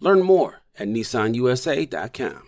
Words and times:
Learn 0.00 0.22
more 0.22 0.62
at 0.78 0.88
nissanusa.com. 0.88 2.47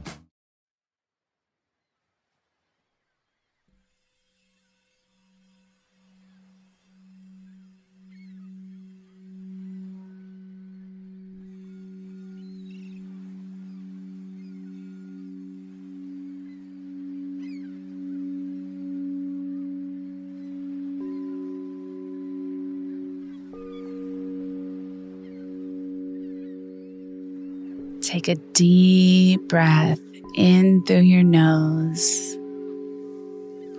Take 28.11 28.27
a 28.27 28.35
deep 28.35 29.47
breath 29.47 30.01
in 30.35 30.83
through 30.83 30.97
your 30.97 31.23
nose. 31.23 32.37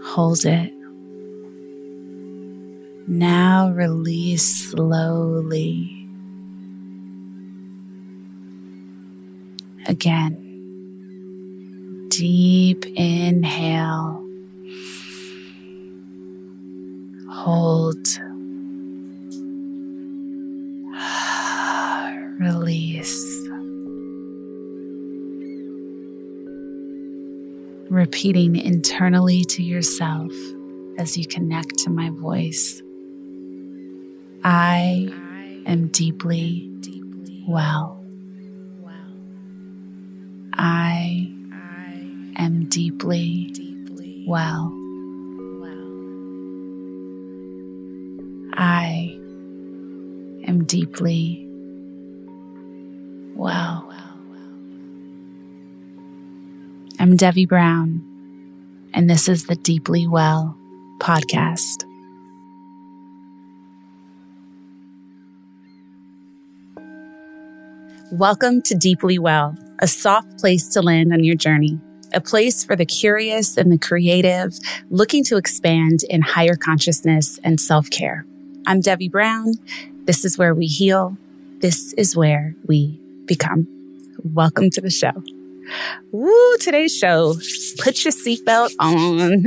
Hold 0.06 0.47
it. 0.47 0.72
Now 3.06 3.69
release 3.72 4.70
slowly. 4.70 6.09
Again. 9.87 10.38
Deep 12.09 12.87
inhale. 12.87 14.26
Hold. 17.28 18.22
Repeating 28.03 28.57
internally 28.57 29.45
to 29.45 29.63
yourself 29.63 30.33
as 30.99 31.17
you 31.17 31.25
connect 31.25 31.79
to 31.79 31.89
my 31.89 32.11
voice. 32.11 32.83
I 34.43 35.09
am 35.67 35.87
deeply 35.87 36.69
well. 37.47 38.05
I 40.55 41.33
am 42.37 42.69
deeply 42.69 43.55
well. 44.27 44.73
I 48.55 49.17
am 50.49 50.65
deeply 50.65 51.47
well. 53.37 53.92
I'm 57.12 57.19
Devi 57.19 57.45
Brown, 57.45 58.00
and 58.95 59.11
this 59.11 59.28
is 59.28 59.45
the 59.45 59.55
Deeply 59.55 60.06
Well 60.06 60.56
podcast. 60.99 61.84
Welcome 68.12 68.62
to 68.62 68.75
Deeply 68.75 69.19
Well, 69.19 69.55
a 69.81 69.87
soft 69.87 70.39
place 70.39 70.69
to 70.69 70.81
land 70.81 71.12
on 71.12 71.23
your 71.23 71.34
journey, 71.34 71.78
a 72.15 72.21
place 72.23 72.65
for 72.65 72.77
the 72.77 72.87
curious 72.87 73.59
and 73.59 73.71
the 73.71 73.77
creative, 73.77 74.59
looking 74.89 75.23
to 75.25 75.37
expand 75.37 76.05
in 76.09 76.23
higher 76.23 76.56
consciousness 76.56 77.39
and 77.44 77.61
self 77.61 77.91
care. 77.91 78.25
I'm 78.67 78.81
Devi 78.81 79.11
Brown. 79.11 79.53
This 80.06 80.25
is 80.25 80.39
where 80.39 80.55
we 80.55 80.65
heal. 80.65 81.19
This 81.59 81.93
is 81.93 82.17
where 82.17 82.55
we 82.67 82.99
become. 83.27 83.69
Welcome 84.25 84.71
to 84.71 84.81
the 84.81 84.89
show. 84.89 85.12
Woo, 86.11 86.56
today's 86.59 86.97
show. 86.97 87.34
Put 87.78 88.05
your 88.05 88.12
seatbelt 88.12 88.73
on. 88.78 89.45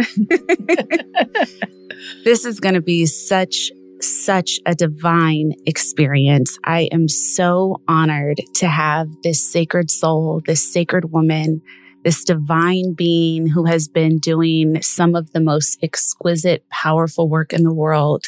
this 2.23 2.45
is 2.45 2.59
going 2.59 2.75
to 2.75 2.81
be 2.81 3.05
such, 3.05 3.71
such 4.01 4.59
a 4.65 4.75
divine 4.75 5.53
experience. 5.65 6.57
I 6.63 6.89
am 6.91 7.07
so 7.07 7.81
honored 7.87 8.41
to 8.55 8.67
have 8.67 9.07
this 9.23 9.39
sacred 9.51 9.91
soul, 9.91 10.41
this 10.45 10.71
sacred 10.71 11.11
woman, 11.11 11.61
this 12.03 12.23
divine 12.23 12.93
being 12.93 13.47
who 13.47 13.65
has 13.65 13.87
been 13.87 14.19
doing 14.19 14.81
some 14.81 15.15
of 15.15 15.31
the 15.33 15.41
most 15.41 15.79
exquisite, 15.81 16.67
powerful 16.69 17.29
work 17.29 17.53
in 17.53 17.63
the 17.63 17.73
world 17.73 18.25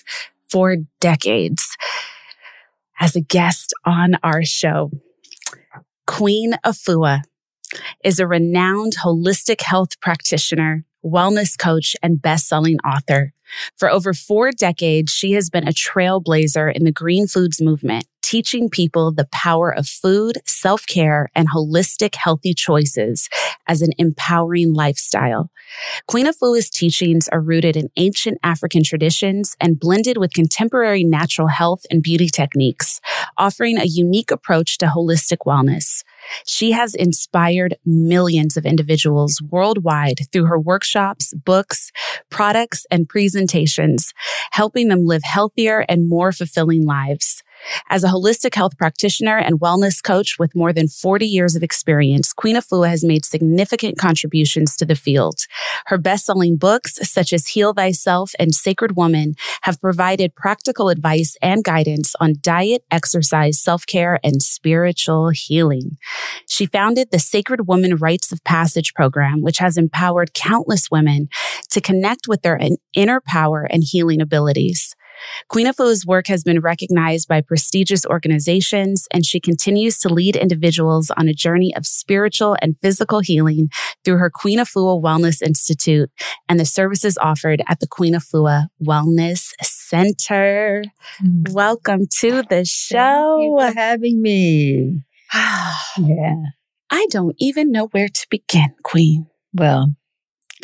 for 0.49 0.77
decades 0.99 1.75
as 2.99 3.15
a 3.15 3.21
guest 3.21 3.73
on 3.85 4.15
our 4.23 4.43
show. 4.43 4.91
Queen 6.05 6.53
Afua 6.65 7.21
is 8.03 8.19
a 8.19 8.27
renowned 8.27 8.93
holistic 9.03 9.61
health 9.61 9.99
practitioner, 9.99 10.85
wellness 11.03 11.57
coach, 11.57 11.95
and 12.01 12.21
best-selling 12.21 12.77
author. 12.79 13.33
For 13.77 13.89
over 13.89 14.13
four 14.13 14.51
decades, 14.51 15.13
she 15.13 15.31
has 15.33 15.49
been 15.49 15.67
a 15.67 15.71
trailblazer 15.71 16.73
in 16.75 16.83
the 16.83 16.91
green 16.91 17.27
foods 17.27 17.61
movement, 17.61 18.05
teaching 18.21 18.69
people 18.69 19.13
the 19.13 19.27
power 19.31 19.73
of 19.73 19.87
food, 19.87 20.37
self-care, 20.45 21.29
and 21.33 21.49
holistic 21.49 22.15
healthy 22.15 22.53
choices 22.53 23.29
as 23.67 23.81
an 23.81 23.91
empowering 23.97 24.73
lifestyle. 24.73 25.49
Queen 26.07 26.27
of 26.27 26.35
Afua's 26.37 26.69
teachings 26.69 27.29
are 27.29 27.39
rooted 27.39 27.77
in 27.77 27.89
ancient 27.95 28.37
African 28.43 28.83
traditions 28.83 29.55
and 29.61 29.79
blended 29.79 30.17
with 30.17 30.33
contemporary 30.33 31.05
natural 31.05 31.47
health 31.47 31.85
and 31.89 32.03
beauty 32.03 32.27
techniques, 32.27 32.99
offering 33.37 33.77
a 33.77 33.85
unique 33.85 34.31
approach 34.31 34.77
to 34.79 34.87
holistic 34.87 35.45
wellness. 35.45 36.03
She 36.45 36.71
has 36.71 36.93
inspired 36.95 37.77
millions 37.85 38.57
of 38.57 38.65
individuals 38.65 39.41
worldwide 39.49 40.21
through 40.31 40.45
her 40.45 40.59
workshops, 40.59 41.33
books, 41.33 41.91
products, 42.29 42.85
and 42.91 43.07
presentations, 43.07 44.13
helping 44.51 44.87
them 44.87 45.05
live 45.05 45.23
healthier 45.23 45.85
and 45.87 46.09
more 46.09 46.31
fulfilling 46.31 46.85
lives. 46.85 47.43
As 47.89 48.03
a 48.03 48.07
holistic 48.07 48.55
health 48.55 48.77
practitioner 48.77 49.37
and 49.37 49.59
wellness 49.59 50.03
coach 50.03 50.37
with 50.39 50.55
more 50.55 50.73
than 50.73 50.87
40 50.87 51.25
years 51.25 51.55
of 51.55 51.63
experience, 51.63 52.33
Queen 52.33 52.55
Afua 52.55 52.89
has 52.89 53.03
made 53.03 53.25
significant 53.25 53.97
contributions 53.97 54.75
to 54.77 54.85
the 54.85 54.95
field. 54.95 55.39
Her 55.85 55.97
best-selling 55.97 56.57
books, 56.57 56.99
such 57.09 57.33
as 57.33 57.47
Heal 57.47 57.73
Thyself 57.73 58.33
and 58.39 58.53
Sacred 58.53 58.97
Woman, 58.97 59.35
have 59.61 59.81
provided 59.81 60.35
practical 60.35 60.89
advice 60.89 61.35
and 61.41 61.63
guidance 61.63 62.13
on 62.19 62.35
diet, 62.41 62.83
exercise, 62.91 63.59
self-care, 63.59 64.19
and 64.23 64.41
spiritual 64.41 65.29
healing. 65.29 65.97
She 66.49 66.65
founded 66.65 67.11
the 67.11 67.19
Sacred 67.19 67.67
Woman 67.67 67.95
Rites 67.95 68.31
of 68.31 68.43
Passage 68.43 68.93
program, 68.93 69.41
which 69.41 69.59
has 69.59 69.77
empowered 69.77 70.33
countless 70.33 70.89
women 70.91 71.29
to 71.69 71.81
connect 71.81 72.27
with 72.27 72.41
their 72.41 72.59
inner 72.93 73.21
power 73.21 73.67
and 73.69 73.83
healing 73.83 74.21
abilities. 74.21 74.95
Queen 75.49 75.67
Afua's 75.67 76.05
work 76.05 76.27
has 76.27 76.43
been 76.43 76.59
recognized 76.59 77.27
by 77.27 77.41
prestigious 77.41 78.05
organizations, 78.05 79.07
and 79.11 79.25
she 79.25 79.39
continues 79.39 79.97
to 79.99 80.09
lead 80.09 80.35
individuals 80.35 81.11
on 81.17 81.27
a 81.27 81.33
journey 81.33 81.75
of 81.75 81.85
spiritual 81.85 82.55
and 82.61 82.77
physical 82.81 83.19
healing 83.19 83.69
through 84.03 84.17
her 84.17 84.29
Queen 84.29 84.59
Afua 84.59 85.01
Wellness 85.01 85.41
Institute 85.41 86.09
and 86.49 86.59
the 86.59 86.65
services 86.65 87.17
offered 87.17 87.61
at 87.67 87.79
the 87.79 87.87
Queen 87.87 88.13
Afua 88.13 88.67
Wellness 88.83 89.53
Center. 89.61 90.83
Mm. 91.23 91.53
Welcome 91.53 92.07
to 92.19 92.43
the 92.49 92.65
show. 92.65 93.37
Thank 93.39 93.43
you 93.43 93.57
for 93.59 93.79
having 93.79 94.21
me. 94.21 95.03
yeah. 95.33 96.35
I 96.89 97.07
don't 97.09 97.35
even 97.39 97.71
know 97.71 97.87
where 97.87 98.07
to 98.07 98.27
begin, 98.29 98.73
Queen. 98.83 99.27
Well, 99.53 99.93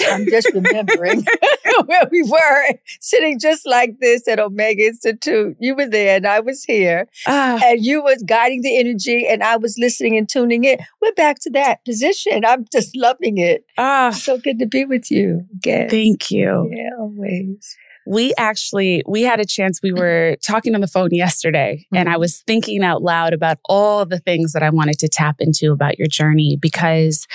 I'm 0.09 0.25
just 0.25 0.51
remembering 0.53 1.25
where 1.85 2.07
we 2.11 2.23
were 2.23 2.73
sitting 2.99 3.39
just 3.39 3.65
like 3.65 3.99
this 3.99 4.27
at 4.27 4.39
Omega 4.39 4.85
Institute. 4.87 5.55
You 5.59 5.75
were 5.75 5.87
there 5.87 6.17
and 6.17 6.27
I 6.27 6.39
was 6.39 6.63
here. 6.63 7.07
Uh, 7.25 7.59
and 7.63 7.83
you 7.83 8.01
was 8.01 8.23
guiding 8.23 8.61
the 8.61 8.77
energy 8.77 9.27
and 9.27 9.43
I 9.43 9.57
was 9.57 9.77
listening 9.77 10.17
and 10.17 10.27
tuning 10.27 10.63
in. 10.63 10.79
We're 11.01 11.13
back 11.13 11.39
to 11.41 11.49
that 11.51 11.83
position. 11.85 12.43
I'm 12.45 12.65
just 12.71 12.95
loving 12.95 13.37
it. 13.37 13.65
Ah, 13.77 14.11
so 14.11 14.37
good 14.37 14.59
to 14.59 14.65
be 14.65 14.85
with 14.85 15.11
you 15.11 15.45
again. 15.55 15.89
Thank 15.89 16.31
you. 16.31 16.69
Yeah, 16.71 16.89
always 16.99 17.77
we 18.05 18.33
actually 18.37 19.03
we 19.07 19.21
had 19.21 19.39
a 19.39 19.45
chance 19.45 19.79
we 19.81 19.93
were 19.93 20.35
talking 20.45 20.75
on 20.75 20.81
the 20.81 20.87
phone 20.87 21.09
yesterday 21.11 21.77
mm-hmm. 21.85 21.97
and 21.97 22.09
i 22.09 22.17
was 22.17 22.41
thinking 22.41 22.83
out 22.83 23.01
loud 23.01 23.33
about 23.33 23.57
all 23.65 24.05
the 24.05 24.19
things 24.19 24.53
that 24.53 24.63
i 24.63 24.69
wanted 24.69 24.97
to 24.99 25.07
tap 25.07 25.35
into 25.39 25.71
about 25.71 25.97
your 25.97 26.07
journey 26.07 26.57
because 26.61 27.27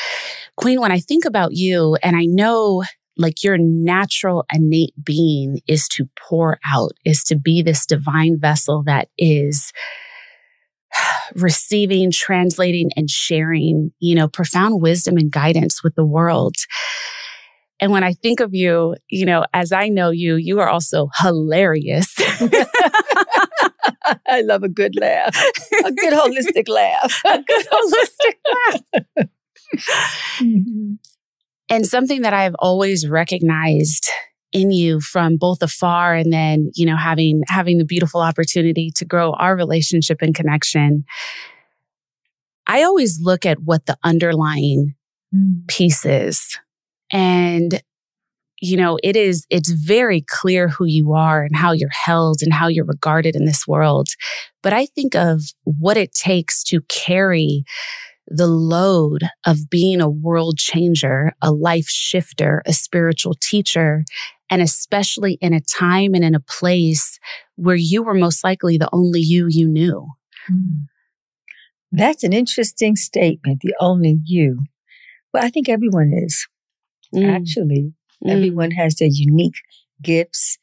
queen 0.57 0.81
when 0.81 0.93
i 0.93 0.99
think 0.99 1.25
about 1.25 1.53
you 1.53 1.97
and 2.03 2.17
i 2.17 2.25
know 2.25 2.83
like 3.19 3.43
your 3.43 3.59
natural 3.59 4.47
innate 4.53 4.95
being 5.05 5.61
is 5.67 5.89
to 5.89 6.09
pour 6.17 6.59
out, 6.65 6.93
is 7.05 7.25
to 7.25 7.37
be 7.37 7.63
this 7.63 7.85
divine 7.85 8.39
vessel 8.39 8.85
that 8.85 9.09
is 9.19 9.73
receiving, 11.35 12.11
translating, 12.11 12.91
and 12.97 13.11
sharing, 13.11 13.91
you 13.99 14.15
know, 14.15 14.29
profound 14.29 14.81
wisdom 14.81 15.17
and 15.17 15.31
guidance 15.31 15.83
with 15.83 15.97
the 15.97 16.07
world. 16.07 16.55
And 17.81 17.93
when 17.93 18.03
I 18.03 18.13
think 18.13 18.41
of 18.41 18.55
you, 18.55 18.97
you 19.09 19.25
know, 19.25 19.45
as 19.55 19.73
I 19.73 19.89
know 19.89 20.11
you, 20.11 20.37
you 20.37 20.59
are 20.61 20.69
also 20.69 21.09
hilarious. 21.21 22.15
I 24.27 24.43
love 24.43 24.63
a 24.63 24.69
good 24.69 24.97
laugh, 24.97 25.37
a 25.85 25.93
good 25.93 26.13
holistic 26.13 26.69
laugh, 26.69 27.21
a 27.27 27.43
good 27.43 27.67
holistic 27.67 28.35
laugh. 28.55 29.29
mm-hmm. 30.41 30.95
And 31.71 31.87
something 31.87 32.23
that 32.23 32.33
I've 32.33 32.57
always 32.59 33.07
recognized 33.07 34.09
in 34.53 34.71
you 34.71 35.01
from 35.01 35.37
both 35.37 35.63
afar 35.63 36.15
and 36.15 36.33
then, 36.33 36.71
you 36.75 36.87
know, 36.87 36.97
having, 36.97 37.43
having 37.49 37.79
the 37.79 37.85
beautiful 37.85 38.23
opportunity 38.23 38.91
to 38.97 39.05
grow 39.05 39.35
our 39.35 39.55
relationship 39.55 40.19
and 40.23 40.35
connection. 40.35 41.05
I 42.67 42.83
always 42.83 43.21
look 43.21 43.45
at 43.45 43.61
what 43.63 43.87
the 43.87 43.99
underlying 44.03 44.95
mm. 45.35 45.67
piece 45.69 46.07
is. 46.07 46.59
And, 47.13 47.83
you 48.61 48.77
know, 48.77 48.99
it 49.03 49.17
is, 49.17 49.47
it's 49.51 49.71
very 49.71 50.25
clear 50.29 50.69
who 50.69 50.85
you 50.85 51.15
are 51.15 51.43
and 51.43 51.57
how 51.57 51.73
you're 51.73 51.89
held 51.91 52.43
and 52.43 52.53
how 52.53 52.69
you're 52.69 52.85
regarded 52.85 53.37
in 53.37 53.45
this 53.45 53.67
world. 53.67 54.09
But 54.63 54.73
I 54.73 54.87
think 54.87 55.15
of 55.15 55.43
what 55.65 55.97
it 55.97 56.13
takes 56.13 56.63
to 56.65 56.81
carry 56.89 57.65
the 58.27 58.47
load 58.47 59.23
of 59.47 59.71
being 59.71 60.01
a 60.01 60.09
world 60.09 60.59
changer, 60.59 61.33
a 61.41 61.51
life 61.51 61.89
shifter, 61.89 62.63
a 62.67 62.73
spiritual 62.73 63.35
teacher, 63.41 64.05
and 64.51 64.63
especially 64.63 65.39
in 65.41 65.55
a 65.55 65.61
time 65.61 66.15
and 66.15 66.25
in 66.25 66.35
a 66.35 66.41
place 66.41 67.19
where 67.57 67.77
you 67.77 68.03
were 68.03 68.15
most 68.15 68.45
likely 68.45 68.77
the 68.77 68.89
only 68.93 69.21
you 69.21 69.47
you 69.49 69.69
knew. 69.69 70.07
Mm. 70.51 70.87
That's 71.91 72.23
an 72.23 72.33
interesting 72.33 72.97
statement, 72.97 73.61
the 73.63 73.75
only 73.81 74.19
you. 74.25 74.65
Well, 75.33 75.45
I 75.45 75.51
think 75.51 75.69
everyone 75.69 76.13
is. 76.15 76.47
Mm. 77.15 77.35
Actually, 77.35 77.93
mm. 78.25 78.31
everyone 78.31 78.71
has 78.73 78.97
their 78.97 79.09
unique 79.11 79.57
gifts. 80.03 80.59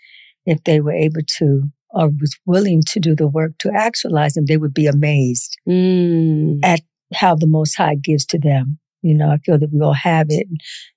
If 0.45 0.63
they 0.63 0.79
were 0.79 0.93
able 0.93 1.21
to 1.37 1.63
or 1.89 2.09
was 2.09 2.37
willing 2.45 2.83
to 2.87 2.99
do 2.99 3.15
the 3.15 3.27
work 3.27 3.53
to 3.59 3.71
actualize 3.73 4.33
them, 4.33 4.45
they 4.45 4.57
would 4.57 4.73
be 4.73 4.85
amazed 4.85 5.57
mm. 5.67 6.59
at 6.63 6.81
how 7.13 7.35
the 7.35 7.47
Most 7.47 7.75
High 7.75 7.95
gives 7.95 8.25
to 8.27 8.37
them. 8.37 8.79
You 9.01 9.13
know, 9.15 9.29
I 9.29 9.37
feel 9.37 9.57
that 9.57 9.71
we 9.71 9.81
all 9.81 9.93
have 9.93 10.27
it. 10.29 10.47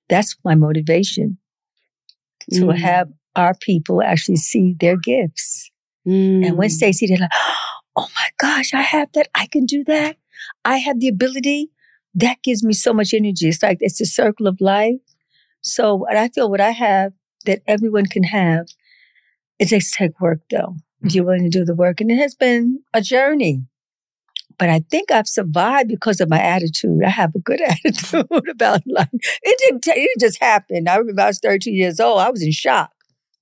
That's 0.09 0.35
my 0.43 0.55
motivation 0.55 1.37
to 2.51 2.65
mm. 2.65 2.77
have 2.77 3.09
our 3.35 3.53
people 3.61 4.01
actually 4.01 4.37
see 4.37 4.75
their 4.79 4.97
gifts. 4.97 5.71
Mm. 6.07 6.47
And 6.47 6.57
when 6.57 6.69
they 6.79 6.91
see, 6.91 7.07
they're 7.07 7.17
like, 7.17 7.29
oh 7.95 8.07
my 8.15 8.29
gosh, 8.37 8.73
I 8.73 8.81
have 8.81 9.11
that. 9.13 9.29
I 9.35 9.47
can 9.47 9.65
do 9.65 9.83
that. 9.85 10.17
I 10.65 10.77
have 10.77 10.99
the 10.99 11.07
ability. 11.07 11.69
That 12.15 12.37
gives 12.43 12.63
me 12.63 12.73
so 12.73 12.93
much 12.93 13.13
energy. 13.13 13.47
It's 13.47 13.61
like 13.61 13.77
it's 13.81 14.01
a 14.01 14.05
circle 14.05 14.47
of 14.47 14.59
life. 14.59 14.95
So 15.69 15.95
what 15.95 16.15
I 16.15 16.29
feel 16.29 16.49
what 16.49 16.61
I 16.61 16.71
have 16.71 17.13
that 17.45 17.61
everyone 17.67 18.05
can 18.05 18.23
have, 18.23 18.67
it 19.59 19.69
takes 19.69 19.91
take 19.91 20.19
work 20.19 20.41
though. 20.49 20.75
If 21.01 21.15
you're 21.15 21.25
willing 21.25 21.49
to 21.49 21.49
do 21.49 21.63
the 21.63 21.75
work. 21.75 22.01
And 22.01 22.11
it 22.11 22.17
has 22.17 22.35
been 22.35 22.81
a 22.93 23.01
journey. 23.01 23.63
But 24.57 24.69
I 24.69 24.81
think 24.91 25.09
I've 25.09 25.27
survived 25.27 25.87
because 25.87 26.19
of 26.19 26.29
my 26.29 26.41
attitude. 26.41 27.01
I 27.05 27.09
have 27.09 27.33
a 27.33 27.39
good 27.39 27.61
attitude 27.67 28.49
about 28.49 28.81
life. 28.85 29.07
It 29.13 29.57
didn't, 29.59 29.83
t- 29.83 29.91
it 29.91 30.19
just 30.19 30.41
happened. 30.41 30.89
I 30.89 30.97
remember 30.97 31.21
I 31.21 31.27
was 31.27 31.39
32 31.39 31.71
years 31.71 31.99
old. 31.99 32.19
I 32.19 32.29
was 32.29 32.43
in 32.43 32.51
shock. 32.51 32.91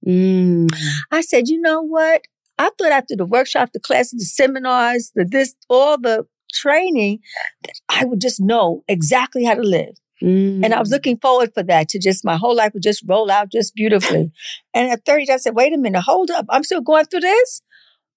Mm. 0.05 0.69
I 1.11 1.21
said, 1.21 1.47
you 1.47 1.59
know 1.59 1.81
what? 1.81 2.21
I 2.59 2.69
thought 2.77 2.91
after 2.91 3.15
the 3.15 3.25
workshop, 3.25 3.69
the 3.73 3.79
classes, 3.79 4.19
the 4.19 4.25
seminars, 4.25 5.11
the 5.15 5.25
this, 5.25 5.55
all 5.69 5.97
the 5.97 6.27
training, 6.53 7.19
that 7.63 7.73
I 7.89 8.05
would 8.05 8.21
just 8.21 8.39
know 8.39 8.83
exactly 8.87 9.43
how 9.43 9.55
to 9.55 9.61
live. 9.61 9.95
Mm. 10.21 10.63
And 10.63 10.73
I 10.73 10.79
was 10.79 10.89
mm. 10.89 10.93
looking 10.93 11.17
forward 11.17 11.53
for 11.53 11.63
that 11.63 11.89
to 11.89 11.99
just 11.99 12.25
my 12.25 12.37
whole 12.37 12.55
life 12.55 12.73
would 12.73 12.83
just 12.83 13.03
roll 13.07 13.29
out 13.29 13.51
just 13.51 13.75
beautifully. 13.75 14.31
and 14.73 14.91
at 14.91 15.05
30, 15.05 15.31
I 15.31 15.37
said, 15.37 15.55
wait 15.55 15.73
a 15.73 15.77
minute, 15.77 16.01
hold 16.01 16.31
up. 16.31 16.45
I'm 16.49 16.63
still 16.63 16.81
going 16.81 17.05
through 17.05 17.21
this. 17.21 17.61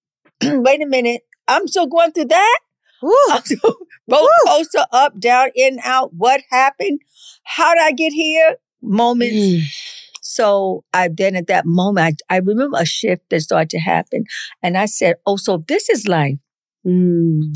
wait 0.43 0.81
a 0.81 0.87
minute. 0.87 1.21
I'm 1.47 1.67
still 1.67 1.87
going 1.87 2.11
through 2.11 2.25
that. 2.25 2.59
Roller 4.07 4.29
coaster, 4.45 4.85
up, 4.91 5.19
down, 5.19 5.49
in, 5.55 5.79
out. 5.83 6.13
What 6.13 6.41
happened? 6.49 7.01
How 7.43 7.73
did 7.73 7.83
I 7.83 7.91
get 7.91 8.13
here? 8.13 8.57
Moments. 8.81 9.35
Mm. 9.35 9.61
So 10.21 10.83
I 10.93 11.09
then 11.11 11.35
at 11.35 11.47
that 11.47 11.65
moment, 11.65 12.21
I, 12.29 12.35
I, 12.35 12.39
remember 12.39 12.77
a 12.79 12.85
shift 12.85 13.29
that 13.29 13.41
started 13.41 13.69
to 13.71 13.79
happen. 13.79 14.25
And 14.63 14.77
I 14.77 14.85
said, 14.85 15.15
Oh, 15.25 15.35
so 15.35 15.63
this 15.67 15.89
is 15.89 16.07
life. 16.07 16.37
Mm. 16.85 17.53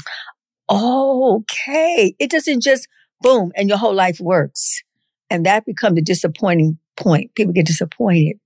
okay. 0.69 2.15
It 2.19 2.29
doesn't 2.31 2.61
just 2.61 2.87
boom 3.25 3.51
and 3.55 3.67
your 3.67 3.77
whole 3.77 3.93
life 3.93 4.19
works. 4.19 4.81
And 5.29 5.45
that 5.45 5.65
becomes 5.65 5.97
a 5.97 6.01
disappointing 6.01 6.77
point. 6.95 7.33
People 7.35 7.53
get 7.53 7.65
disappointed 7.65 8.37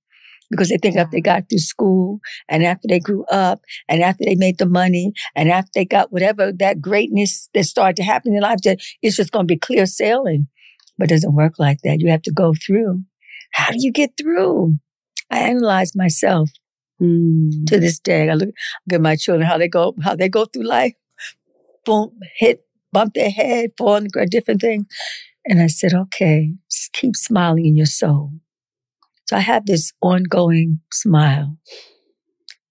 because 0.50 0.70
they 0.70 0.78
think 0.78 0.96
after 0.96 1.12
they 1.12 1.22
got 1.22 1.50
through 1.50 1.60
school 1.60 2.20
and 2.48 2.64
after 2.64 2.88
they 2.88 3.00
grew 3.00 3.26
up 3.26 3.60
and 3.88 4.02
after 4.02 4.24
they 4.24 4.36
made 4.36 4.58
the 4.58 4.66
money 4.66 5.12
and 5.36 5.52
after 5.52 5.70
they 5.76 5.86
got 5.86 6.12
whatever 6.12 6.52
that 6.54 6.82
greatness 6.82 7.50
that 7.54 7.66
started 7.66 7.98
to 7.98 8.04
happen 8.04 8.34
in 8.34 8.42
life, 8.42 8.62
that 8.64 8.80
it's 9.02 9.18
just 9.18 9.32
going 9.32 9.48
to 9.48 9.54
be 9.54 9.60
clear 9.60 9.86
sailing. 9.86 10.48
But 10.98 11.12
it 11.12 11.16
doesn't 11.16 11.36
work 11.36 11.60
like 11.60 11.80
that. 11.84 12.00
You 12.00 12.10
have 12.12 12.24
to 12.24 12.32
go 12.32 12.54
through. 12.54 13.04
How 13.52 13.72
do 13.72 13.78
you 13.80 13.92
get 13.92 14.12
through? 14.20 14.78
I 15.30 15.40
analyze 15.40 15.96
myself 15.96 16.50
mm. 17.02 17.66
to 17.68 17.80
this 17.80 18.00
day. 18.00 18.30
I 18.30 18.34
look, 18.34 18.50
look 18.50 18.96
at 18.96 19.02
my 19.02 19.16
children, 19.16 19.48
how 19.48 19.58
they 19.58 19.68
go, 19.68 19.94
how 20.02 20.16
they 20.16 20.30
go 20.30 20.46
through 20.46 20.68
life. 20.68 20.94
Boom, 21.86 22.12
hit, 22.38 22.66
bump 22.92 23.14
their 23.14 23.30
head, 23.30 23.72
fall 23.78 23.96
on 23.96 24.04
the 24.04 24.10
ground, 24.10 24.30
different 24.30 24.62
things. 24.62 24.86
And 25.46 25.62
I 25.62 25.68
said, 25.68 25.94
okay, 25.94 26.54
just 26.70 26.94
keep 26.94 27.16
smiling 27.16 27.66
in 27.66 27.76
your 27.76 27.86
soul. 27.86 28.32
So 29.28 29.38
I 29.38 29.42
have 29.42 29.66
this 29.66 29.92
ongoing 30.02 30.82
smile 30.92 31.58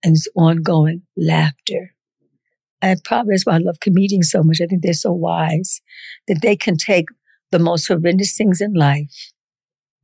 and 0.05 0.15
this 0.15 0.29
ongoing 0.35 1.03
laughter 1.17 1.95
and 2.81 3.03
probably 3.05 3.33
that's 3.33 3.47
why 3.47 3.55
I 3.55 3.59
love 3.59 3.81
comedians 3.81 4.31
so 4.31 4.43
much. 4.43 4.61
I 4.63 4.67
think 4.67 4.83
they're 4.83 4.93
so 4.93 5.13
wise 5.13 5.81
that 6.29 6.41
they 6.43 6.57
can 6.57 6.77
take 6.77 7.07
the 7.51 7.59
most 7.59 7.89
horrendous 7.89 8.37
things 8.37 8.61
in 8.61 8.75
life 8.75 9.33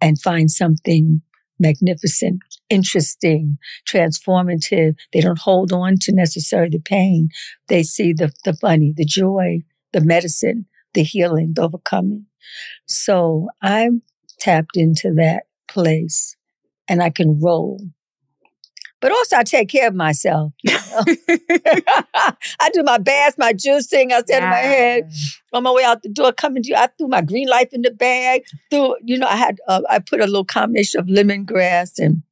and 0.01 0.21
find 0.21 0.51
something 0.51 1.23
magnificent, 1.59 2.41
interesting, 2.69 3.59
transformative. 3.89 4.95
They 5.13 5.21
don't 5.21 5.39
hold 5.39 5.73
on 5.73 5.97
to 6.01 6.13
necessarily 6.13 6.71
the 6.71 6.81
pain. 6.81 7.29
They 7.69 7.85
see 7.85 8.13
the, 8.13 8.33
the 8.45 8.55
funny, 8.55 8.93
the 8.97 9.05
joy, 9.05 9.61
the 9.95 10.03
medicine, 10.03 10.67
the 10.93 11.03
healing, 11.03 11.53
the 11.55 11.63
overcoming. 11.63 12.27
So 12.87 13.49
I'm 13.63 14.03
tapped 14.39 14.77
into 14.77 15.15
that 15.15 15.45
place 15.69 16.37
and 16.89 17.03
I 17.03 17.09
can 17.09 17.41
roll. 17.41 17.81
But 19.01 19.13
also 19.13 19.37
I 19.37 19.43
take 19.43 19.69
care 19.69 19.89
of 19.89 19.95
myself. 19.95 20.53
You 20.63 20.73
know? 20.73 21.05
I 22.61 22.71
do 22.73 22.83
my 22.83 22.99
baths, 22.99 23.37
my 23.39 23.53
juicing. 23.53 24.13
I 24.13 24.23
said 24.27 24.41
yeah. 24.41 24.45
in 24.45 24.51
my 24.51 24.57
head 24.57 25.11
on 25.53 25.63
my 25.63 25.73
way 25.73 25.85
out 25.85 26.03
the 26.03 26.09
door, 26.09 26.33
coming 26.33 26.63
to 26.63 26.71
you, 26.71 26.77
I 26.77 26.89
threw 26.99 27.09
my 27.09 27.21
green 27.21 27.49
life 27.49 27.69
in 27.73 27.83
the 27.83 27.91
bag. 27.91 28.43
Threw, 28.71 28.97
you 29.03 29.19
know, 29.19 29.27
I 29.27 29.37
had 29.37 29.59
uh, 29.69 29.83
I 29.89 29.99
put 29.99 30.21
a 30.21 30.27
little 30.27 30.45
combination 30.45 31.01
of 31.01 31.07
lemongrass 31.07 31.99
and 31.99 32.23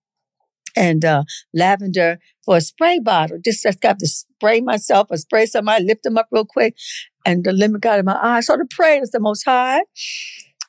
and 0.74 1.04
uh, 1.04 1.24
lavender 1.52 2.18
for 2.44 2.56
a 2.56 2.60
spray 2.60 2.98
bottle. 2.98 3.38
Just, 3.44 3.62
just 3.62 3.80
got 3.80 3.98
to 3.98 4.06
spray 4.06 4.60
myself 4.60 5.08
or 5.10 5.16
spray 5.16 5.46
somebody, 5.46 5.84
lift 5.84 6.02
them 6.02 6.18
up 6.18 6.28
real 6.30 6.44
quick. 6.44 6.76
And 7.24 7.44
the 7.44 7.52
limit 7.52 7.82
got 7.82 7.98
in 7.98 8.04
my 8.04 8.14
eye. 8.14 8.38
I 8.38 8.40
started 8.40 8.70
praying. 8.70 9.02
It's 9.02 9.12
the 9.12 9.20
most 9.20 9.44
high. 9.44 9.82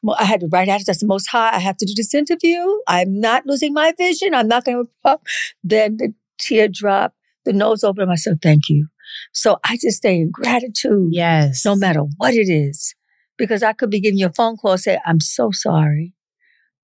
Well, 0.03 0.17
I 0.19 0.25
had 0.25 0.41
to 0.41 0.47
write 0.51 0.69
out 0.69 0.81
that's 0.85 0.99
the 0.99 1.07
most 1.07 1.27
high. 1.27 1.55
I 1.55 1.59
have 1.59 1.77
to 1.77 1.85
do 1.85 1.93
this 1.95 2.13
interview. 2.13 2.59
I'm 2.87 3.19
not 3.19 3.45
losing 3.45 3.73
my 3.73 3.93
vision. 3.97 4.33
I'm 4.33 4.47
not 4.47 4.65
going 4.65 4.85
to. 5.05 5.19
Then 5.63 5.97
the 5.97 6.13
tear 6.37 6.67
drop, 6.67 7.13
the 7.45 7.53
nose 7.53 7.83
open. 7.83 8.09
I 8.09 8.15
said, 8.15 8.41
thank 8.41 8.69
you. 8.69 8.87
So 9.33 9.59
I 9.63 9.77
just 9.81 9.97
stay 9.97 10.17
in 10.17 10.31
gratitude. 10.31 11.09
Yes. 11.11 11.63
No 11.65 11.75
matter 11.75 12.01
what 12.17 12.33
it 12.33 12.49
is. 12.49 12.93
Because 13.37 13.63
I 13.63 13.73
could 13.73 13.89
be 13.89 13.99
giving 13.99 14.19
you 14.19 14.27
a 14.27 14.33
phone 14.33 14.57
call 14.57 14.73
and 14.73 14.81
say, 14.81 14.99
I'm 15.05 15.19
so 15.19 15.49
sorry. 15.51 16.13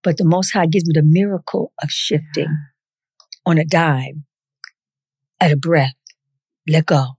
But 0.01 0.17
the 0.17 0.25
Most 0.25 0.51
High 0.51 0.65
gives 0.65 0.87
me 0.87 0.93
the 0.93 1.03
miracle 1.03 1.73
of 1.81 1.89
shifting 1.91 2.45
yeah. 2.45 3.45
on 3.45 3.57
a 3.57 3.65
dime, 3.65 4.25
at 5.39 5.51
a 5.51 5.57
breath. 5.57 5.95
Let 6.67 6.85
go. 6.85 7.17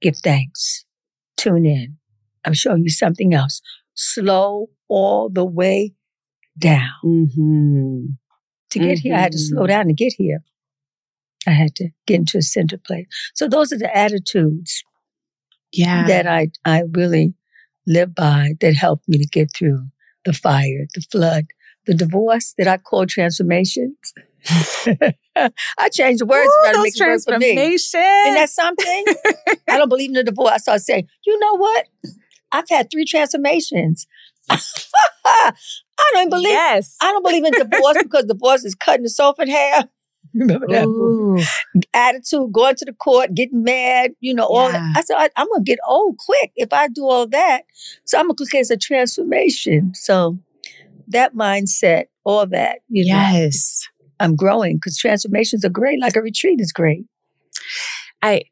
Give 0.00 0.16
thanks. 0.16 0.84
Tune 1.36 1.66
in. 1.66 1.96
I'm 2.44 2.54
showing 2.54 2.82
you 2.82 2.90
something 2.90 3.34
else. 3.34 3.60
Slow 3.94 4.68
all 4.88 5.28
the 5.28 5.44
way 5.44 5.94
down. 6.58 6.90
Mm-hmm. 7.04 8.06
To 8.70 8.78
get 8.78 8.98
mm-hmm. 8.98 9.00
here, 9.02 9.14
I 9.14 9.18
had 9.18 9.32
to 9.32 9.38
slow 9.38 9.62
mm-hmm. 9.62 9.68
down 9.68 9.86
to 9.86 9.94
get 9.94 10.14
here. 10.16 10.42
I 11.46 11.52
had 11.52 11.74
to 11.76 11.90
get 12.06 12.16
into 12.20 12.38
a 12.38 12.42
center 12.42 12.78
place. 12.78 13.06
So 13.34 13.48
those 13.48 13.72
are 13.72 13.78
the 13.78 13.96
attitudes 13.96 14.82
yeah. 15.72 16.06
that 16.06 16.26
I, 16.26 16.48
I 16.64 16.82
really 16.90 17.34
live 17.86 18.14
by 18.14 18.54
that 18.60 18.74
helped 18.74 19.08
me 19.08 19.18
to 19.18 19.26
get 19.26 19.54
through 19.54 19.86
the 20.24 20.32
fire, 20.32 20.86
the 20.94 21.02
flood, 21.02 21.46
the 21.86 21.94
divorce 21.94 22.54
that 22.58 22.68
I 22.68 22.76
call 22.76 23.06
transformations. 23.06 23.96
I 25.36 25.88
changed 25.90 26.20
the 26.20 26.26
words 26.26 26.48
Ooh, 26.48 26.72
to 26.72 26.82
make 26.82 26.94
it 26.96 27.06
work 27.06 27.20
for 27.22 27.38
me. 27.38 27.78
And 27.96 28.36
that's 28.36 28.54
something. 28.54 29.04
I 29.68 29.76
don't 29.76 29.88
believe 29.88 30.10
in 30.10 30.14
the 30.14 30.24
divorce. 30.24 30.52
I 30.52 30.56
started 30.58 30.84
saying, 30.84 31.08
you 31.26 31.38
know 31.38 31.56
what? 31.56 31.86
I've 32.52 32.68
had 32.68 32.90
three 32.90 33.04
transformations. 33.04 34.06
I 34.50 35.52
don't 36.12 36.30
believe. 36.30 36.52
Yes. 36.52 36.96
I 37.00 37.10
don't 37.10 37.22
believe 37.22 37.44
in 37.44 37.52
divorce 37.52 37.96
because 38.02 38.24
divorce 38.24 38.64
is 38.64 38.74
cutting 38.74 39.02
the 39.02 39.10
sofa 39.10 39.42
in 39.42 39.48
half. 39.48 39.86
Remember 40.34 40.66
that 40.68 40.84
Ooh. 40.84 41.38
attitude, 41.94 42.52
going 42.52 42.74
to 42.76 42.84
the 42.84 42.92
court, 42.92 43.34
getting 43.34 43.62
mad, 43.62 44.12
you 44.20 44.34
know, 44.34 44.44
all 44.44 44.70
yeah. 44.70 44.72
that. 44.72 44.92
I 44.96 45.00
said, 45.00 45.16
I, 45.16 45.40
am 45.40 45.48
going 45.48 45.64
to 45.64 45.70
get 45.70 45.78
old 45.86 46.18
quick 46.18 46.52
if 46.56 46.72
I 46.72 46.88
do 46.88 47.04
all 47.04 47.26
that. 47.28 47.62
So 48.04 48.18
I'm 48.18 48.26
going 48.26 48.36
to 48.36 48.42
look 48.42 48.54
at 48.54 48.70
a 48.70 48.76
transformation. 48.76 49.94
So 49.94 50.38
that 51.08 51.34
mindset, 51.34 52.04
all 52.24 52.46
that, 52.46 52.80
you 52.88 53.04
know. 53.04 53.18
Yes. 53.18 53.88
I'm 54.18 54.34
growing 54.34 54.76
because 54.76 54.96
transformations 54.96 55.64
are 55.64 55.70
great, 55.70 56.00
like 56.00 56.16
a 56.16 56.22
retreat 56.22 56.60
is 56.60 56.72
great. 56.72 57.04
I, 58.22 58.44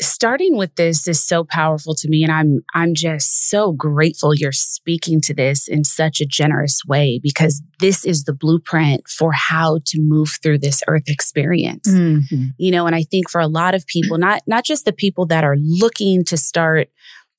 starting 0.00 0.56
with 0.56 0.74
this 0.76 1.08
is 1.08 1.22
so 1.22 1.44
powerful 1.44 1.94
to 1.94 2.08
me 2.08 2.22
and 2.22 2.30
i'm 2.30 2.60
i'm 2.74 2.94
just 2.94 3.50
so 3.50 3.72
grateful 3.72 4.34
you're 4.34 4.52
speaking 4.52 5.20
to 5.20 5.34
this 5.34 5.66
in 5.66 5.82
such 5.82 6.20
a 6.20 6.26
generous 6.26 6.82
way 6.86 7.18
because 7.22 7.62
this 7.80 8.04
is 8.04 8.24
the 8.24 8.32
blueprint 8.32 9.08
for 9.08 9.32
how 9.32 9.80
to 9.84 10.00
move 10.00 10.38
through 10.42 10.58
this 10.58 10.82
earth 10.86 11.08
experience 11.08 11.88
mm-hmm. 11.88 12.44
you 12.58 12.70
know 12.70 12.86
and 12.86 12.94
i 12.94 13.02
think 13.02 13.28
for 13.28 13.40
a 13.40 13.48
lot 13.48 13.74
of 13.74 13.84
people 13.86 14.18
not 14.18 14.40
not 14.46 14.64
just 14.64 14.84
the 14.84 14.92
people 14.92 15.26
that 15.26 15.42
are 15.42 15.56
looking 15.58 16.24
to 16.24 16.36
start 16.36 16.88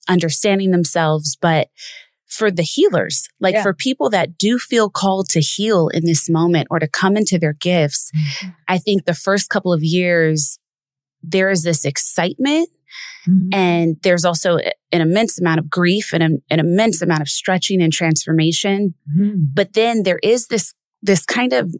understanding 0.09 0.71
themselves 0.71 1.37
but 1.41 1.69
for 2.29 2.51
the 2.51 2.63
healers, 2.63 3.27
like 3.39 3.55
yeah. 3.55 3.63
for 3.63 3.73
people 3.73 4.09
that 4.11 4.37
do 4.37 4.59
feel 4.59 4.89
called 4.89 5.29
to 5.29 5.41
heal 5.41 5.87
in 5.89 6.05
this 6.05 6.29
moment 6.29 6.67
or 6.69 6.79
to 6.79 6.87
come 6.87 7.17
into 7.17 7.39
their 7.39 7.53
gifts, 7.53 8.11
mm-hmm. 8.15 8.49
I 8.67 8.77
think 8.77 9.05
the 9.05 9.13
first 9.13 9.49
couple 9.49 9.73
of 9.73 9.83
years 9.83 10.59
there 11.23 11.49
is 11.49 11.63
this 11.63 11.85
excitement 11.85 12.69
mm-hmm. 13.27 13.49
and 13.53 13.97
there's 14.03 14.25
also 14.25 14.57
an 14.91 15.01
immense 15.01 15.39
amount 15.39 15.59
of 15.59 15.69
grief 15.69 16.13
and 16.13 16.23
an, 16.23 16.41
an 16.49 16.59
immense 16.59 17.01
amount 17.01 17.21
of 17.21 17.29
stretching 17.29 17.81
and 17.81 17.91
transformation. 17.91 18.93
Mm-hmm. 19.09 19.45
But 19.53 19.73
then 19.73 20.03
there 20.03 20.19
is 20.23 20.47
this, 20.47 20.73
this 21.01 21.25
kind 21.25 21.53
of 21.53 21.73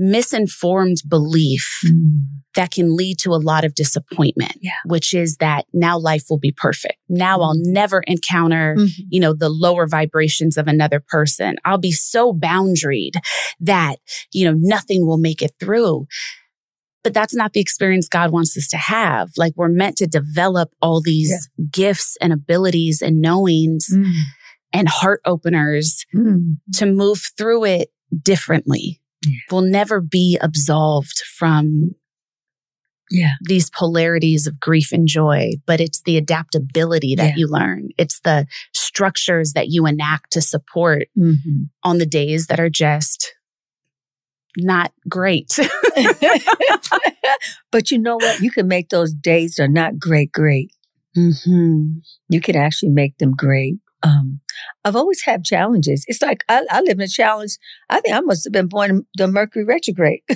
misinformed 0.00 0.96
belief 1.06 1.80
mm-hmm. 1.84 2.20
that 2.54 2.70
can 2.70 2.96
lead 2.96 3.18
to 3.18 3.30
a 3.30 3.36
lot 3.36 3.64
of 3.64 3.74
disappointment, 3.74 4.56
yeah. 4.62 4.72
which 4.86 5.12
is 5.12 5.36
that 5.36 5.66
now 5.74 5.98
life 5.98 6.24
will 6.30 6.38
be 6.38 6.52
perfect. 6.52 6.94
Now 7.10 7.42
I'll 7.42 7.54
mm-hmm. 7.54 7.72
never 7.72 8.00
encounter, 8.06 8.76
mm-hmm. 8.78 9.02
you 9.10 9.20
know, 9.20 9.34
the 9.34 9.50
lower 9.50 9.86
vibrations 9.86 10.56
of 10.56 10.66
another 10.66 11.04
person. 11.06 11.56
I'll 11.66 11.78
be 11.78 11.92
so 11.92 12.32
boundaried 12.32 13.12
that, 13.60 13.96
you 14.32 14.46
know, 14.46 14.56
nothing 14.58 15.06
will 15.06 15.18
make 15.18 15.42
it 15.42 15.52
through. 15.60 16.06
But 17.04 17.12
that's 17.12 17.34
not 17.34 17.52
the 17.52 17.60
experience 17.60 18.08
God 18.08 18.32
wants 18.32 18.56
us 18.56 18.68
to 18.68 18.78
have. 18.78 19.30
Like 19.36 19.52
we're 19.54 19.68
meant 19.68 19.96
to 19.98 20.06
develop 20.06 20.70
all 20.80 21.02
these 21.02 21.30
yeah. 21.58 21.66
gifts 21.70 22.16
and 22.22 22.32
abilities 22.32 23.02
and 23.02 23.20
knowings 23.20 23.88
mm. 23.94 24.10
and 24.72 24.88
heart 24.88 25.20
openers 25.26 26.06
mm. 26.14 26.56
to 26.74 26.86
move 26.86 27.20
through 27.36 27.64
it 27.64 27.90
differently. 28.22 28.98
Yeah. 29.26 29.38
We'll 29.50 29.62
never 29.62 30.00
be 30.00 30.38
absolved 30.40 31.22
from 31.38 31.94
yeah. 33.10 33.34
these 33.42 33.70
polarities 33.70 34.46
of 34.46 34.60
grief 34.60 34.92
and 34.92 35.06
joy, 35.06 35.50
but 35.66 35.80
it's 35.80 36.00
the 36.02 36.16
adaptability 36.16 37.14
that 37.16 37.30
yeah. 37.30 37.34
you 37.36 37.48
learn. 37.48 37.88
it's 37.98 38.20
the 38.20 38.46
structures 38.72 39.52
that 39.54 39.68
you 39.68 39.86
enact 39.86 40.32
to 40.32 40.40
support 40.40 41.08
mm-hmm. 41.18 41.64
on 41.82 41.98
the 41.98 42.06
days 42.06 42.46
that 42.46 42.60
are 42.60 42.70
just 42.70 43.34
not 44.56 44.92
great. 45.08 45.58
but 47.70 47.90
you 47.90 47.98
know 47.98 48.16
what? 48.16 48.40
You 48.40 48.50
can 48.50 48.68
make 48.68 48.88
those 48.88 49.12
days 49.12 49.56
that 49.56 49.64
are 49.64 49.68
not 49.68 49.98
great, 49.98 50.32
great. 50.32 50.72
Mm-hmm. 51.16 51.98
You 52.28 52.40
can 52.40 52.56
actually 52.56 52.90
make 52.90 53.18
them 53.18 53.32
great. 53.36 53.76
Um, 54.02 54.40
I've 54.84 54.96
always 54.96 55.22
had 55.22 55.44
challenges. 55.44 56.04
It's 56.08 56.22
like 56.22 56.44
I, 56.48 56.64
I 56.70 56.80
live 56.80 56.98
in 56.98 57.02
a 57.02 57.08
challenge. 57.08 57.58
I 57.88 58.00
think 58.00 58.14
I 58.14 58.20
must 58.20 58.44
have 58.44 58.52
been 58.52 58.68
born 58.68 58.90
in 58.90 59.06
the 59.16 59.28
Mercury 59.28 59.64
retrograde. 59.64 60.22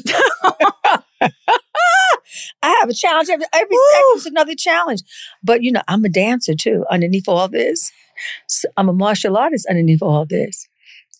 I 2.63 2.79
have 2.81 2.89
a 2.89 2.95
challenge 2.95 3.29
every, 3.31 3.47
every 3.53 3.77
second 3.93 4.17
is 4.17 4.27
another 4.27 4.55
challenge. 4.55 5.03
But 5.43 5.63
you 5.63 5.73
know, 5.73 5.83
I'm 5.89 6.05
a 6.05 6.09
dancer 6.09 6.55
too. 6.55 6.85
Underneath 6.91 7.29
all 7.29 7.49
this, 7.49 7.91
so 8.49 8.69
I'm 8.77 8.89
a 8.89 8.93
martial 8.93 9.37
artist. 9.37 9.67
Underneath 9.69 10.03
all 10.03 10.27
this, 10.27 10.69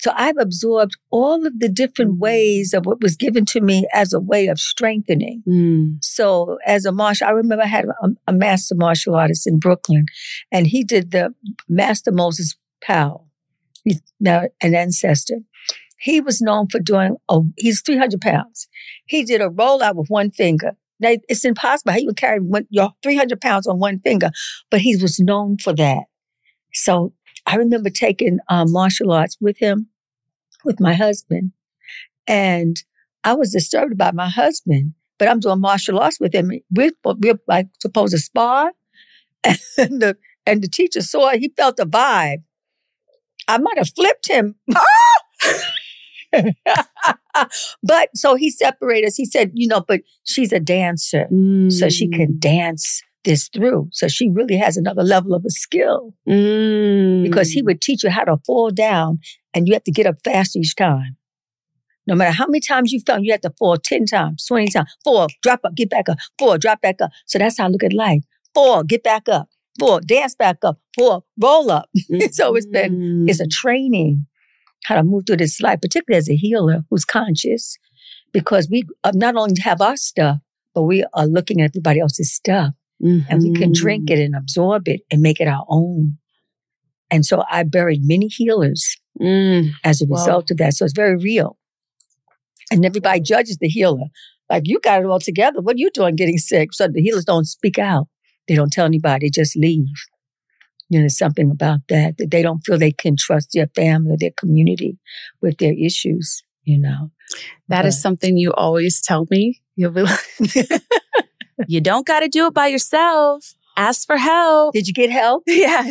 so 0.05 0.13
I've 0.15 0.37
absorbed 0.37 0.99
all 1.11 1.47
of 1.47 1.61
the 1.61 1.69
different 1.71 2.17
mm. 2.17 2.19
ways 2.19 2.75
of 2.75 2.85
what 2.85 3.01
was 3.01 3.17
given 3.17 3.47
to 3.47 3.63
me 3.63 3.87
as 3.95 4.13
a 4.13 4.21
way 4.21 4.49
of 4.49 4.61
strengthening. 4.61 5.43
Mm. 5.49 5.97
So 6.05 6.59
as 6.67 6.85
a 6.85 6.93
martial, 6.93 7.27
I 7.27 7.31
remember 7.31 7.65
I 7.65 7.69
had 7.69 7.87
a, 7.87 8.09
a, 8.27 8.33
master 8.35 8.75
martial 8.75 9.15
artist 9.15 9.47
in 9.47 9.59
Brooklyn 9.59 10.05
and 10.53 10.67
he 10.67 10.85
did 10.85 11.11
the 11.11 11.35
Master 11.71 12.13
Moses 12.13 12.55
Powell, 12.83 13.31
he's 13.83 14.03
now 14.21 14.43
an 14.61 14.75
ancestor. 14.75 15.37
He 15.99 16.21
was 16.21 16.43
known 16.43 16.69
for 16.69 16.81
doing, 16.81 17.17
oh, 17.31 17.47
he's 17.57 17.81
300 17.81 18.21
pounds. 18.21 18.69
He 19.07 19.25
did 19.25 19.41
a 19.41 19.49
rollout 19.49 19.95
with 19.95 20.09
one 20.09 20.33
finger. 20.33 20.73
Now, 21.01 21.15
it's 21.31 21.47
impossible. 21.47 21.95
He 21.95 22.05
would 22.05 22.19
carry 22.19 22.41
one, 22.41 22.67
your 22.69 22.91
300 23.03 23.41
pounds 23.41 23.67
on 23.67 23.79
one 23.79 24.01
finger, 24.01 24.33
but 24.71 24.83
he 24.83 24.97
was 24.97 25.19
known 25.19 25.57
for 25.57 25.73
that. 25.73 26.03
So 26.75 27.15
I 27.47 27.57
remember 27.57 27.89
taking 27.89 28.41
um, 28.51 28.71
martial 28.71 29.11
arts 29.11 29.39
with 29.41 29.57
him 29.57 29.89
with 30.65 30.81
my 30.81 30.95
husband. 30.95 31.53
And 32.27 32.77
I 33.23 33.35
was 33.35 33.53
disturbed 33.53 33.97
by 33.97 34.13
my 34.13 34.29
husband, 34.29 34.95
but 35.19 35.29
I'm 35.29 35.41
doing 35.41 35.61
martial 35.61 35.99
arts 35.99 36.21
with 36.21 36.35
him. 36.35 36.51
We're, 36.71 36.93
we're 37.05 37.39
like 37.47 37.69
supposed 37.81 38.13
to 38.13 38.19
spar. 38.19 38.73
And 39.77 40.01
the, 40.01 40.17
and 40.47 40.63
the 40.63 40.69
teacher 40.69 41.03
saw 41.03 41.29
it. 41.29 41.41
He 41.41 41.53
felt 41.55 41.77
the 41.77 41.85
vibe. 41.85 42.45
I 43.47 43.59
might 43.59 43.77
have 43.77 43.91
flipped 43.95 44.29
him. 44.29 44.55
but 47.83 48.09
so 48.15 48.37
he 48.37 48.51
separated 48.51 49.09
us. 49.09 49.17
He 49.17 49.27
said, 49.27 49.51
you 49.55 49.69
know, 49.69 49.85
but 49.87 50.01
she's 50.25 50.53
a 50.53 50.61
dancer. 50.61 51.27
Mm. 51.31 51.73
So 51.73 51.89
she 51.91 52.09
can 52.09 52.35
mm. 52.35 52.41
dance 52.41 53.03
this 53.25 53.49
through. 53.49 53.89
So 53.93 54.09
she 54.09 54.29
really 54.29 54.57
has 54.57 54.77
another 54.77 55.03
level 55.03 55.35
of 55.35 55.45
a 55.45 55.51
skill 55.51 56.15
Mm. 56.29 57.23
because 57.23 57.51
he 57.51 57.63
would 57.63 57.81
teach 57.81 58.05
you 58.05 58.11
how 58.11 58.25
to 58.25 58.37
fall 58.47 58.71
down 58.71 59.19
and 59.53 59.67
you 59.67 59.75
have 59.75 59.85
to 59.85 59.93
get 59.93 60.07
up 60.07 60.17
fast 60.25 60.57
each 60.57 60.75
time. 60.77 61.17
No 62.07 62.15
matter 62.15 62.33
how 62.33 62.47
many 62.47 62.61
times 62.61 62.93
you 62.93 63.01
fell, 63.01 63.21
you 63.23 63.33
have 63.33 63.41
to 63.43 63.53
fall 63.59 63.77
10 63.79 64.05
times, 64.07 64.45
20 64.47 64.69
times. 64.69 64.95
Fall, 65.05 65.29
drop 65.43 65.61
up, 65.65 65.75
get 65.75 65.89
back 65.89 66.09
up. 66.09 66.19
Fall, 66.39 66.59
drop 66.59 66.83
back 66.83 67.01
up. 67.01 67.11
So 67.27 67.39
that's 67.39 67.57
how 67.59 67.65
I 67.65 67.69
look 67.69 67.83
at 67.83 67.95
life. 67.95 68.23
Fall, 68.53 68.83
get 68.83 69.03
back 69.03 69.29
up. 69.29 69.49
Fall, 69.81 70.01
dance 70.01 70.35
back 70.35 70.59
up. 70.63 70.79
Fall, 70.95 71.25
roll 71.41 71.71
up. 71.71 71.89
so 72.33 72.55
it's 72.55 72.67
been, 72.67 73.25
it's 73.29 73.41
a 73.41 73.47
training 73.49 74.27
how 74.85 74.97
to 74.97 75.03
move 75.03 75.25
through 75.27 75.39
this 75.39 75.61
life, 75.63 75.81
particularly 75.81 76.19
as 76.19 76.29
a 76.29 76.37
healer 76.37 76.85
who's 76.91 77.07
conscious, 77.07 77.79
because 78.33 78.69
we 78.71 78.85
uh, 79.03 79.13
not 79.15 79.35
only 79.35 79.55
have 79.63 79.81
our 79.81 79.97
stuff, 79.97 80.41
but 80.75 80.83
we 80.83 81.05
are 81.15 81.27
looking 81.27 81.63
at 81.63 81.71
everybody 81.71 82.01
else's 82.01 82.33
stuff 82.35 82.75
and 83.01 83.43
we 83.43 83.53
can 83.55 83.73
drink 83.73 84.11
it 84.11 84.19
and 84.19 84.35
absorb 84.35 84.89
it 84.89 85.01
and 85.11 85.21
make 85.21 85.41
it 85.41 85.49
our 85.49 85.65
own. 85.69 86.17
And 87.11 87.25
so 87.27 87.45
I 87.51 87.63
buried 87.65 88.01
many 88.05 88.27
healers 88.29 88.97
Mm. 89.21 89.71
as 89.85 90.03
a 90.03 90.07
Wow. 90.07 90.19
result 90.19 90.51
of 90.51 90.57
that. 90.57 90.75
So 90.75 90.85
it's 90.85 90.95
very 90.95 91.17
real. 91.17 91.57
And 92.73 92.85
everybody 92.85 93.21
judges 93.21 93.59
the 93.61 93.69
healer. 93.69 94.07
Like, 94.51 94.63
you 94.67 94.81
got 94.81 95.01
it 95.03 95.07
all 95.07 95.21
together. 95.21 95.61
What 95.61 95.77
are 95.77 95.79
you 95.79 95.91
doing 95.95 96.17
getting 96.17 96.39
sick? 96.39 96.73
So 96.73 96.89
the 96.89 97.01
healers 97.01 97.25
don't 97.25 97.45
speak 97.45 97.79
out. 97.79 98.09
They 98.49 98.57
don't 98.57 98.73
tell 98.73 98.87
anybody, 98.87 99.31
just 99.31 99.57
leave. 99.57 99.87
You 100.89 101.01
know, 101.01 101.09
something 101.09 101.51
about 101.51 101.81
that, 101.89 102.19
that 102.19 102.31
they 102.31 102.43
don't 102.43 102.61
feel 102.61 102.77
they 102.77 102.91
can 102.93 103.17
trust 103.17 103.51
their 103.55 103.69
family 103.69 104.13
or 104.13 104.17
their 104.19 104.33
community 104.37 104.99
with 105.41 105.59
their 105.59 105.73
issues, 105.75 106.43
you 106.65 106.79
know. 106.79 107.11
That 107.69 107.87
is 107.87 107.95
But- 107.97 108.01
something 108.03 108.37
you 108.37 108.53
always 108.53 109.01
tell 109.01 109.27
me. 109.31 109.61
You'll 109.77 109.93
be 109.93 110.03
like, 110.03 110.21
you 111.69 111.81
don't 111.81 112.07
got 112.07 112.21
to 112.21 112.29
do 112.29 112.47
it 112.47 112.55
by 112.55 112.67
yourself. 112.69 113.55
Ask 113.77 114.07
for 114.07 114.17
help. 114.17 114.73
Did 114.75 114.87
you 114.87 114.95
get 114.95 115.11
help? 115.11 115.43
Yeah. 115.49 115.91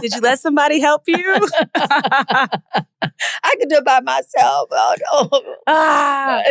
Did 0.00 0.14
you 0.14 0.20
let 0.20 0.38
somebody 0.38 0.78
help 0.80 1.02
you? 1.08 1.16
I 1.74 2.48
could 3.58 3.68
do 3.68 3.76
it 3.76 3.84
by 3.84 4.00
myself. 4.00 4.68
Oh, 4.70 4.94
no. 5.32 5.54
ah. 5.66 6.42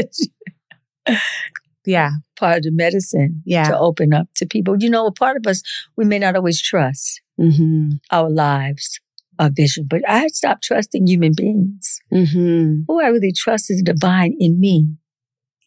Yeah. 1.85 2.09
Part 2.37 2.57
of 2.57 2.63
the 2.63 2.71
medicine 2.71 3.41
Yeah. 3.45 3.69
to 3.69 3.79
open 3.79 4.13
up 4.13 4.27
to 4.35 4.45
people. 4.45 4.75
You 4.77 4.89
know, 4.89 5.05
a 5.07 5.11
part 5.13 5.37
of 5.37 5.47
us 5.47 5.61
we 5.95 6.03
may 6.05 6.19
not 6.19 6.35
always 6.35 6.61
trust 6.61 7.21
Mm-hmm. 7.39 7.97
our 8.11 8.31
lives, 8.31 8.99
our 9.37 9.51
vision, 9.51 9.85
but 9.87 10.01
I 10.09 10.17
had 10.17 10.33
stopped 10.35 10.63
trusting 10.63 11.05
human 11.05 11.33
beings. 11.37 11.99
Mm-hmm. 12.11 12.81
Who 12.87 12.99
I 13.01 13.07
really 13.09 13.31
trust 13.31 13.69
is 13.69 13.83
divine 13.83 14.35
in 14.39 14.59
me. 14.59 14.87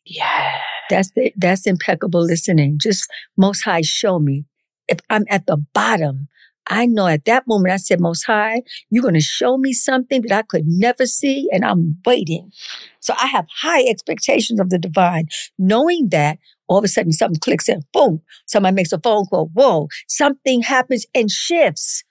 Yeah. 0.04 0.58
That's 0.90 1.10
the, 1.12 1.32
that's 1.36 1.66
impeccable 1.66 2.22
listening. 2.22 2.78
Just 2.80 3.08
most 3.36 3.62
high 3.62 3.80
show 3.82 4.18
me. 4.18 4.44
If 4.88 4.98
I'm 5.08 5.24
at 5.30 5.46
the 5.46 5.56
bottom, 5.72 6.28
I 6.66 6.86
know 6.86 7.06
at 7.06 7.24
that 7.24 7.46
moment 7.46 7.72
I 7.72 7.76
said, 7.76 8.00
Most 8.00 8.24
High, 8.24 8.62
you're 8.90 9.02
going 9.02 9.14
to 9.14 9.20
show 9.20 9.56
me 9.56 9.72
something 9.72 10.22
that 10.22 10.32
I 10.32 10.42
could 10.42 10.66
never 10.66 11.06
see, 11.06 11.48
and 11.52 11.64
I'm 11.64 11.96
waiting. 12.04 12.52
So 13.00 13.14
I 13.20 13.26
have 13.26 13.46
high 13.62 13.82
expectations 13.82 14.60
of 14.60 14.70
the 14.70 14.78
divine, 14.78 15.26
knowing 15.58 16.10
that 16.10 16.38
all 16.68 16.78
of 16.78 16.84
a 16.84 16.88
sudden 16.88 17.12
something 17.12 17.40
clicks 17.40 17.68
in, 17.68 17.82
boom, 17.92 18.20
somebody 18.46 18.74
makes 18.74 18.92
a 18.92 19.00
phone 19.00 19.26
call, 19.26 19.50
whoa, 19.52 19.88
something 20.06 20.62
happens 20.62 21.06
and 21.14 21.30
shifts. 21.30 22.04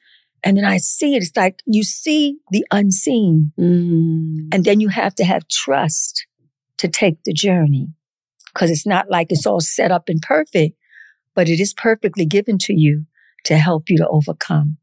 And 0.43 0.57
then 0.57 0.65
I 0.65 0.77
see 0.77 1.15
it. 1.15 1.23
It's 1.23 1.35
like 1.35 1.61
you 1.65 1.83
see 1.83 2.37
the 2.51 2.65
unseen. 2.71 3.51
Mm. 3.59 4.53
And 4.53 4.65
then 4.65 4.79
you 4.79 4.89
have 4.89 5.15
to 5.15 5.25
have 5.25 5.47
trust 5.47 6.25
to 6.77 6.87
take 6.87 7.23
the 7.23 7.33
journey 7.33 7.89
because 8.53 8.71
it's 8.71 8.85
not 8.85 9.09
like 9.09 9.27
it's 9.29 9.45
all 9.45 9.59
set 9.59 9.91
up 9.91 10.09
and 10.09 10.21
perfect, 10.21 10.75
but 11.35 11.49
it 11.49 11.59
is 11.59 11.73
perfectly 11.73 12.25
given 12.25 12.57
to 12.59 12.73
you 12.73 13.05
to 13.45 13.57
help 13.57 13.89
you 13.89 13.97
to 13.97 14.07
overcome. 14.07 14.77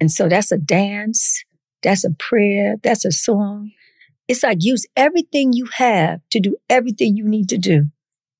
And 0.00 0.10
so 0.10 0.28
that's 0.28 0.50
a 0.50 0.58
dance, 0.58 1.44
that's 1.82 2.04
a 2.04 2.10
prayer, 2.10 2.76
that's 2.82 3.04
a 3.04 3.12
song. 3.12 3.70
It's 4.28 4.42
like 4.42 4.58
use 4.60 4.86
everything 4.96 5.52
you 5.52 5.66
have 5.74 6.20
to 6.30 6.40
do 6.40 6.56
everything 6.68 7.16
you 7.16 7.28
need 7.28 7.48
to 7.50 7.58
do. 7.58 7.86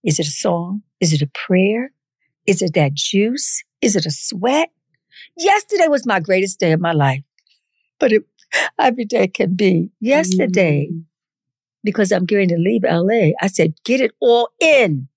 Is 0.04 0.18
it 0.18 0.26
a 0.26 0.30
song? 0.30 0.82
Is 1.00 1.12
it 1.12 1.22
a 1.22 1.30
prayer? 1.34 1.92
Is 2.46 2.62
it 2.62 2.74
that 2.74 2.94
juice? 2.94 3.62
Is 3.82 3.96
it 3.96 4.06
a 4.06 4.10
sweat? 4.10 4.70
Yesterday 5.36 5.88
was 5.88 6.06
my 6.06 6.20
greatest 6.20 6.58
day 6.58 6.72
of 6.72 6.80
my 6.80 6.92
life, 6.92 7.22
but 7.98 8.12
it, 8.12 8.22
every 8.78 9.04
day 9.04 9.28
can 9.28 9.54
be. 9.54 9.72
Mm-hmm. 9.72 10.06
Yesterday, 10.06 10.90
because 11.82 12.12
I'm 12.12 12.26
going 12.26 12.48
to 12.48 12.56
leave 12.56 12.82
LA, 12.84 13.32
I 13.40 13.46
said, 13.46 13.74
get 13.84 14.00
it 14.00 14.12
all 14.20 14.50
in. 14.60 15.08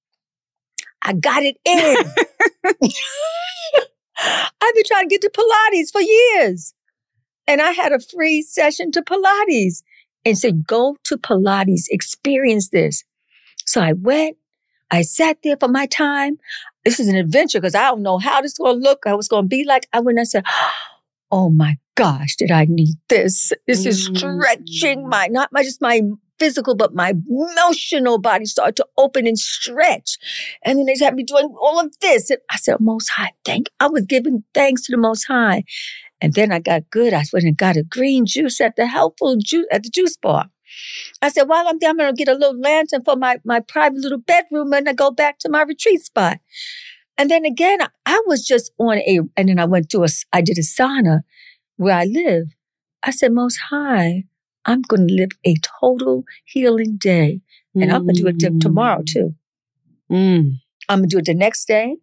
I 1.02 1.14
got 1.14 1.44
it 1.44 1.58
in. 1.66 1.98
I've 4.18 4.76
been 4.76 4.84
trying 4.86 5.10
to 5.10 5.14
get 5.14 5.22
to 5.22 5.30
Pilates 5.30 5.92
for 5.92 6.02
years. 6.02 6.74
And 7.48 7.62
I 7.62 7.72
had 7.72 7.92
a 7.92 8.00
free 8.00 8.42
session 8.42 8.92
to 8.94 9.02
Pilates 9.02 9.84
and 10.24 10.38
said, 10.38 10.66
go 10.66 10.96
to 11.04 11.18
Pilates, 11.18 11.84
experience 11.90 12.70
this. 12.70 13.04
So 13.66 13.82
I 13.82 13.94
went, 13.94 14.38
I 14.92 15.02
sat 15.02 15.40
there 15.44 15.58
for 15.58 15.68
my 15.68 15.86
time. 15.88 16.38
This 16.86 17.00
is 17.00 17.08
an 17.08 17.16
adventure 17.16 17.60
because 17.60 17.76
I 17.76 17.90
don't 17.90 18.04
know 18.04 18.18
how 18.18 18.42
this 18.42 18.54
is 18.54 18.58
going 18.58 18.78
to 18.78 18.82
look, 18.82 19.04
how 19.06 19.18
it's 19.18 19.28
going 19.28 19.46
to 19.46 19.50
be 19.50 19.66
like. 19.66 19.88
I 19.92 20.00
went 20.00 20.20
and 20.20 20.22
I 20.22 20.26
said, 20.26 20.46
oh 21.32 21.50
my 21.50 21.78
gosh, 21.96 22.36
did 22.36 22.52
I 22.52 22.66
need 22.66 22.96
this? 23.10 23.52
This 23.68 23.86
is 23.86 24.10
mm. 24.10 24.18
stretching 24.18 25.10
my, 25.10 25.28
not 25.28 25.52
my, 25.52 25.64
just 25.64 25.82
my 25.82 26.02
physical, 26.44 26.76
but 26.76 26.94
my 26.94 27.14
emotional 27.30 28.18
body 28.18 28.46
started 28.46 28.76
to 28.76 28.86
open 28.98 29.26
and 29.26 29.40
stretch. 29.40 30.18
And 30.62 30.78
then 30.78 30.86
they 30.88 30.98
had 31.04 31.16
me 31.16 31.24
doing 31.24 31.56
all 31.62 31.80
of 31.80 31.98
this. 32.02 32.30
And 32.30 32.40
I 32.50 32.58
said, 32.58 32.82
Most 32.82 33.08
High, 33.16 33.32
thank 33.46 33.70
I 33.80 33.88
was 33.88 34.06
giving 34.06 34.44
thanks 34.54 34.82
to 34.84 34.92
the 34.92 34.98
Most 34.98 35.24
High. 35.24 35.64
And 36.20 36.34
then 36.34 36.52
I 36.52 36.60
got 36.60 36.90
good. 36.90 37.14
I 37.14 37.24
went 37.32 37.46
and 37.46 37.56
got 37.56 37.78
a 37.78 37.84
green 37.84 38.26
juice 38.26 38.60
at 38.60 38.76
the 38.76 38.88
helpful 38.88 39.38
juice 39.38 39.68
at 39.72 39.84
the 39.84 39.90
juice 39.90 40.18
bar. 40.18 40.48
I 41.22 41.30
said, 41.30 41.44
while 41.44 41.66
I'm 41.66 41.80
there, 41.80 41.92
I'm 41.92 41.98
gonna 41.98 42.12
get 42.12 42.28
a 42.28 42.34
little 42.34 42.60
lantern 42.60 43.04
for 43.06 43.16
my, 43.16 43.38
my 43.46 43.62
private 43.62 44.00
little 44.00 44.18
bedroom 44.18 44.74
and 44.74 44.90
I 44.90 44.94
go 44.94 45.12
back 45.12 45.40
to 45.40 45.50
my 45.50 45.62
retreat 45.62 46.02
spot. 46.02 46.40
And 47.18 47.32
then 47.32 47.46
again, 47.46 47.82
I, 47.82 47.88
I 48.06 48.22
was 48.28 48.46
just 48.46 48.74
on 48.78 48.98
a, 48.98 49.20
and 49.38 49.48
then 49.48 49.60
I 49.60 49.66
went 49.66 49.90
to 49.92 50.04
a, 50.04 50.08
I 50.34 50.42
did 50.42 50.58
a 50.58 50.62
sauna 50.62 51.22
where 51.78 51.96
I 51.96 52.04
live. 52.04 52.48
I 53.02 53.12
said, 53.12 53.32
Most 53.32 53.60
High, 53.70 54.26
I'm 54.66 54.82
going 54.84 55.08
to 55.08 55.14
live 55.14 55.30
a 55.46 55.56
total 55.82 56.24
healing 56.46 56.98
day. 56.98 57.42
And 57.76 57.92
I'm 57.92 58.04
going 58.04 58.16
to 58.16 58.22
do 58.22 58.28
it 58.28 58.40
t- 58.40 58.60
tomorrow 58.60 59.02
too. 59.08 59.34
Mm. 60.12 60.60
I'm 60.90 61.00
going 61.00 61.10
to 61.10 61.16
do 61.16 61.20
it 61.20 61.26
the 61.26 61.34
next 61.34 61.66
day. 61.68 61.96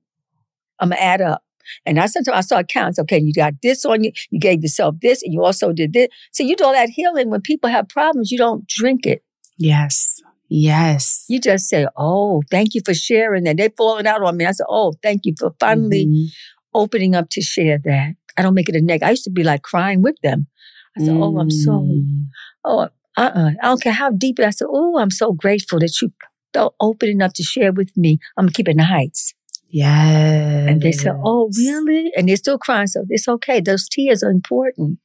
I'm 0.80 0.88
going 0.88 0.98
to 0.98 1.02
add 1.02 1.20
up. 1.20 1.42
And 1.86 2.00
I 2.00 2.06
sometimes 2.06 2.36
I 2.36 2.40
saw 2.40 2.58
accounts. 2.58 2.98
Okay, 2.98 3.18
you 3.20 3.32
got 3.32 3.54
this 3.62 3.84
on 3.84 4.02
you. 4.02 4.10
You 4.30 4.40
gave 4.40 4.62
yourself 4.62 4.96
this, 5.00 5.22
and 5.22 5.32
you 5.32 5.44
also 5.44 5.72
did 5.72 5.92
this. 5.92 6.08
So 6.32 6.42
you 6.42 6.56
do 6.56 6.64
all 6.64 6.72
that 6.72 6.88
healing. 6.88 7.30
When 7.30 7.40
people 7.42 7.70
have 7.70 7.88
problems, 7.88 8.32
you 8.32 8.38
don't 8.38 8.66
drink 8.66 9.06
it. 9.06 9.22
Yes. 9.56 10.20
Yes. 10.48 11.26
You 11.28 11.38
just 11.40 11.68
say, 11.68 11.86
"Oh, 11.96 12.42
thank 12.50 12.74
you 12.74 12.80
for 12.84 12.92
sharing." 12.94 13.44
that." 13.44 13.56
they're 13.56 13.70
falling 13.70 14.08
out 14.08 14.20
on 14.22 14.36
me. 14.36 14.46
I 14.46 14.50
said, 14.50 14.66
"Oh, 14.68 14.94
thank 15.00 15.20
you 15.24 15.34
for 15.38 15.54
finally 15.60 16.06
Mhm. 16.06 16.26
opening 16.74 17.14
up 17.14 17.28
to 17.30 17.40
share 17.40 17.78
that." 17.84 18.14
I 18.36 18.42
don't 18.42 18.54
make 18.54 18.68
it 18.68 18.74
a 18.74 18.80
neg. 18.80 19.04
I 19.04 19.10
used 19.10 19.24
to 19.24 19.30
be 19.30 19.44
like 19.44 19.62
crying 19.62 20.02
with 20.02 20.16
them. 20.22 20.48
I 20.96 21.04
said, 21.04 21.14
"Oh, 21.16 21.38
I'm 21.38 21.50
so 21.50 21.72
Mm. 21.72 22.26
Oh, 22.64 22.88
uh-uh. 23.16 23.50
I 23.62 23.66
don't 23.66 23.82
care 23.82 23.92
how 23.92 24.10
deep. 24.10 24.38
it- 24.38 24.46
I 24.46 24.50
said, 24.50 24.68
oh, 24.70 24.98
I'm 24.98 25.10
so 25.10 25.32
grateful 25.32 25.78
that 25.80 26.00
you 26.00 26.12
felt 26.52 26.74
open 26.80 27.08
enough 27.08 27.32
to 27.34 27.42
share 27.42 27.72
with 27.72 27.96
me. 27.96 28.18
I'm 28.36 28.46
gonna 28.46 28.52
keep 28.52 28.68
it 28.68 28.72
in 28.72 28.76
the 28.78 28.84
heights. 28.84 29.34
Yes. 29.72 30.68
And 30.68 30.80
they 30.82 30.92
said, 30.92 31.14
oh, 31.24 31.48
really? 31.56 32.10
And 32.16 32.28
they're 32.28 32.36
still 32.36 32.58
crying. 32.58 32.88
So 32.88 33.04
it's 33.08 33.28
okay. 33.28 33.60
Those 33.60 33.88
tears 33.88 34.22
are 34.22 34.30
important. 34.30 34.98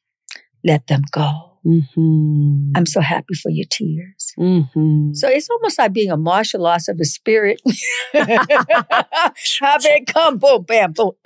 Let 0.63 0.88
them 0.88 1.04
go. 1.12 1.52
Mm-hmm. 1.65 2.72
I'm 2.76 2.86
so 2.86 3.02
happy 3.02 3.34
for 3.34 3.50
your 3.50 3.65
tears. 3.70 4.34
Mm-hmm. 4.39 5.13
So 5.13 5.28
it's 5.28 5.50
almost 5.50 5.80
like 5.80 5.94
being 5.94 6.12
a 6.12 6.18
martial 6.18 6.65
arts 6.68 6.88
of 6.88 6.98
the 6.98 7.06
spirit. 7.06 7.60
Have 8.13 9.86
it 9.86 10.08
come, 10.08 10.38
boom, 10.38 10.63
bam, 10.63 10.94
boom. 10.94 11.12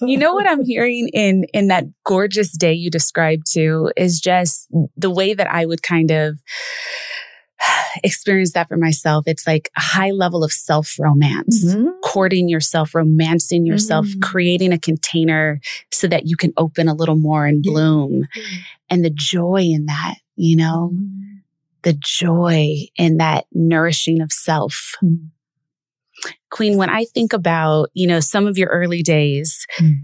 You 0.00 0.16
know 0.18 0.32
what 0.34 0.48
I'm 0.48 0.64
hearing 0.64 1.08
in 1.12 1.44
in 1.52 1.68
that 1.68 1.84
gorgeous 2.04 2.52
day 2.56 2.72
you 2.72 2.90
described 2.90 3.44
too 3.50 3.90
is 3.96 4.20
just 4.20 4.68
the 4.96 5.10
way 5.10 5.34
that 5.34 5.50
I 5.50 5.66
would 5.66 5.82
kind 5.82 6.10
of 6.10 6.38
experience 8.02 8.52
that 8.52 8.68
for 8.68 8.76
myself. 8.76 9.24
It's 9.26 9.46
like 9.46 9.70
a 9.76 9.80
high 9.80 10.10
level 10.10 10.44
of 10.44 10.52
self 10.52 10.96
romance, 10.98 11.74
Mhm. 11.74 12.00
courting 12.02 12.48
yourself, 12.48 12.94
romancing 12.94 13.64
yourself, 13.66 14.06
Mhm. 14.06 14.20
creating 14.22 14.72
a 14.72 14.78
container 14.78 15.60
so 15.90 16.06
that 16.08 16.26
you 16.26 16.36
can 16.36 16.52
open 16.56 16.88
a 16.88 16.94
little 16.94 17.16
more 17.16 17.46
and 17.46 17.62
bloom. 17.62 18.26
And 18.90 19.04
the 19.04 19.10
joy 19.10 19.62
in 19.62 19.86
that, 19.86 20.16
you 20.36 20.56
know, 20.56 20.92
the 21.82 21.94
joy 21.94 22.86
in 22.96 23.18
that 23.18 23.46
nourishing 23.52 24.20
of 24.20 24.32
self. 24.32 24.94
Mm. 26.26 26.32
Queen, 26.50 26.76
when 26.76 26.90
I 26.90 27.04
think 27.04 27.32
about, 27.32 27.90
you 27.94 28.06
know, 28.06 28.20
some 28.20 28.46
of 28.46 28.58
your 28.58 28.68
early 28.68 29.02
days 29.02 29.66
Mm. 29.78 29.94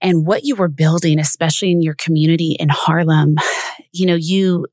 and 0.00 0.26
what 0.26 0.44
you 0.44 0.56
were 0.56 0.68
building, 0.68 1.18
especially 1.18 1.70
in 1.70 1.82
your 1.82 1.94
community 1.94 2.56
in 2.58 2.68
Harlem, 2.68 3.36
you 3.92 4.06
know, 4.06 4.16
you, 4.16 4.66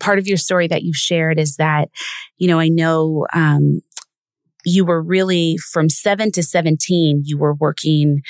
part 0.00 0.18
of 0.18 0.26
your 0.26 0.36
story 0.36 0.68
that 0.68 0.82
you've 0.82 0.96
shared 0.96 1.38
is 1.38 1.56
that, 1.56 1.88
you 2.36 2.48
know, 2.48 2.58
I 2.58 2.68
know, 2.68 3.26
um, 3.32 3.80
you 4.64 4.84
were 4.84 5.02
really 5.02 5.56
from 5.56 5.88
seven 5.88 6.30
to 6.32 6.42
17, 6.42 7.22
you 7.24 7.38
were 7.38 7.54
working 7.54 8.22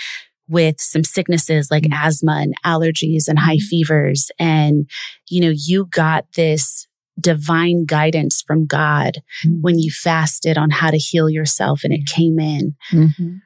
with 0.49 0.81
some 0.81 1.05
sicknesses 1.05 1.71
like 1.71 1.85
mm-hmm. 1.85 2.07
asthma 2.07 2.41
and 2.43 2.55
allergies 2.65 3.29
and 3.29 3.39
high 3.39 3.57
mm-hmm. 3.57 3.67
fevers. 3.67 4.31
And, 4.39 4.89
you 5.29 5.41
know, 5.41 5.53
you 5.55 5.87
got 5.87 6.25
this 6.35 6.87
divine 7.21 7.85
guidance 7.85 8.43
from 8.47 8.67
God 8.67 9.19
mm-hmm. 9.45 9.61
when 9.61 9.79
you 9.79 9.91
fasted 9.91 10.59
on 10.59 10.71
how 10.71 10.91
to 10.91 10.99
heal 10.99 11.29
yourself 11.29 11.83
and 11.85 11.93
it 11.93 12.07
came 12.07 12.39
in. 12.39 12.75
Mm-hmm. 12.91 13.37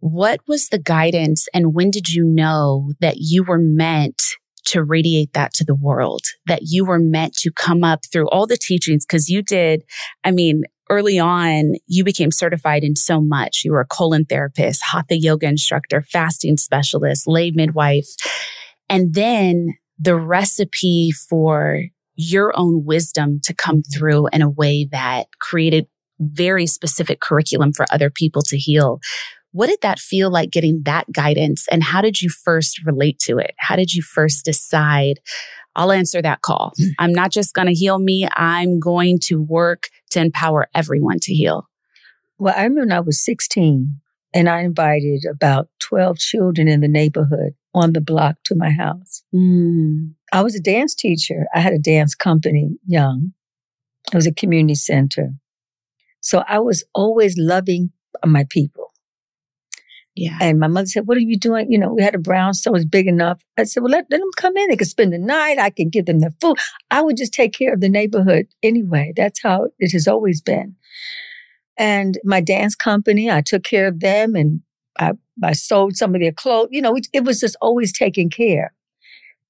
What 0.00 0.40
was 0.48 0.68
the 0.68 0.78
guidance 0.78 1.46
and 1.52 1.74
when 1.74 1.90
did 1.90 2.08
you 2.08 2.24
know 2.24 2.92
that 3.00 3.16
you 3.18 3.44
were 3.44 3.58
meant 3.58 4.22
to 4.66 4.82
radiate 4.82 5.32
that 5.32 5.52
to 5.54 5.64
the 5.64 5.74
world, 5.74 6.22
that 6.46 6.62
you 6.64 6.84
were 6.84 6.98
meant 6.98 7.34
to 7.34 7.50
come 7.50 7.84
up 7.84 8.00
through 8.10 8.28
all 8.30 8.46
the 8.46 8.56
teachings? 8.56 9.04
Cause 9.04 9.28
you 9.28 9.42
did, 9.42 9.82
I 10.24 10.30
mean, 10.30 10.62
early 10.88 11.18
on, 11.18 11.74
you 11.86 12.02
became 12.02 12.30
certified 12.30 12.82
in 12.82 12.96
so 12.96 13.20
much. 13.20 13.62
You 13.64 13.72
were 13.72 13.80
a 13.80 13.86
colon 13.86 14.24
therapist, 14.24 14.82
hatha 14.90 15.16
yoga 15.16 15.46
instructor, 15.46 16.02
fasting 16.02 16.56
specialist, 16.56 17.26
lay 17.26 17.50
midwife. 17.50 18.08
And 18.88 19.14
then 19.14 19.74
the 19.98 20.16
recipe 20.16 21.12
for 21.12 21.84
your 22.20 22.52
own 22.54 22.84
wisdom 22.84 23.40
to 23.44 23.54
come 23.54 23.82
through 23.82 24.26
in 24.28 24.42
a 24.42 24.50
way 24.50 24.86
that 24.92 25.26
created 25.40 25.86
very 26.18 26.66
specific 26.66 27.20
curriculum 27.20 27.72
for 27.72 27.86
other 27.90 28.10
people 28.10 28.42
to 28.42 28.58
heal. 28.58 29.00
What 29.52 29.68
did 29.68 29.80
that 29.82 29.98
feel 29.98 30.30
like 30.30 30.50
getting 30.50 30.82
that 30.84 31.10
guidance? 31.12 31.66
And 31.72 31.82
how 31.82 32.02
did 32.02 32.20
you 32.20 32.28
first 32.28 32.84
relate 32.84 33.18
to 33.20 33.38
it? 33.38 33.52
How 33.58 33.74
did 33.74 33.94
you 33.94 34.02
first 34.02 34.44
decide, 34.44 35.18
I'll 35.74 35.90
answer 35.90 36.20
that 36.20 36.42
call? 36.42 36.72
Hmm. 36.78 36.88
I'm 36.98 37.12
not 37.12 37.32
just 37.32 37.54
going 37.54 37.68
to 37.68 37.74
heal 37.74 37.98
me, 37.98 38.28
I'm 38.36 38.78
going 38.78 39.18
to 39.24 39.40
work 39.40 39.88
to 40.10 40.20
empower 40.20 40.68
everyone 40.74 41.18
to 41.22 41.32
heal. 41.32 41.68
Well, 42.38 42.54
I 42.54 42.64
remember 42.64 42.82
when 42.82 42.92
I 42.92 43.00
was 43.00 43.24
16 43.24 43.98
and 44.34 44.48
I 44.48 44.60
invited 44.60 45.24
about 45.28 45.68
12 45.80 46.18
children 46.18 46.68
in 46.68 46.80
the 46.80 46.88
neighborhood 46.88 47.54
on 47.74 47.92
the 47.92 48.00
block 48.00 48.36
to 48.44 48.54
my 48.54 48.70
house. 48.70 49.22
Mm. 49.34 50.14
I 50.32 50.42
was 50.42 50.54
a 50.54 50.60
dance 50.60 50.94
teacher. 50.94 51.46
I 51.54 51.60
had 51.60 51.72
a 51.72 51.78
dance 51.78 52.14
company 52.14 52.78
young. 52.86 53.32
It 54.12 54.16
was 54.16 54.26
a 54.26 54.34
community 54.34 54.74
center. 54.74 55.30
So 56.20 56.42
I 56.48 56.58
was 56.58 56.84
always 56.94 57.36
loving 57.38 57.92
my 58.24 58.44
people. 58.48 58.90
Yeah. 60.16 60.36
And 60.40 60.58
my 60.58 60.66
mother 60.66 60.86
said, 60.86 61.06
What 61.06 61.16
are 61.16 61.20
you 61.20 61.38
doing? 61.38 61.70
You 61.70 61.78
know, 61.78 61.94
we 61.94 62.02
had 62.02 62.14
a 62.14 62.18
brownstone, 62.18 62.74
it 62.74 62.78
was 62.78 62.84
big 62.84 63.06
enough. 63.06 63.40
I 63.56 63.64
said, 63.64 63.82
Well, 63.82 63.92
let, 63.92 64.06
let 64.10 64.18
them 64.18 64.28
come 64.36 64.56
in. 64.56 64.68
They 64.68 64.76
could 64.76 64.88
spend 64.88 65.12
the 65.12 65.18
night. 65.18 65.58
I 65.58 65.70
can 65.70 65.88
give 65.88 66.06
them 66.06 66.18
their 66.18 66.34
food. 66.40 66.58
I 66.90 67.00
would 67.00 67.16
just 67.16 67.32
take 67.32 67.52
care 67.52 67.72
of 67.72 67.80
the 67.80 67.88
neighborhood 67.88 68.46
anyway. 68.62 69.12
That's 69.16 69.42
how 69.42 69.68
it 69.78 69.92
has 69.92 70.08
always 70.08 70.42
been. 70.42 70.76
And 71.78 72.18
my 72.24 72.40
dance 72.40 72.74
company, 72.74 73.30
I 73.30 73.40
took 73.40 73.62
care 73.62 73.86
of 73.86 74.00
them 74.00 74.34
and 74.34 74.60
I, 75.00 75.12
I 75.42 75.54
sold 75.54 75.96
some 75.96 76.14
of 76.14 76.20
their 76.20 76.32
clothes. 76.32 76.68
You 76.70 76.82
know, 76.82 76.94
it, 76.94 77.08
it 77.12 77.24
was 77.24 77.40
just 77.40 77.56
always 77.60 77.92
taken 77.92 78.30
care. 78.30 78.74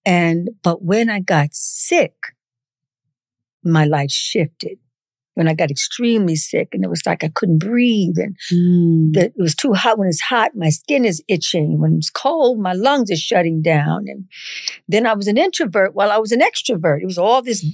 And, 0.07 0.51
but 0.63 0.83
when 0.83 1.11
I 1.11 1.21
got 1.21 1.51
sick, 1.53 2.15
my 3.63 3.85
life 3.85 4.11
shifted 4.11 4.79
when 5.35 5.49
I 5.49 5.55
got 5.55 5.71
extremely 5.71 6.37
sick 6.37 6.69
and 6.73 6.85
it 6.85 6.91
was 6.91 7.03
like 7.07 7.25
I 7.25 7.29
couldn't 7.29 7.61
breathe 7.61 8.19
and 8.19 8.37
mm. 8.53 9.15
the, 9.15 9.27
it 9.27 9.35
was 9.39 9.55
too 9.55 9.73
hot. 9.73 9.99
When 9.99 10.09
it's 10.09 10.21
hot, 10.21 10.51
my 10.55 10.69
skin 10.69 11.05
is 11.05 11.23
itching. 11.29 11.81
When 11.81 11.97
it's 11.97 12.11
cold, 12.11 12.59
my 12.59 12.73
lungs 12.73 13.11
are 13.11 13.17
shutting 13.17 13.63
down. 13.63 14.07
And 14.09 14.27
then 14.89 15.07
I 15.07 15.15
was 15.15 15.29
an 15.29 15.39
introvert 15.39 15.95
while 15.95 16.11
I 16.11 16.19
was 16.19 16.33
an 16.33 16.41
extrovert. 16.41 17.01
It 17.01 17.07
was 17.07 17.19
all 17.19 17.43
this 17.43 17.65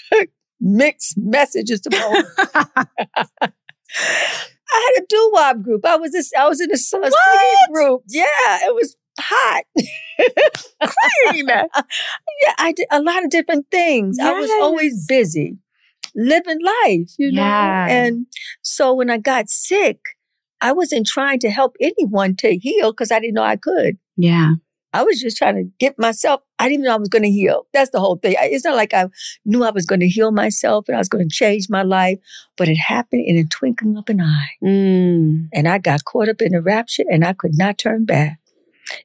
mixed 0.60 1.18
messages. 1.18 1.82
I 4.72 4.92
had 4.94 5.02
a 5.02 5.06
doo-wop 5.06 5.62
group. 5.62 5.84
I 5.84 5.96
was 5.96 6.12
this, 6.12 6.32
I 6.38 6.48
was 6.48 6.60
in 6.60 6.70
a, 6.70 6.74
a 6.74 7.72
group. 7.72 8.02
Yeah, 8.08 8.24
it 8.62 8.74
was 8.74 8.96
hot. 9.18 9.64
Clean. 11.26 11.46
yeah, 11.46 12.54
I 12.58 12.72
did 12.72 12.86
a 12.90 13.00
lot 13.00 13.24
of 13.24 13.30
different 13.30 13.66
things. 13.70 14.16
Yes. 14.18 14.26
I 14.26 14.38
was 14.38 14.50
always 14.60 15.06
busy 15.06 15.58
living 16.16 16.58
life, 16.62 17.10
you 17.18 17.30
know? 17.30 17.42
Yeah. 17.42 17.86
And 17.88 18.26
so 18.62 18.94
when 18.94 19.10
I 19.10 19.18
got 19.18 19.48
sick, 19.48 20.00
I 20.60 20.72
wasn't 20.72 21.06
trying 21.06 21.38
to 21.40 21.50
help 21.50 21.76
anyone 21.80 22.34
to 22.36 22.56
heal 22.56 22.90
because 22.92 23.12
I 23.12 23.20
didn't 23.20 23.34
know 23.34 23.42
I 23.42 23.56
could. 23.56 23.98
Yeah. 24.16 24.54
I 24.96 25.02
was 25.02 25.20
just 25.20 25.36
trying 25.36 25.56
to 25.56 25.70
get 25.78 25.98
myself, 25.98 26.40
I 26.58 26.64
didn't 26.64 26.74
even 26.74 26.84
know 26.86 26.94
I 26.94 26.98
was 26.98 27.10
going 27.10 27.22
to 27.22 27.30
heal. 27.30 27.66
That's 27.74 27.90
the 27.90 28.00
whole 28.00 28.16
thing. 28.16 28.34
It's 28.38 28.64
not 28.64 28.76
like 28.76 28.94
I 28.94 29.08
knew 29.44 29.62
I 29.62 29.70
was 29.70 29.84
going 29.84 30.00
to 30.00 30.08
heal 30.08 30.30
myself 30.32 30.86
and 30.88 30.96
I 30.96 30.98
was 30.98 31.10
going 31.10 31.28
to 31.28 31.34
change 31.34 31.66
my 31.68 31.82
life, 31.82 32.18
but 32.56 32.68
it 32.68 32.76
happened 32.76 33.24
in 33.26 33.36
a 33.36 33.44
twinkling 33.44 33.98
of 33.98 34.08
an 34.08 34.22
eye. 34.22 34.50
Mm. 34.64 35.48
And 35.52 35.68
I 35.68 35.76
got 35.76 36.06
caught 36.06 36.30
up 36.30 36.40
in 36.40 36.52
the 36.52 36.62
rapture 36.62 37.04
and 37.10 37.26
I 37.26 37.34
could 37.34 37.58
not 37.58 37.76
turn 37.76 38.06
back. 38.06 38.40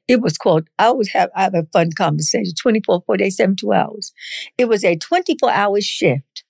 It 0.08 0.22
was 0.22 0.38
called, 0.38 0.68
I 0.78 0.86
always 0.86 1.10
have, 1.10 1.28
I 1.36 1.42
have 1.42 1.54
a 1.54 1.66
fun 1.74 1.90
conversation, 1.92 2.54
24, 2.58 3.02
48, 3.06 3.30
72 3.30 3.72
hours. 3.72 4.12
It 4.56 4.70
was 4.70 4.84
a 4.84 4.96
24 4.96 5.50
hour 5.50 5.78
shift 5.82 6.44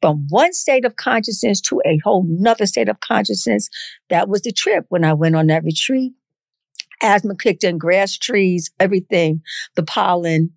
from 0.00 0.26
one 0.28 0.52
state 0.52 0.84
of 0.84 0.94
consciousness 0.94 1.60
to 1.62 1.82
a 1.84 1.98
whole 2.04 2.24
nother 2.28 2.66
state 2.66 2.88
of 2.88 3.00
consciousness. 3.00 3.68
That 4.08 4.28
was 4.28 4.42
the 4.42 4.52
trip 4.52 4.84
when 4.88 5.04
I 5.04 5.14
went 5.14 5.34
on 5.34 5.48
that 5.48 5.64
retreat. 5.64 6.12
Asthma 7.02 7.36
kicked 7.36 7.64
in, 7.64 7.78
grass 7.78 8.16
trees, 8.16 8.70
everything, 8.80 9.42
the 9.74 9.82
pollen, 9.82 10.50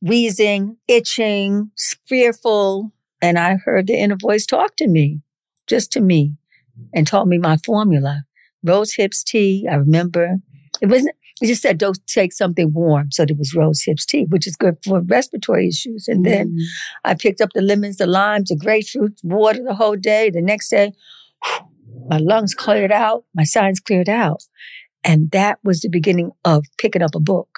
wheezing, 0.00 0.76
itching, 0.88 1.70
fearful. 2.06 2.92
And 3.20 3.38
I 3.38 3.56
heard 3.56 3.86
the 3.86 3.94
inner 3.94 4.16
voice 4.16 4.46
talk 4.46 4.76
to 4.76 4.88
me, 4.88 5.20
just 5.66 5.92
to 5.92 6.00
me, 6.00 6.34
and 6.94 7.06
told 7.06 7.28
me 7.28 7.38
my 7.38 7.56
formula. 7.58 8.24
Rose 8.64 8.94
hips 8.94 9.22
tea. 9.22 9.66
I 9.70 9.74
remember 9.74 10.36
it 10.80 10.86
wasn't, 10.86 11.14
he 11.40 11.46
just 11.46 11.62
said, 11.62 11.78
don't 11.78 11.98
take 12.06 12.32
something 12.32 12.72
warm. 12.72 13.10
So 13.10 13.24
there 13.24 13.36
was 13.36 13.54
rose 13.54 13.82
hips 13.82 14.06
tea, 14.06 14.24
which 14.28 14.46
is 14.46 14.56
good 14.56 14.76
for 14.84 15.00
respiratory 15.00 15.68
issues. 15.68 16.08
And 16.08 16.24
then 16.24 16.50
mm. 16.50 16.62
I 17.04 17.14
picked 17.14 17.40
up 17.40 17.50
the 17.54 17.62
lemons, 17.62 17.96
the 17.96 18.06
limes, 18.06 18.48
the 18.48 18.56
grapefruits, 18.56 19.24
water 19.24 19.62
the 19.62 19.74
whole 19.74 19.96
day. 19.96 20.30
The 20.30 20.42
next 20.42 20.68
day, 20.70 20.92
whew, 21.44 21.66
my 22.08 22.18
lungs 22.18 22.54
cleared 22.54 22.92
out, 22.92 23.24
my 23.34 23.44
signs 23.44 23.80
cleared 23.80 24.08
out. 24.08 24.42
And 25.04 25.30
that 25.32 25.58
was 25.64 25.80
the 25.80 25.88
beginning 25.88 26.30
of 26.44 26.64
picking 26.78 27.02
up 27.02 27.14
a 27.14 27.20
book 27.20 27.48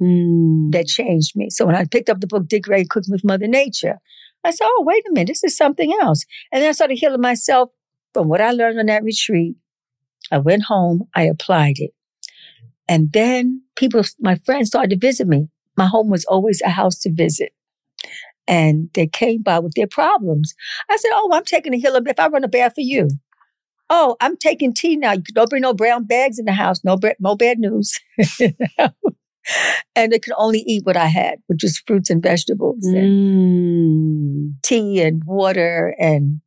mm. 0.00 0.70
that 0.72 0.86
changed 0.86 1.36
me. 1.36 1.50
So 1.50 1.64
when 1.66 1.74
I 1.74 1.84
picked 1.84 2.10
up 2.10 2.20
the 2.20 2.26
book, 2.26 2.48
Dick 2.48 2.64
Gregory 2.64 2.86
Cooking 2.86 3.12
with 3.12 3.24
Mother 3.24 3.46
Nature, 3.46 3.98
I 4.44 4.50
said, 4.50 4.66
oh, 4.66 4.84
wait 4.86 5.04
a 5.08 5.12
minute, 5.12 5.28
this 5.28 5.44
is 5.44 5.56
something 5.56 5.96
else. 6.02 6.24
And 6.50 6.62
then 6.62 6.68
I 6.68 6.72
started 6.72 6.98
healing 6.98 7.20
myself 7.20 7.70
from 8.12 8.28
what 8.28 8.40
I 8.40 8.50
learned 8.50 8.78
on 8.78 8.86
that 8.86 9.04
retreat. 9.04 9.56
I 10.30 10.38
went 10.38 10.64
home, 10.64 11.08
I 11.14 11.24
applied 11.24 11.78
it. 11.78 11.92
And 12.88 13.12
then 13.12 13.62
people, 13.76 14.02
my 14.20 14.34
friends 14.44 14.68
started 14.68 14.90
to 14.90 15.06
visit 15.06 15.28
me. 15.28 15.48
My 15.76 15.86
home 15.86 16.10
was 16.10 16.24
always 16.24 16.60
a 16.62 16.70
house 16.70 16.98
to 17.00 17.12
visit. 17.12 17.52
And 18.48 18.90
they 18.94 19.06
came 19.06 19.42
by 19.42 19.60
with 19.60 19.74
their 19.74 19.86
problems. 19.86 20.54
I 20.90 20.96
said, 20.96 21.10
Oh, 21.14 21.30
I'm 21.32 21.44
taking 21.44 21.74
a 21.74 21.78
hill 21.78 21.94
if 21.94 22.18
I 22.18 22.26
run 22.26 22.44
a 22.44 22.48
bath 22.48 22.74
for 22.74 22.80
you. 22.80 23.08
Oh, 23.94 24.16
I'm 24.22 24.38
taking 24.38 24.72
tea 24.72 24.96
now. 24.96 25.12
You 25.12 25.22
don't 25.34 25.50
bring 25.50 25.60
no 25.60 25.74
brown 25.74 26.04
bags 26.04 26.38
in 26.38 26.46
the 26.46 26.52
house. 26.52 26.82
No, 26.82 26.98
no 27.20 27.36
bad 27.36 27.58
news. 27.58 28.00
and 29.94 30.10
they 30.10 30.18
could 30.18 30.32
only 30.38 30.60
eat 30.60 30.86
what 30.86 30.96
I 30.96 31.08
had, 31.08 31.40
which 31.46 31.62
was 31.62 31.76
fruits 31.86 32.08
and 32.08 32.22
vegetables 32.22 32.86
mm. 32.86 32.98
and 32.98 34.54
tea 34.62 35.02
and 35.02 35.22
water 35.26 35.94
and 35.98 36.40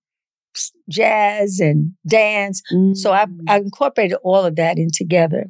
jazz 0.89 1.60
and 1.60 1.91
dance. 2.08 2.63
Mm. 2.73 2.97
So 2.97 3.12
I, 3.12 3.27
I 3.47 3.58
incorporated 3.58 4.17
all 4.23 4.43
of 4.43 4.55
that 4.55 4.79
in 4.79 4.88
together. 4.91 5.45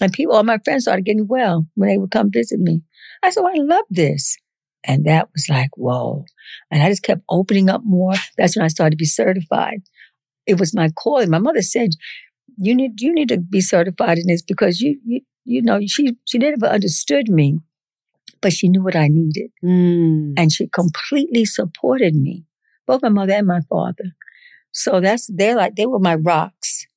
And 0.00 0.12
people, 0.12 0.34
all 0.34 0.42
my 0.42 0.58
friends 0.64 0.84
started 0.84 1.04
getting 1.04 1.28
well 1.28 1.68
when 1.76 1.88
they 1.88 1.98
would 1.98 2.10
come 2.10 2.32
visit 2.32 2.58
me. 2.58 2.82
I 3.22 3.30
said, 3.30 3.44
I 3.44 3.58
love 3.58 3.84
this. 3.90 4.36
And 4.82 5.04
that 5.04 5.28
was 5.32 5.46
like, 5.48 5.70
whoa. 5.76 6.24
And 6.68 6.82
I 6.82 6.88
just 6.88 7.04
kept 7.04 7.22
opening 7.30 7.70
up 7.70 7.82
more. 7.84 8.14
That's 8.36 8.56
when 8.56 8.64
I 8.64 8.68
started 8.68 8.90
to 8.90 8.96
be 8.96 9.04
certified. 9.04 9.82
It 10.48 10.58
was 10.58 10.74
my 10.74 10.88
calling. 10.90 11.30
My 11.30 11.38
mother 11.38 11.62
said, 11.62 11.90
you 12.56 12.74
need, 12.74 13.00
you 13.00 13.12
need 13.12 13.28
to 13.28 13.38
be 13.38 13.60
certified 13.60 14.18
in 14.18 14.26
this 14.26 14.42
because 14.42 14.80
you, 14.80 14.98
you, 15.04 15.20
you 15.44 15.62
know, 15.62 15.80
she, 15.86 16.16
she 16.26 16.38
never 16.38 16.66
understood 16.66 17.28
me, 17.28 17.58
but 18.40 18.52
she 18.52 18.68
knew 18.68 18.82
what 18.82 18.96
I 18.96 19.08
needed. 19.08 19.50
Mm. 19.62 20.34
And 20.36 20.52
she 20.52 20.66
completely 20.68 21.44
supported 21.44 22.14
me, 22.14 22.44
both 22.86 23.02
my 23.02 23.08
mother 23.08 23.34
and 23.34 23.46
my 23.46 23.60
father. 23.68 24.16
So 24.72 25.00
that's, 25.00 25.30
they're 25.32 25.56
like, 25.56 25.76
they 25.76 25.86
were 25.86 26.00
my 26.00 26.16
rocks 26.16 26.88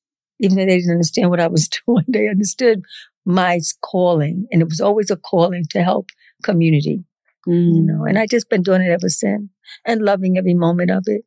even 0.42 0.56
though 0.56 0.66
they 0.66 0.78
didn't 0.78 0.90
understand 0.90 1.30
what 1.30 1.40
I 1.40 1.46
was 1.46 1.68
doing, 1.86 2.04
they 2.08 2.28
understood 2.28 2.82
my 3.24 3.60
calling. 3.80 4.46
And 4.50 4.60
it 4.60 4.68
was 4.68 4.80
always 4.80 5.10
a 5.10 5.16
calling 5.16 5.64
to 5.70 5.82
help 5.82 6.10
community, 6.42 7.04
mm. 7.48 7.76
you 7.76 7.82
know, 7.82 8.04
and 8.04 8.18
I 8.18 8.26
just 8.26 8.50
been 8.50 8.62
doing 8.62 8.82
it 8.82 8.90
ever 8.90 9.08
since 9.08 9.48
and 9.86 10.02
loving 10.02 10.36
every 10.36 10.54
moment 10.54 10.90
of 10.90 11.04
it. 11.06 11.22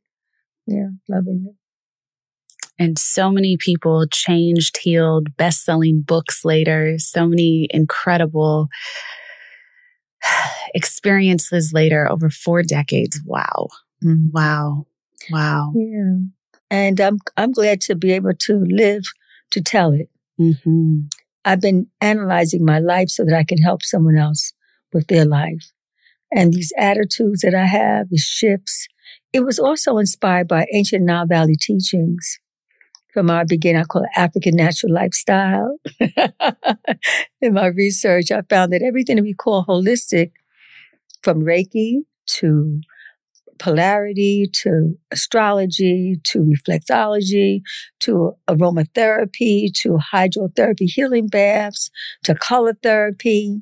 Yeah, 0.68 0.90
loving 1.08 1.46
it. 1.48 1.56
And 2.78 3.00
so 3.00 3.32
many 3.32 3.58
people 3.58 4.06
changed, 4.12 4.78
healed, 4.78 5.36
best 5.38 5.64
selling 5.64 6.02
books 6.02 6.44
later, 6.44 6.96
so 6.98 7.26
many 7.26 7.68
incredible 7.70 8.68
experiences 10.76 11.72
later 11.74 12.12
over 12.12 12.30
four 12.30 12.64
decades. 12.64 13.22
Wow. 13.26 13.68
Mm. 14.04 14.32
Wow. 14.34 14.88
Wow. 15.32 15.74
Yeah. 15.76 16.18
And 16.70 17.00
I'm, 17.00 17.20
I'm 17.38 17.52
glad 17.52 17.80
to 17.82 17.96
be 17.96 18.12
able 18.12 18.34
to 18.34 18.66
live 18.68 19.04
to 19.52 19.62
tell 19.62 19.94
it. 19.94 20.10
Mm-hmm. 20.40 21.02
I've 21.46 21.62
been 21.62 21.88
analyzing 22.02 22.66
my 22.66 22.80
life 22.80 23.10
so 23.10 23.24
that 23.24 23.36
I 23.36 23.44
can 23.44 23.60
help 23.60 23.84
someone 23.84 24.18
else 24.18 24.52
with 24.92 25.08
their 25.08 25.26
life. 25.26 25.72
And 26.32 26.52
these 26.52 26.74
attitudes 26.78 27.42
that 27.42 27.54
I 27.54 27.66
have, 27.66 28.10
the 28.10 28.18
shifts, 28.18 28.88
it 29.32 29.46
was 29.46 29.60
also 29.60 29.98
inspired 29.98 30.48
by 30.48 30.66
ancient 30.74 31.06
Nile 31.06 31.28
Valley 31.28 31.56
teachings. 31.56 32.40
From 33.16 33.30
our 33.32 33.46
beginning, 33.46 33.82
I 33.82 33.86
call 33.86 34.04
it 34.04 34.10
African 34.16 34.58
natural 34.58 34.94
lifestyle. 34.94 35.78
In 37.42 37.54
my 37.54 37.68
research, 37.68 38.30
I 38.30 38.42
found 38.50 38.74
that 38.74 38.84
everything 38.84 39.16
that 39.16 39.24
we 39.24 39.34
call 39.34 39.66
holistic, 39.66 40.32
from 41.24 41.40
Reiki 41.40 42.02
to 42.28 42.82
polarity 43.58 44.50
to 44.52 44.96
astrology 45.12 46.18
to 46.26 46.40
reflexology 46.40 47.62
to 48.02 48.34
aromatherapy 48.50 49.72
to 49.74 49.98
hydrotherapy 50.14 50.88
healing 50.94 51.28
baths 51.28 51.90
to 52.26 52.36
color 52.36 52.74
therapy 52.84 53.62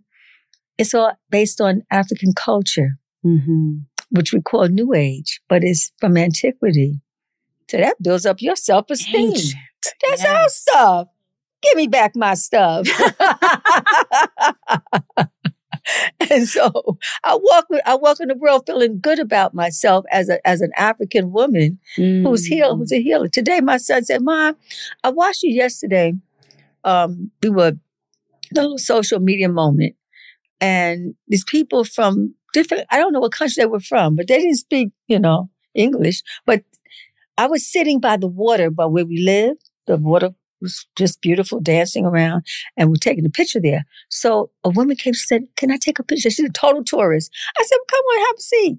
it's 0.80 0.96
all 0.96 1.14
based 1.30 1.62
on 1.62 1.84
african 1.92 2.34
culture 2.34 2.98
Mm-hmm. 3.24 3.74
which 4.10 4.34
we 4.34 4.42
call 4.42 4.68
new 4.68 4.96
age 4.96 5.42
but 5.48 5.64
it's 5.64 5.92
from 6.00 6.18
antiquity 6.18 7.00
so 7.70 7.78
that 7.78 8.02
builds 8.02 8.26
up 8.26 8.42
your 8.42 8.56
self-esteem 8.56 9.32
Ancient. 9.32 9.56
that's 10.02 10.26
our 10.26 10.50
stuff 10.50 11.08
give 11.62 11.76
me 11.76 11.88
back 11.88 12.16
my 12.16 12.34
stuff 12.34 12.88
and 16.32 16.48
so 16.48 16.98
I 17.24 17.36
walk 17.36 17.66
with, 17.70 17.82
I 17.86 17.96
walk 17.96 18.20
in 18.20 18.30
the 18.30 18.36
world 18.36 18.64
feeling 18.66 19.00
good 19.00 19.20
about 19.20 19.54
myself 19.54 20.06
as 20.12 20.30
a 20.30 20.46
as 20.48 20.62
an 20.62 20.72
African 20.78 21.32
woman 21.32 21.80
who's 21.96 22.46
healed, 22.46 22.80
who's 22.80 22.92
a 22.92 23.02
healer. 23.02 23.28
Today, 23.28 23.62
my 23.62 23.78
son 23.78 24.04
said, 24.04 24.22
"Mom, 24.22 24.56
I 25.04 25.10
watched 25.10 25.44
you 25.44 25.54
yesterday. 25.54 26.14
Um, 26.84 27.32
we 27.42 27.50
were 27.50 27.70
a 27.70 27.74
little 28.54 28.78
social 28.78 29.20
media 29.20 29.50
moment, 29.50 29.96
and 30.62 31.16
these 31.28 31.44
people 31.44 31.84
from 31.84 32.36
different 32.54 32.86
I 32.90 32.98
don't 32.98 33.14
know 33.14 33.20
what 33.20 33.34
country 33.34 33.62
they 33.62 33.68
were 33.68 33.80
from, 33.80 34.16
but 34.16 34.28
they 34.28 34.40
didn't 34.40 34.56
speak, 34.56 34.92
you 35.08 35.20
know, 35.20 35.50
English. 35.74 36.22
But 36.46 36.64
I 37.38 37.48
was 37.48 37.70
sitting 37.70 38.00
by 38.00 38.18
the 38.18 38.28
water, 38.28 38.70
by 38.70 38.86
where 38.86 39.06
we 39.06 39.22
live. 39.22 39.58
The 39.88 39.98
water 39.98 40.32
was 40.62 40.86
just 40.96 41.22
beautiful, 41.22 41.60
dancing 41.60 42.06
around, 42.06 42.46
and 42.78 42.90
we're 42.90 42.96
taking 42.96 43.26
a 43.26 43.30
picture 43.30 43.60
there. 43.60 43.86
So 44.10 44.52
a 44.64 44.70
woman 44.70 44.96
came 44.96 45.12
and 45.12 45.18
said, 45.18 45.44
Can 45.58 45.72
I 45.72 45.78
take 45.78 46.00
a 46.00 46.04
picture? 46.04 46.30
She's 46.30 46.46
a 46.46 46.52
total 46.52 46.84
tourist. 46.84 47.32
I 47.60 47.64
said, 47.64 47.78
Come 47.90 48.00
on, 48.00 48.26
have 48.26 48.38
a 48.38 48.42
seat. 48.42 48.78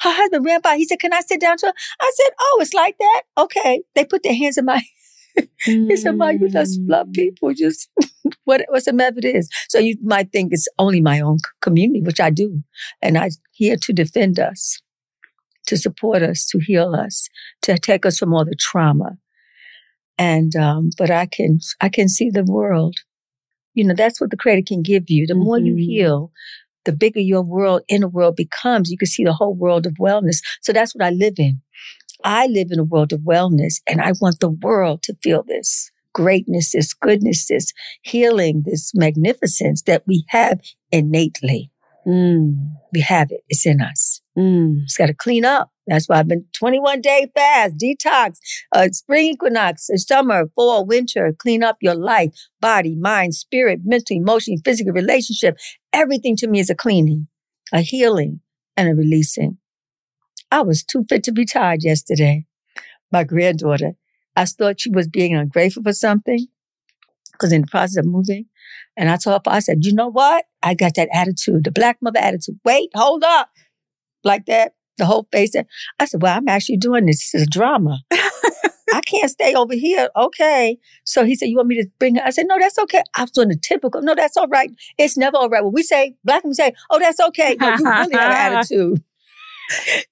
Her 0.00 0.12
husband 0.12 0.44
ran 0.44 0.60
by. 0.60 0.76
He 0.76 0.86
said, 0.86 1.00
Can 1.00 1.12
I 1.12 1.20
sit 1.20 1.40
down 1.40 1.56
to 1.58 1.66
her? 1.66 1.72
I 2.00 2.12
said, 2.14 2.32
Oh, 2.40 2.58
it's 2.60 2.74
like 2.74 2.96
that? 2.98 3.22
Okay. 3.38 3.82
They 3.94 4.04
put 4.04 4.22
their 4.22 4.34
hands 4.34 4.58
in 4.58 4.66
my 4.66 4.82
he 5.64 5.96
said, 5.96 6.16
Ma, 6.16 6.28
you 6.28 6.48
just 6.48 6.80
love 6.82 7.08
mm. 7.08 7.14
people. 7.14 7.52
Just 7.54 7.88
what, 8.44 8.64
what's 8.68 8.86
the 8.86 8.92
method 8.92 9.24
is. 9.24 9.48
So 9.68 9.78
you 9.78 9.96
might 10.02 10.32
think 10.32 10.52
it's 10.52 10.68
only 10.78 11.00
my 11.00 11.20
own 11.20 11.38
community, 11.60 12.02
which 12.02 12.20
I 12.20 12.30
do. 12.30 12.62
And 13.00 13.18
I'm 13.18 13.30
here 13.52 13.76
to 13.76 13.92
defend 13.92 14.38
us, 14.38 14.80
to 15.72 15.78
support 15.78 16.22
us, 16.22 16.46
to 16.50 16.58
heal 16.60 16.94
us, 16.94 17.28
to 17.62 17.78
take 17.78 18.04
us 18.04 18.18
from 18.18 18.34
all 18.34 18.44
the 18.44 18.54
trauma. 18.60 19.16
And 20.18 20.54
um, 20.54 20.90
but 20.98 21.10
I 21.10 21.26
can 21.26 21.58
I 21.80 21.88
can 21.88 22.08
see 22.08 22.30
the 22.30 22.44
world. 22.44 22.96
You 23.74 23.84
know, 23.84 23.94
that's 23.96 24.20
what 24.20 24.30
the 24.30 24.36
creator 24.36 24.66
can 24.66 24.82
give 24.82 25.04
you. 25.08 25.26
The 25.26 25.34
more 25.34 25.58
you 25.58 25.74
Mhm. 25.74 25.80
heal, 25.80 26.32
the 26.84 26.92
bigger 26.92 27.20
your 27.20 27.42
world, 27.42 27.82
inner 27.88 28.08
world 28.08 28.36
becomes. 28.36 28.90
You 28.90 28.98
can 28.98 29.08
see 29.08 29.24
the 29.24 29.32
whole 29.32 29.54
world 29.54 29.86
of 29.86 29.94
wellness. 29.94 30.38
So 30.62 30.72
that's 30.74 30.94
what 30.94 31.04
I 31.04 31.10
live 31.10 31.34
in. 31.38 31.62
I 32.24 32.46
live 32.48 32.68
in 32.70 32.78
a 32.80 32.84
world 32.84 33.12
of 33.14 33.22
wellness 33.22 33.76
and 33.88 34.00
I 34.02 34.12
want 34.20 34.40
the 34.40 34.50
world 34.50 35.02
to 35.04 35.16
feel 35.24 35.44
this 35.44 35.90
greatness, 36.14 36.72
this 36.72 36.94
goodness, 36.94 37.48
this 37.48 37.72
healing, 38.02 38.64
this 38.66 38.92
magnificence 38.94 39.82
that 39.84 40.04
we 40.06 40.24
have 40.28 40.60
innately. 40.92 41.71
Mm. 42.06 42.74
We 42.92 43.00
have 43.00 43.30
it. 43.30 43.42
It's 43.48 43.66
in 43.66 43.80
us. 43.80 44.20
Mm. 44.36 44.82
It's 44.84 44.96
got 44.96 45.06
to 45.06 45.14
clean 45.14 45.44
up. 45.44 45.70
That's 45.86 46.08
why 46.08 46.18
I've 46.18 46.28
been 46.28 46.46
21 46.52 47.00
day 47.00 47.28
fast, 47.34 47.74
detox, 47.76 48.38
uh, 48.72 48.88
spring 48.92 49.28
equinox, 49.28 49.88
uh, 49.90 49.96
summer, 49.96 50.44
fall, 50.54 50.86
winter. 50.86 51.34
Clean 51.36 51.62
up 51.62 51.76
your 51.80 51.94
life, 51.94 52.32
body, 52.60 52.96
mind, 52.96 53.34
spirit, 53.34 53.80
mental, 53.84 54.16
emotion, 54.16 54.58
physical, 54.64 54.92
relationship. 54.92 55.56
Everything 55.92 56.36
to 56.36 56.46
me 56.46 56.60
is 56.60 56.70
a 56.70 56.74
cleaning, 56.74 57.28
a 57.72 57.80
healing, 57.80 58.40
and 58.76 58.88
a 58.88 58.94
releasing. 58.94 59.58
I 60.50 60.62
was 60.62 60.84
too 60.84 61.04
fit 61.08 61.24
to 61.24 61.32
be 61.32 61.44
tired 61.44 61.82
yesterday. 61.82 62.46
My 63.10 63.24
granddaughter, 63.24 63.92
I 64.36 64.44
thought 64.44 64.80
she 64.80 64.90
was 64.90 65.08
being 65.08 65.34
ungrateful 65.34 65.82
for 65.82 65.92
something 65.92 66.46
because 67.32 67.52
in 67.52 67.62
the 67.62 67.66
process 67.66 67.96
of 67.96 68.06
moving. 68.06 68.46
And 68.96 69.10
I 69.10 69.16
told 69.16 69.42
her, 69.46 69.52
I 69.52 69.60
said, 69.60 69.84
you 69.84 69.94
know 69.94 70.08
what? 70.08 70.44
I 70.62 70.74
got 70.74 70.94
that 70.96 71.08
attitude, 71.12 71.64
the 71.64 71.70
black 71.70 71.98
mother 72.00 72.18
attitude. 72.18 72.58
Wait, 72.64 72.90
hold 72.94 73.24
up. 73.24 73.48
Like 74.24 74.46
that, 74.46 74.74
the 74.98 75.06
whole 75.06 75.26
face. 75.32 75.54
I 75.98 76.04
said, 76.04 76.22
well, 76.22 76.36
I'm 76.36 76.48
actually 76.48 76.76
doing 76.76 77.06
this. 77.06 77.32
This 77.32 77.42
is 77.42 77.46
a 77.46 77.50
drama. 77.50 78.00
I 78.94 79.00
can't 79.00 79.30
stay 79.30 79.54
over 79.54 79.74
here. 79.74 80.10
Okay. 80.14 80.78
So 81.04 81.24
he 81.24 81.34
said, 81.34 81.46
you 81.46 81.56
want 81.56 81.68
me 81.68 81.80
to 81.82 81.88
bring 81.98 82.16
her? 82.16 82.22
I 82.24 82.30
said, 82.30 82.46
no, 82.46 82.58
that's 82.58 82.78
okay. 82.78 83.02
I 83.16 83.22
was 83.22 83.30
doing 83.30 83.48
the 83.48 83.56
typical. 83.56 84.02
No, 84.02 84.14
that's 84.14 84.36
all 84.36 84.48
right. 84.48 84.70
It's 84.98 85.16
never 85.16 85.38
all 85.38 85.48
right. 85.48 85.64
When 85.64 85.72
we 85.72 85.82
say, 85.82 86.14
black 86.24 86.42
people 86.42 86.54
say, 86.54 86.72
oh, 86.90 86.98
that's 86.98 87.18
okay. 87.18 87.56
No, 87.58 87.68
you 87.70 87.84
really 87.84 88.14
have 88.14 88.52
an 88.52 88.58
attitude. 88.58 89.02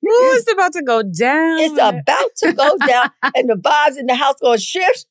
Ooh, 0.07 0.33
it's 0.35 0.51
about 0.51 0.73
to 0.73 0.83
go 0.83 1.03
down. 1.03 1.59
It's 1.61 1.75
about 1.75 2.31
to 2.39 2.53
go 2.55 2.79
down 2.87 3.11
and 3.35 3.51
the 3.51 3.57
vibes 3.57 3.99
in 3.99 4.07
the 4.07 4.15
house 4.15 4.37
going 4.41 4.59
to 4.59 4.65
shift. 4.65 5.07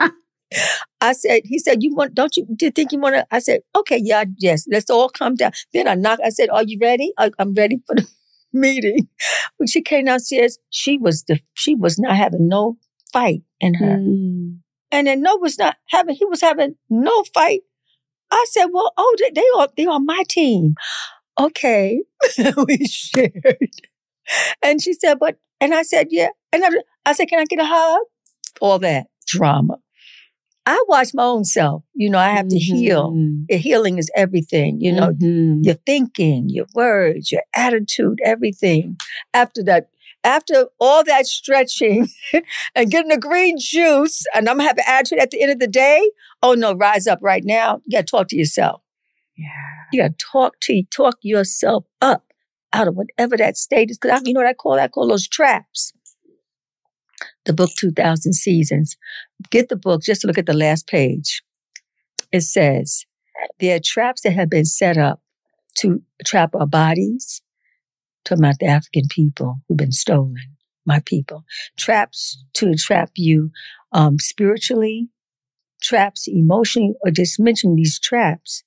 I 1.00 1.12
said, 1.12 1.42
he 1.44 1.58
said, 1.58 1.82
you 1.82 1.94
want, 1.94 2.14
don't 2.14 2.36
you, 2.36 2.46
do 2.56 2.66
you 2.66 2.70
think 2.70 2.92
you 2.92 2.98
want 2.98 3.14
to? 3.14 3.26
I 3.30 3.38
said, 3.38 3.60
okay, 3.76 4.00
yeah, 4.02 4.24
yes, 4.38 4.64
let's 4.70 4.90
all 4.90 5.08
come 5.08 5.34
down. 5.34 5.52
Then 5.72 5.88
I 5.88 5.94
knocked, 5.94 6.22
I 6.24 6.30
said, 6.30 6.48
are 6.50 6.64
you 6.64 6.78
ready? 6.80 7.12
I, 7.18 7.30
I'm 7.38 7.54
ready 7.54 7.80
for 7.86 7.96
the 7.96 8.06
meeting. 8.52 9.08
When 9.56 9.66
she 9.66 9.82
came 9.82 10.06
downstairs, 10.06 10.58
she 10.70 10.96
was 10.96 11.24
the, 11.24 11.40
she 11.54 11.74
was 11.74 11.98
not 11.98 12.16
having 12.16 12.48
no 12.48 12.78
fight 13.12 13.42
in 13.60 13.74
her. 13.74 13.98
Mm. 13.98 14.58
And 14.90 15.06
then 15.06 15.22
no 15.22 15.36
was 15.36 15.58
not 15.58 15.76
having, 15.88 16.14
he 16.14 16.24
was 16.24 16.40
having 16.40 16.76
no 16.88 17.24
fight. 17.34 17.62
I 18.30 18.46
said, 18.50 18.66
well, 18.72 18.92
oh, 18.96 19.16
they, 19.18 19.30
they 19.30 19.46
are, 19.58 19.68
they 19.76 19.86
are 19.86 20.00
my 20.00 20.22
team. 20.28 20.74
Okay. 21.38 22.02
we 22.66 22.86
shared. 22.86 23.70
And 24.62 24.80
she 24.80 24.94
said, 24.94 25.18
but, 25.18 25.36
and 25.60 25.74
I 25.74 25.82
said, 25.82 26.08
yeah. 26.10 26.28
And 26.52 26.64
I, 26.64 26.68
I 27.06 27.12
said, 27.12 27.28
can 27.28 27.40
I 27.40 27.44
get 27.44 27.60
a 27.60 27.64
hug? 27.64 28.00
All 28.60 28.78
that 28.78 29.08
drama. 29.26 29.78
I 30.66 30.82
watch 30.88 31.08
my 31.12 31.24
own 31.24 31.44
self. 31.44 31.82
You 31.94 32.08
know, 32.08 32.18
I 32.18 32.30
have 32.30 32.48
to 32.48 32.58
heal. 32.58 33.12
The 33.48 33.56
healing 33.58 33.98
is 33.98 34.10
everything. 34.16 34.80
You 34.80 34.92
know, 34.92 35.12
Mhm. 35.12 35.64
your 35.64 35.74
thinking, 35.74 36.48
your 36.48 36.66
words, 36.74 37.30
your 37.30 37.42
attitude, 37.54 38.18
everything. 38.24 38.96
After 39.34 39.62
that, 39.64 39.88
after 40.22 40.68
all 40.80 41.04
that 41.04 41.26
stretching 41.26 42.08
and 42.74 42.90
getting 42.90 43.10
the 43.10 43.18
green 43.18 43.56
juice, 43.58 44.24
and 44.34 44.48
I'm 44.48 44.56
gonna 44.56 44.68
have 44.68 44.78
having 44.78 44.84
attitude 44.94 45.18
at 45.18 45.30
the 45.30 45.42
end 45.42 45.52
of 45.52 45.58
the 45.58 45.66
day. 45.68 46.10
Oh 46.42 46.54
no, 46.54 46.72
rise 46.74 47.06
up 47.06 47.18
right 47.20 47.44
now. 47.44 47.80
You 47.84 47.98
got 47.98 48.06
to 48.06 48.10
talk 48.10 48.28
to 48.28 48.36
yourself. 48.36 48.80
Yeah. 49.36 49.48
You 49.92 50.02
got 50.02 50.18
to 50.18 50.26
talk 50.32 50.60
to 50.62 50.82
talk 50.90 51.18
yourself 51.22 51.84
up 52.00 52.32
out 52.72 52.88
of 52.88 52.96
whatever 52.96 53.36
that 53.36 53.56
state 53.56 53.90
is. 53.90 53.98
Because 53.98 54.22
you 54.24 54.32
know 54.32 54.40
what 54.40 54.46
I 54.48 54.54
call? 54.54 54.76
That? 54.76 54.84
I 54.84 54.88
call 54.88 55.08
those 55.08 55.28
traps. 55.28 55.92
The 57.44 57.52
book 57.52 57.70
2000 57.76 58.32
Seasons. 58.32 58.96
Get 59.50 59.68
the 59.68 59.76
book. 59.76 60.02
Just 60.02 60.24
look 60.24 60.38
at 60.38 60.46
the 60.46 60.54
last 60.54 60.86
page. 60.86 61.42
It 62.32 62.42
says 62.42 63.04
there 63.60 63.76
are 63.76 63.80
traps 63.82 64.22
that 64.22 64.32
have 64.32 64.50
been 64.50 64.64
set 64.64 64.96
up 64.96 65.20
to 65.78 66.02
trap 66.24 66.54
our 66.54 66.66
bodies. 66.66 67.42
Talking 68.24 68.44
about 68.44 68.58
the 68.58 68.66
African 68.66 69.08
people 69.10 69.56
who've 69.68 69.76
been 69.76 69.92
stolen, 69.92 70.56
my 70.86 71.00
people. 71.04 71.44
Traps 71.76 72.42
to 72.54 72.74
trap 72.74 73.10
you 73.16 73.50
um, 73.92 74.18
spiritually, 74.18 75.10
traps 75.82 76.26
emotionally, 76.26 76.94
or 77.04 77.10
just 77.10 77.38
mention 77.38 77.76
these 77.76 78.00
traps. 78.00 78.64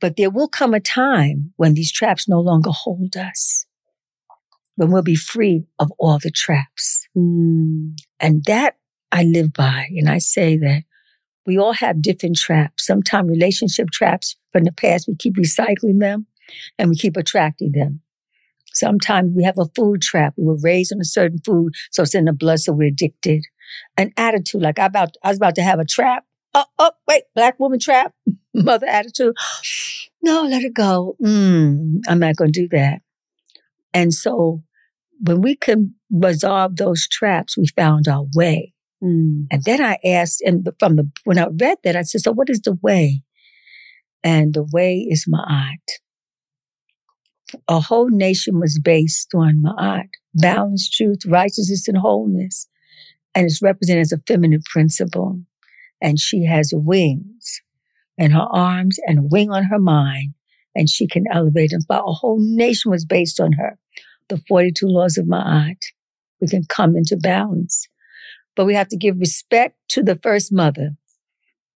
But 0.00 0.16
there 0.16 0.30
will 0.30 0.48
come 0.48 0.72
a 0.72 0.80
time 0.80 1.52
when 1.56 1.74
these 1.74 1.92
traps 1.92 2.28
no 2.28 2.40
longer 2.40 2.70
hold 2.70 3.16
us, 3.16 3.66
when 4.80 4.90
we'll 4.90 5.02
be 5.02 5.14
free 5.14 5.66
of 5.78 5.92
all 5.98 6.18
the 6.18 6.30
traps. 6.30 7.06
Mm. 7.14 7.98
And 8.18 8.42
that 8.46 8.76
I 9.12 9.24
live 9.24 9.52
by. 9.52 9.88
And 9.90 10.08
I 10.08 10.16
say 10.16 10.56
that 10.56 10.84
we 11.44 11.58
all 11.58 11.74
have 11.74 12.00
different 12.00 12.36
traps. 12.36 12.86
Sometimes 12.86 13.28
relationship 13.28 13.90
traps 13.90 14.36
from 14.54 14.64
the 14.64 14.72
past, 14.72 15.06
we 15.06 15.16
keep 15.16 15.34
recycling 15.36 16.00
them 16.00 16.26
and 16.78 16.88
we 16.88 16.96
keep 16.96 17.18
attracting 17.18 17.72
them. 17.72 18.00
Sometimes 18.72 19.34
we 19.36 19.44
have 19.44 19.58
a 19.58 19.66
food 19.76 20.00
trap. 20.00 20.32
We 20.38 20.46
were 20.46 20.56
raised 20.62 20.94
on 20.94 21.00
a 21.00 21.04
certain 21.04 21.40
food, 21.44 21.74
so 21.90 22.04
it's 22.04 22.14
in 22.14 22.24
the 22.24 22.32
blood, 22.32 22.60
so 22.60 22.72
we're 22.72 22.88
addicted. 22.88 23.42
An 23.98 24.12
attitude, 24.16 24.62
like 24.62 24.78
I 24.78 24.86
about 24.86 25.16
I 25.22 25.28
was 25.28 25.36
about 25.36 25.56
to 25.56 25.62
have 25.62 25.78
a 25.78 25.84
trap. 25.84 26.24
Oh, 26.54 26.64
oh, 26.78 26.92
wait, 27.06 27.24
black 27.34 27.60
woman 27.60 27.80
trap, 27.80 28.14
mother 28.54 28.86
attitude. 28.86 29.34
No, 30.22 30.44
let 30.44 30.62
it 30.62 30.72
go. 30.72 31.16
Mm, 31.22 32.00
I'm 32.08 32.20
not 32.20 32.36
going 32.36 32.52
to 32.52 32.60
do 32.62 32.68
that. 32.68 33.02
And 33.92 34.14
so 34.14 34.62
when 35.22 35.42
we 35.42 35.56
can 35.56 35.94
resolve 36.10 36.76
those 36.76 37.06
traps, 37.08 37.56
we 37.56 37.66
found 37.76 38.08
our 38.08 38.26
way. 38.34 38.72
Mm. 39.02 39.46
And 39.50 39.64
then 39.64 39.82
I 39.82 39.98
asked, 40.04 40.42
and 40.42 40.68
from 40.78 40.96
the 40.96 41.10
when 41.24 41.38
I 41.38 41.46
read 41.46 41.78
that, 41.84 41.96
I 41.96 42.02
said, 42.02 42.22
"So 42.22 42.32
what 42.32 42.50
is 42.50 42.60
the 42.60 42.78
way?" 42.82 43.22
And 44.22 44.54
the 44.54 44.66
way 44.72 45.06
is 45.08 45.26
Ma'at. 45.28 45.78
A 47.66 47.80
whole 47.80 48.10
nation 48.10 48.60
was 48.60 48.78
based 48.78 49.30
on 49.34 49.62
Ma'at, 49.62 50.08
balance, 50.34 50.88
truth, 50.88 51.24
righteousness, 51.26 51.88
and 51.88 51.98
wholeness, 51.98 52.68
and 53.34 53.46
it's 53.46 53.62
represented 53.62 54.02
as 54.02 54.12
a 54.12 54.22
feminine 54.26 54.62
principle. 54.70 55.40
And 56.02 56.18
she 56.18 56.44
has 56.44 56.72
wings, 56.74 57.60
and 58.18 58.32
her 58.32 58.48
arms, 58.52 58.98
and 59.06 59.18
a 59.18 59.22
wing 59.22 59.50
on 59.50 59.64
her 59.64 59.78
mind, 59.78 60.34
and 60.74 60.88
she 60.88 61.06
can 61.06 61.24
elevate 61.32 61.72
and 61.72 61.84
fly. 61.86 61.98
A 61.98 62.12
whole 62.12 62.38
nation 62.38 62.90
was 62.90 63.04
based 63.04 63.40
on 63.40 63.52
her. 63.52 63.78
The 64.30 64.38
42 64.48 64.86
laws 64.86 65.18
of 65.18 65.26
Ma'at. 65.26 65.76
We 66.40 66.46
can 66.46 66.62
come 66.68 66.96
into 66.96 67.16
balance. 67.16 67.88
But 68.54 68.64
we 68.64 68.74
have 68.74 68.88
to 68.88 68.96
give 68.96 69.18
respect 69.18 69.76
to 69.88 70.02
the 70.04 70.18
first 70.22 70.52
mother. 70.52 70.90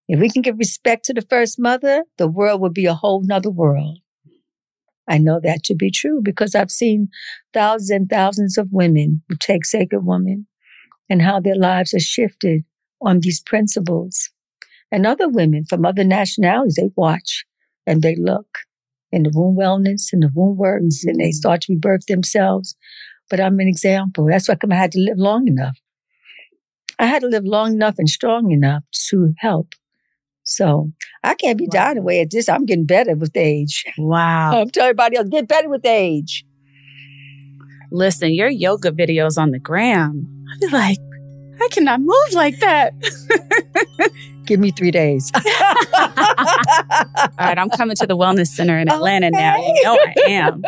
If 0.07 0.21
we 0.21 0.31
can 0.31 0.43
give 0.43 0.57
respect 0.59 1.05
to 1.07 1.15
the 1.15 1.27
first 1.29 1.59
mother, 1.59 2.05
the 2.17 2.29
world 2.29 2.61
would 2.61 2.73
be 2.73 2.87
a 2.87 2.95
whole 2.95 3.23
nother 3.25 3.51
world. 3.51 3.99
I 5.09 5.19
know 5.19 5.41
that 5.43 5.65
to 5.65 5.75
be 5.75 5.91
true 5.91 6.21
because 6.23 6.55
I've 6.55 6.71
seen 6.71 7.09
thousands 7.53 7.91
and 7.91 8.09
thousands 8.09 8.57
of 8.57 8.69
women 8.71 9.23
who 9.29 9.35
take 9.37 9.65
Sacred 9.65 10.05
Woman 10.05 10.47
and 11.11 11.23
how 11.23 11.41
their 11.41 11.57
lives 11.57 11.93
are 11.93 12.01
shifted 12.01 12.63
on 13.03 13.21
these 13.21 13.43
principles. 13.43 14.31
And 14.93 15.07
other 15.07 15.29
women 15.29 15.65
from 15.65 15.85
other 15.85 16.05
nationalities, 16.05 16.77
they 16.77 16.91
watch 16.95 17.45
and 17.85 18.01
they 18.01 18.15
look 18.15 18.59
in 19.15 19.23
the 19.23 19.31
womb 19.33 19.57
wellness 19.57 20.13
and 20.13 20.23
the 20.23 20.31
womb 20.35 20.57
works 20.57 21.05
and 21.05 21.19
they 21.19 21.25
mm-hmm. 21.25 21.33
start 21.33 21.63
to 21.63 21.73
rebirth 21.73 22.07
themselves. 22.07 22.77
But 23.31 23.41
I'm 23.41 23.59
an 23.61 23.69
example. 23.69 24.27
That's 24.29 24.49
why 24.49 24.57
I 24.71 24.75
had 24.75 24.93
to 24.93 25.01
live 25.01 25.19
long 25.19 25.49
enough. 25.49 25.79
I 26.99 27.07
had 27.07 27.23
to 27.23 27.29
live 27.29 27.45
long 27.45 27.75
enough 27.75 27.97
and 27.99 28.09
strong 28.09 28.51
enough 28.51 28.83
to 29.09 29.33
help. 29.39 29.75
So 30.45 30.93
I 31.23 31.35
can't 31.35 31.59
be 31.59 31.67
dying 31.67 31.99
away 31.99 32.21
at 32.21 32.31
this. 32.31 32.49
I'm 32.49 32.67
getting 32.67 32.85
better 32.85 33.15
with 33.17 33.37
age. 33.37 33.85
Wow. 33.99 34.61
I'm 34.61 34.71
telling 34.71 34.91
everybody 34.91 35.17
else, 35.17 35.29
get 35.29 35.49
better 35.49 35.69
with 35.69 35.87
age. 35.87 36.45
Listen, 37.91 38.35
your 38.35 38.49
yoga 38.49 38.91
videos 38.91 39.39
on 39.39 39.53
the 39.53 39.59
gram. 39.59 40.45
I'd 40.53 40.61
be 40.61 40.69
like, 40.69 40.99
I 41.61 41.69
cannot 41.71 42.01
move 42.01 42.33
like 42.33 42.59
that. 42.61 42.93
Give 44.47 44.61
me 44.61 44.71
three 44.71 44.91
days. 44.91 45.31
All 45.37 45.43
right, 47.39 47.59
I'm 47.59 47.71
coming 47.71 47.97
to 47.97 48.07
the 48.07 48.17
Wellness 48.17 48.49
Center 48.49 48.79
in 48.79 48.91
Atlanta 48.91 49.29
okay. 49.29 49.37
now. 49.37 49.57
You 49.57 49.83
know 49.83 49.95
I 49.95 50.15
am. 50.31 50.63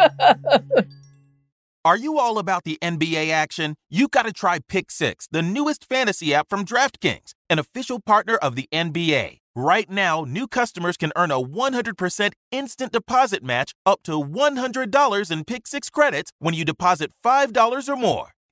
Are 1.87 1.97
you 1.97 2.19
all 2.19 2.39
about 2.39 2.65
the 2.65 2.79
NBA 2.83 3.31
action? 3.31 3.77
You 3.89 4.09
got 4.09 4.25
to 4.25 4.33
try 4.33 4.59
Pick 4.69 4.91
Six, 4.91 5.29
the 5.31 5.41
newest 5.41 5.85
fantasy 5.89 6.35
app 6.35 6.49
from 6.51 6.65
DraftKings, 6.65 7.35
an 7.49 7.61
official 7.61 8.01
partner 8.01 8.35
of 8.35 8.57
the 8.57 8.69
NBA. 8.73 9.39
Right 9.55 9.89
now, 9.89 10.25
new 10.25 10.49
customers 10.49 10.97
can 10.97 11.13
earn 11.15 11.31
a 11.31 11.41
100% 11.41 12.33
instant 12.51 12.93
deposit 12.93 13.45
match 13.45 13.73
up 13.87 14.03
to 14.03 14.21
$100 14.21 15.31
in 15.31 15.45
Pick 15.45 15.67
Six 15.69 15.89
credits 15.89 16.33
when 16.41 16.55
you 16.55 16.65
deposit 16.65 17.13
$5 17.25 17.89
or 17.89 17.97
more. 17.97 18.36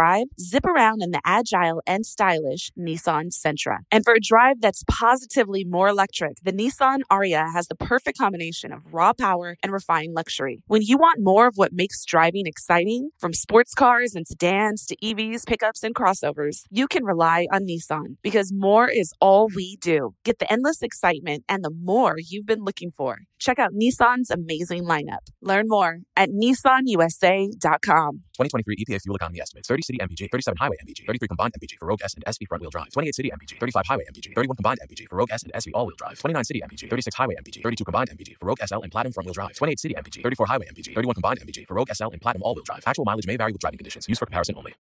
Drive, 0.00 0.26
zip 0.40 0.64
around 0.64 1.02
in 1.02 1.10
the 1.10 1.20
agile 1.24 1.82
and 1.86 2.06
stylish 2.06 2.70
Nissan 2.78 3.26
Sentra. 3.30 3.78
And 3.90 4.02
for 4.02 4.14
a 4.14 4.20
drive 4.20 4.60
that's 4.60 4.82
positively 4.88 5.64
more 5.64 5.88
electric, 5.88 6.38
the 6.42 6.52
Nissan 6.52 7.00
Ariya 7.12 7.52
has 7.52 7.66
the 7.68 7.74
perfect 7.74 8.16
combination 8.16 8.72
of 8.72 8.94
raw 8.94 9.12
power 9.12 9.56
and 9.62 9.72
refined 9.72 10.14
luxury. 10.14 10.62
When 10.68 10.80
you 10.80 10.96
want 10.96 11.18
more 11.20 11.46
of 11.46 11.54
what 11.56 11.72
makes 11.72 12.04
driving 12.04 12.46
exciting, 12.46 13.10
from 13.18 13.34
sports 13.34 13.74
cars 13.74 14.14
and 14.14 14.26
sedans 14.26 14.86
to 14.86 14.96
EVs, 15.04 15.46
pickups, 15.46 15.82
and 15.82 15.94
crossovers, 15.94 16.62
you 16.70 16.86
can 16.88 17.04
rely 17.04 17.46
on 17.52 17.66
Nissan 17.66 18.16
because 18.22 18.50
more 18.54 18.88
is 18.88 19.12
all 19.20 19.48
we 19.54 19.76
do. 19.82 20.14
Get 20.24 20.38
the 20.38 20.50
endless 20.50 20.80
excitement 20.82 21.44
and 21.46 21.62
the 21.62 21.74
more 21.82 22.16
you've 22.18 22.46
been 22.46 22.64
looking 22.64 22.90
for. 22.90 23.18
Check 23.38 23.58
out 23.58 23.72
Nissan's 23.72 24.30
amazing 24.30 24.84
lineup. 24.84 25.24
Learn 25.42 25.66
more 25.68 25.98
at 26.16 26.30
nissanusa.com. 26.30 28.12
2023 28.36 28.76
EPA 28.76 29.02
fuel 29.02 29.16
economy 29.16 29.40
estimates 29.40 29.68
30 29.68 29.82
city 29.90 29.98
MPG, 29.98 30.30
37 30.30 30.56
highway 30.56 30.76
MPG, 30.86 31.06
33 31.06 31.28
combined 31.28 31.52
MPG 31.60 31.78
for 31.78 31.86
Rogue 31.86 32.02
S 32.02 32.14
and 32.14 32.24
SV 32.24 32.46
front 32.48 32.60
wheel 32.62 32.70
drive, 32.70 32.90
28 32.92 33.14
city 33.14 33.30
MPG, 33.30 33.58
35 33.58 33.84
highway 33.86 34.04
MPG, 34.12 34.34
31 34.34 34.56
combined 34.56 34.78
MPG 34.86 35.08
for 35.08 35.16
Rogue 35.16 35.32
S 35.32 35.42
and 35.42 35.52
SV 35.52 35.70
all 35.74 35.86
wheel 35.86 35.96
drive, 35.96 36.18
29 36.18 36.44
city 36.44 36.62
MPG, 36.64 36.88
36 36.88 37.16
highway 37.16 37.34
MPG, 37.42 37.62
32 37.62 37.84
combined 37.84 38.10
MPG 38.10 38.36
for 38.38 38.46
Rogue 38.46 38.60
SL 38.64 38.80
and 38.82 38.92
Platinum 38.92 39.12
front 39.12 39.26
wheel 39.26 39.34
drive, 39.34 39.54
28 39.54 39.80
city 39.80 39.94
MPG, 39.94 40.22
34 40.22 40.46
highway 40.46 40.66
MPG, 40.66 40.94
31 40.94 41.14
combined 41.14 41.40
MPG 41.40 41.66
for 41.66 41.74
Rogue 41.74 41.90
SL 41.92 42.08
and 42.12 42.20
Platinum 42.20 42.42
all 42.44 42.54
wheel 42.54 42.64
drive. 42.64 42.82
Actual 42.86 43.04
mileage 43.04 43.26
may 43.26 43.36
vary 43.36 43.52
with 43.52 43.60
driving 43.60 43.78
conditions. 43.78 44.08
Used 44.08 44.18
for 44.18 44.26
comparison 44.26 44.54
only. 44.56 44.74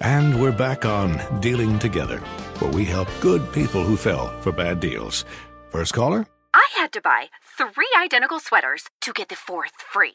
And 0.00 0.40
we're 0.40 0.50
back 0.50 0.84
on 0.84 1.20
Dealing 1.40 1.78
Together, 1.78 2.18
where 2.58 2.72
we 2.72 2.84
help 2.84 3.08
good 3.20 3.52
people 3.52 3.84
who 3.84 3.96
fell 3.96 4.28
for 4.40 4.50
bad 4.50 4.80
deals. 4.80 5.24
First 5.70 5.94
caller? 5.94 6.26
I 6.52 6.68
had 6.76 6.92
to 6.92 7.00
buy 7.00 7.28
three 7.56 7.88
identical 7.96 8.40
sweaters 8.40 8.84
to 9.02 9.12
get 9.12 9.28
the 9.28 9.36
fourth 9.36 9.72
free. 9.80 10.14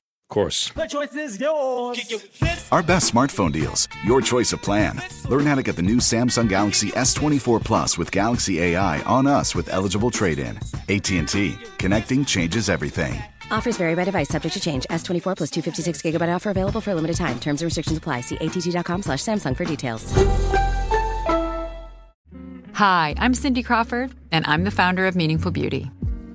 course. 0.31 0.71
The 0.71 0.87
choice 0.87 1.15
is 1.15 1.39
yours. 1.39 1.99
Our 2.71 2.81
best 2.81 3.13
smartphone 3.13 3.51
deals. 3.51 3.87
Your 4.03 4.21
choice 4.21 4.53
of 4.53 4.63
plan. 4.63 4.99
Learn 5.29 5.45
how 5.45 5.53
to 5.53 5.61
get 5.61 5.75
the 5.75 5.83
new 5.83 5.97
Samsung 5.97 6.49
Galaxy 6.49 6.89
S24 6.91 7.63
Plus 7.63 7.97
with 7.99 8.11
Galaxy 8.11 8.59
AI 8.61 9.03
on 9.03 9.27
us 9.27 9.53
with 9.53 9.69
eligible 9.69 10.09
trade-in. 10.09 10.57
AT&T. 10.89 11.55
Connecting 11.77 12.25
changes 12.25 12.69
everything. 12.69 13.21
Offers 13.51 13.77
vary 13.77 13.93
by 13.93 14.05
device, 14.05 14.29
subject 14.29 14.53
to 14.53 14.59
change. 14.59 14.87
S24 14.89 15.37
plus 15.37 15.51
256 15.51 16.01
gigabyte 16.01 16.33
offer 16.33 16.49
available 16.49 16.81
for 16.81 16.91
a 16.91 16.95
limited 16.95 17.17
time. 17.17 17.39
Terms 17.39 17.61
and 17.61 17.67
restrictions 17.67 17.97
apply. 17.97 18.21
See 18.21 18.37
att.com 18.37 19.03
slash 19.03 19.19
Samsung 19.19 19.55
for 19.55 19.65
details. 19.65 20.11
Hi, 22.73 23.13
I'm 23.19 23.35
Cindy 23.35 23.61
Crawford, 23.61 24.11
and 24.31 24.43
I'm 24.47 24.63
the 24.63 24.71
founder 24.71 25.05
of 25.05 25.15
Meaningful 25.15 25.51
Beauty. 25.51 25.91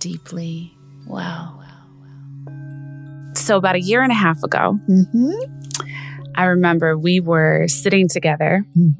Deeply. 0.00 0.76
Wow. 1.06 1.54
Wow, 1.58 1.86
wow. 2.46 3.32
So, 3.34 3.56
about 3.56 3.76
a 3.76 3.80
year 3.80 4.02
and 4.02 4.10
a 4.10 4.16
half 4.16 4.42
ago, 4.42 4.78
mm-hmm. 4.88 5.30
I 6.34 6.44
remember 6.46 6.98
we 6.98 7.20
were 7.20 7.68
sitting 7.68 8.08
together 8.08 8.64
mm. 8.76 8.94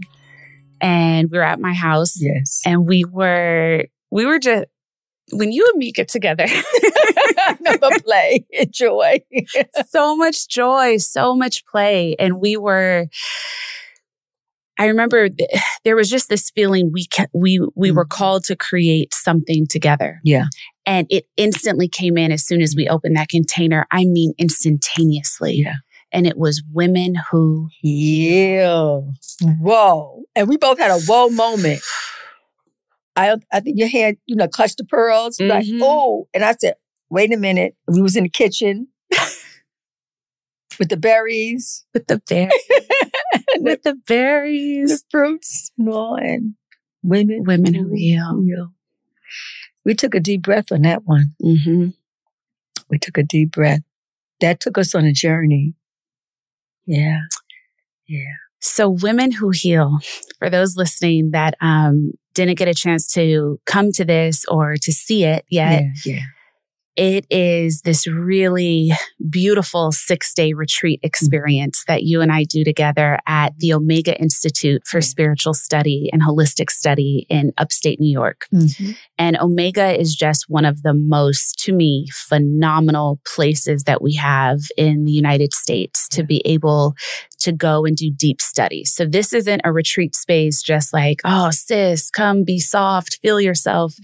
and 0.80 1.30
we 1.30 1.38
were 1.38 1.44
at 1.44 1.58
my 1.58 1.74
house. 1.74 2.20
Yes. 2.20 2.62
And 2.64 2.86
we 2.86 3.04
were, 3.04 3.86
we 4.10 4.26
were 4.26 4.38
just, 4.38 4.66
when 5.32 5.50
you 5.52 5.66
and 5.72 5.78
me 5.78 5.90
get 5.90 6.08
together, 6.08 6.46
Number 7.60 7.88
play, 8.04 8.46
enjoy. 8.50 9.20
so 9.88 10.16
much 10.16 10.48
joy, 10.48 10.96
so 10.98 11.34
much 11.34 11.64
play. 11.66 12.16
And 12.18 12.40
we 12.40 12.56
were, 12.56 13.06
I 14.80 14.86
remember 14.86 15.28
th- 15.28 15.50
there 15.84 15.94
was 15.94 16.08
just 16.10 16.28
this 16.28 16.50
feeling 16.50 16.90
we 16.92 17.06
ca- 17.06 17.26
we 17.34 17.60
we 17.76 17.90
were 17.90 18.06
called 18.06 18.44
to 18.44 18.56
create 18.56 19.12
something 19.14 19.66
together. 19.68 20.20
Yeah. 20.24 20.46
And 20.86 21.06
it 21.10 21.26
instantly 21.36 21.86
came 21.88 22.16
in 22.16 22.32
as 22.32 22.44
soon 22.44 22.62
as 22.62 22.74
we 22.76 22.88
opened 22.88 23.16
that 23.16 23.28
container. 23.28 23.86
I 23.92 24.04
mean 24.06 24.32
instantaneously. 24.38 25.54
Yeah. 25.56 25.74
And 26.12 26.26
it 26.26 26.36
was 26.38 26.62
women 26.72 27.14
who 27.30 27.68
Yeah. 27.82 29.00
Whoa. 29.60 30.24
And 30.34 30.48
we 30.48 30.56
both 30.56 30.78
had 30.78 30.90
a 30.90 30.98
whoa 31.00 31.28
moment. 31.28 31.82
I 33.16 33.36
I 33.52 33.60
think 33.60 33.78
your 33.78 33.88
hand, 33.88 34.16
you 34.26 34.34
know, 34.36 34.48
clutched 34.48 34.78
the 34.78 34.84
pearls. 34.84 35.38
Like, 35.40 35.66
Mhm. 35.66 35.80
oh. 35.82 36.28
And 36.32 36.42
I 36.44 36.54
said, 36.58 36.74
wait 37.10 37.32
a 37.34 37.36
minute. 37.36 37.74
We 37.86 38.00
was 38.02 38.16
in 38.16 38.22
the 38.24 38.30
kitchen 38.30 38.88
with 40.78 40.88
the 40.88 40.96
berries. 40.96 41.84
with 41.92 42.06
the 42.06 42.20
berries, 42.28 42.52
with 43.58 43.82
the 43.82 43.94
berries, 44.06 45.00
the 45.00 45.02
fruits 45.10 45.70
and 45.78 45.88
all. 45.88 46.16
And 46.16 46.54
women. 47.02 47.44
women 47.44 47.74
who 47.74 47.94
heal. 47.94 48.42
heal. 48.42 48.72
We 49.84 49.94
took 49.94 50.14
a 50.14 50.20
deep 50.20 50.42
breath 50.42 50.72
on 50.72 50.82
that 50.82 51.04
one. 51.04 51.34
hmm 51.40 51.88
We 52.88 52.98
took 52.98 53.18
a 53.18 53.22
deep 53.22 53.52
breath. 53.52 53.80
That 54.40 54.60
took 54.60 54.78
us 54.78 54.94
on 54.94 55.04
a 55.04 55.12
journey. 55.12 55.74
Yeah. 56.86 57.20
Yeah. 58.06 58.34
So, 58.60 58.90
Women 58.90 59.32
Who 59.32 59.50
Heal, 59.50 59.98
for 60.38 60.50
those 60.50 60.76
listening 60.76 61.30
that 61.30 61.54
um, 61.60 62.12
didn't 62.34 62.58
get 62.58 62.68
a 62.68 62.74
chance 62.74 63.10
to 63.12 63.58
come 63.64 63.92
to 63.92 64.04
this 64.04 64.44
or 64.46 64.76
to 64.76 64.92
see 64.92 65.24
it 65.24 65.44
yet, 65.48 65.82
yeah. 66.04 66.14
Yeah. 66.14 66.22
It 66.96 67.26
is 67.30 67.82
this 67.82 68.06
really 68.06 68.92
beautiful 69.28 69.92
six 69.92 70.34
day 70.34 70.52
retreat 70.52 71.00
experience 71.02 71.84
that 71.86 72.02
you 72.02 72.20
and 72.20 72.32
I 72.32 72.44
do 72.44 72.64
together 72.64 73.18
at 73.26 73.56
the 73.58 73.72
Omega 73.72 74.18
Institute 74.20 74.82
for 74.86 75.00
Spiritual 75.00 75.54
Study 75.54 76.10
and 76.12 76.22
Holistic 76.22 76.70
Study 76.70 77.26
in 77.28 77.52
upstate 77.58 78.00
New 78.00 78.10
York. 78.12 78.46
Mhm. 78.52 78.96
And 79.18 79.38
Omega 79.38 79.98
is 79.98 80.14
just 80.14 80.46
one 80.48 80.64
of 80.64 80.82
the 80.82 80.94
most, 80.94 81.58
to 81.64 81.72
me, 81.72 82.06
phenomenal 82.12 83.20
places 83.26 83.84
that 83.84 84.02
we 84.02 84.14
have 84.14 84.60
in 84.76 85.04
the 85.04 85.12
United 85.12 85.54
States 85.54 86.08
to 86.08 86.22
be 86.22 86.42
able 86.44 86.94
to 87.40 87.52
go 87.52 87.84
and 87.84 87.96
do 87.96 88.10
deep 88.10 88.40
study. 88.40 88.84
So 88.84 89.06
this 89.06 89.32
isn't 89.32 89.62
a 89.64 89.72
retreat 89.72 90.14
space 90.14 90.62
just 90.62 90.92
like, 90.92 91.20
oh, 91.24 91.50
sis, 91.50 92.10
come 92.10 92.44
be 92.44 92.58
soft, 92.58 93.18
feel 93.22 93.40
yourself. 93.40 93.94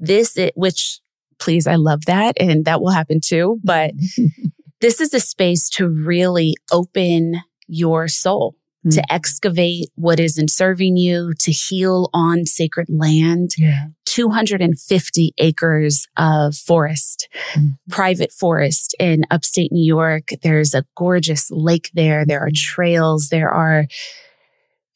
This, 0.00 0.36
is, 0.36 0.50
which 0.54 1.00
please, 1.38 1.66
I 1.66 1.76
love 1.76 2.06
that. 2.06 2.36
And 2.40 2.64
that 2.64 2.80
will 2.80 2.90
happen 2.90 3.20
too. 3.22 3.60
But 3.62 3.92
this 4.80 5.00
is 5.00 5.14
a 5.14 5.20
space 5.20 5.68
to 5.70 5.88
really 5.88 6.54
open 6.72 7.40
your 7.66 8.08
soul. 8.08 8.56
To 8.90 9.00
mm. 9.00 9.04
excavate 9.08 9.88
what 9.94 10.20
isn't 10.20 10.50
serving 10.50 10.98
you, 10.98 11.32
to 11.38 11.50
heal 11.50 12.10
on 12.12 12.44
sacred 12.44 12.88
land. 12.90 13.52
Yeah. 13.56 13.86
250 14.04 15.32
acres 15.38 16.06
of 16.18 16.54
forest, 16.54 17.28
mm. 17.54 17.78
private 17.88 18.30
forest 18.30 18.94
in 19.00 19.24
upstate 19.30 19.72
New 19.72 19.82
York. 19.84 20.28
There's 20.42 20.74
a 20.74 20.84
gorgeous 20.98 21.50
lake 21.50 21.90
there. 21.94 22.26
There 22.26 22.44
are 22.44 22.50
mm. 22.50 22.54
trails. 22.54 23.30
There 23.30 23.50
are 23.50 23.86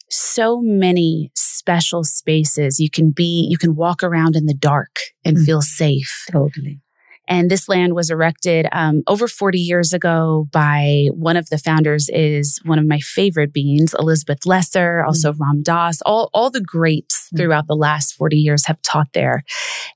so 0.09 0.59
many 0.61 1.31
special 1.35 2.03
spaces. 2.03 2.79
You 2.79 2.89
can 2.89 3.11
be, 3.11 3.47
you 3.49 3.57
can 3.57 3.75
walk 3.75 4.03
around 4.03 4.35
in 4.35 4.45
the 4.45 4.53
dark 4.53 4.97
and 5.23 5.37
feel 5.39 5.61
safe. 5.61 6.25
Totally. 6.31 6.81
And 7.29 7.51
this 7.51 7.69
land 7.69 7.93
was 7.93 8.09
erected 8.09 8.67
um, 8.71 9.03
over 9.05 9.27
40 9.27 9.59
years 9.59 9.93
ago 9.93 10.47
by 10.51 11.09
one 11.13 11.37
of 11.37 11.47
the 11.49 11.59
founders 11.59 12.09
is 12.11 12.59
one 12.65 12.79
of 12.79 12.87
my 12.87 12.99
favorite 12.99 13.53
beings, 13.53 13.93
Elizabeth 13.99 14.47
Lesser, 14.47 15.05
also 15.05 15.33
Ram 15.33 15.61
Dass. 15.61 16.01
All, 16.07 16.31
all 16.33 16.49
the 16.49 16.59
greats 16.59 17.29
throughout 17.37 17.67
the 17.67 17.75
last 17.75 18.13
40 18.13 18.35
years 18.35 18.65
have 18.65 18.81
taught 18.81 19.09
there. 19.13 19.43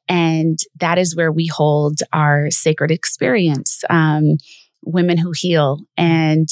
And 0.07 0.59
that 0.79 0.99
is 0.99 1.15
where 1.15 1.31
we 1.31 1.47
hold 1.47 2.01
our 2.13 2.51
sacred 2.51 2.91
experience, 2.91 3.83
um, 3.89 4.37
Women 4.83 5.17
Who 5.17 5.31
Heal. 5.35 5.79
And 5.97 6.47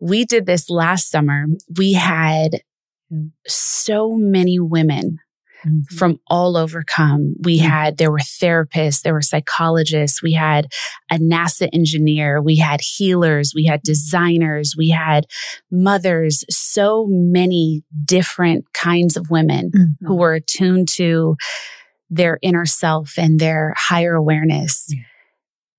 we 0.00 0.24
did 0.24 0.46
this 0.46 0.70
last 0.70 1.10
summer. 1.10 1.44
We 1.76 1.92
had 1.92 2.62
Mm. 3.12 3.30
so 3.46 4.14
many 4.16 4.58
women 4.58 5.18
mm-hmm. 5.64 5.96
from 5.96 6.18
all 6.26 6.56
over 6.56 6.82
come. 6.82 7.34
We 7.42 7.58
mm. 7.58 7.62
had, 7.62 7.98
there 7.98 8.10
were 8.10 8.18
therapists, 8.18 9.02
there 9.02 9.12
were 9.12 9.22
psychologists, 9.22 10.22
we 10.22 10.32
had 10.32 10.66
a 11.10 11.16
NASA 11.16 11.68
engineer, 11.72 12.42
we 12.42 12.56
had 12.56 12.80
healers, 12.80 13.52
we 13.54 13.64
had 13.64 13.80
mm-hmm. 13.80 13.92
designers, 13.92 14.74
we 14.76 14.90
had 14.90 15.26
mothers, 15.70 16.44
so 16.50 17.06
many 17.08 17.84
different 18.04 18.72
kinds 18.72 19.16
of 19.16 19.30
women 19.30 19.70
who 19.72 19.78
mm-hmm. 19.78 20.14
were 20.14 20.34
attuned 20.34 20.88
to 20.88 21.36
their 22.10 22.38
inner 22.42 22.66
self 22.66 23.14
and 23.18 23.38
their 23.38 23.74
higher 23.76 24.14
awareness. 24.14 24.92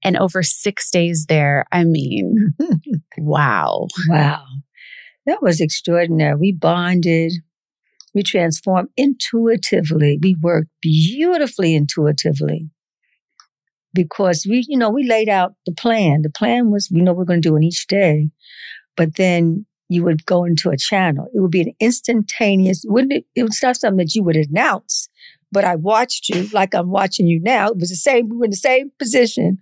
And 0.03 0.15
over 0.15 0.43
six 0.43 0.89
days 0.89 1.25
there, 1.27 1.65
I 1.71 1.83
mean, 1.83 2.53
wow. 3.17 3.87
Wow. 4.07 4.45
That 5.27 5.43
was 5.43 5.61
extraordinary. 5.61 6.35
We 6.35 6.53
bonded. 6.53 7.33
We 8.15 8.23
transformed 8.23 8.89
intuitively. 8.97 10.17
We 10.21 10.35
worked 10.41 10.69
beautifully 10.81 11.75
intuitively 11.75 12.69
because 13.93 14.45
we, 14.49 14.65
you 14.67 14.77
know, 14.77 14.89
we 14.89 15.03
laid 15.03 15.29
out 15.29 15.53
the 15.65 15.73
plan. 15.73 16.21
The 16.21 16.29
plan 16.29 16.71
was, 16.71 16.89
we 16.91 17.01
know 17.01 17.13
we're 17.13 17.25
going 17.25 17.41
to 17.41 17.49
do 17.49 17.55
in 17.55 17.63
each 17.63 17.87
day, 17.87 18.29
but 18.95 19.17
then 19.17 19.65
you 19.89 20.03
would 20.03 20.25
go 20.25 20.45
into 20.45 20.69
a 20.69 20.77
channel. 20.77 21.27
It 21.33 21.41
would 21.41 21.51
be 21.51 21.61
an 21.61 21.73
instantaneous, 21.79 22.83
wouldn't 22.87 23.13
it? 23.13 23.25
It 23.35 23.43
was 23.43 23.59
not 23.61 23.75
something 23.75 23.97
that 23.97 24.15
you 24.15 24.23
would 24.23 24.35
announce, 24.35 25.09
but 25.51 25.63
I 25.63 25.75
watched 25.75 26.29
you 26.29 26.47
like 26.53 26.73
I'm 26.73 26.89
watching 26.89 27.27
you 27.27 27.41
now. 27.41 27.67
It 27.69 27.77
was 27.77 27.89
the 27.89 27.95
same, 27.95 28.29
we 28.29 28.37
were 28.37 28.45
in 28.45 28.51
the 28.51 28.57
same 28.57 28.91
position 28.97 29.59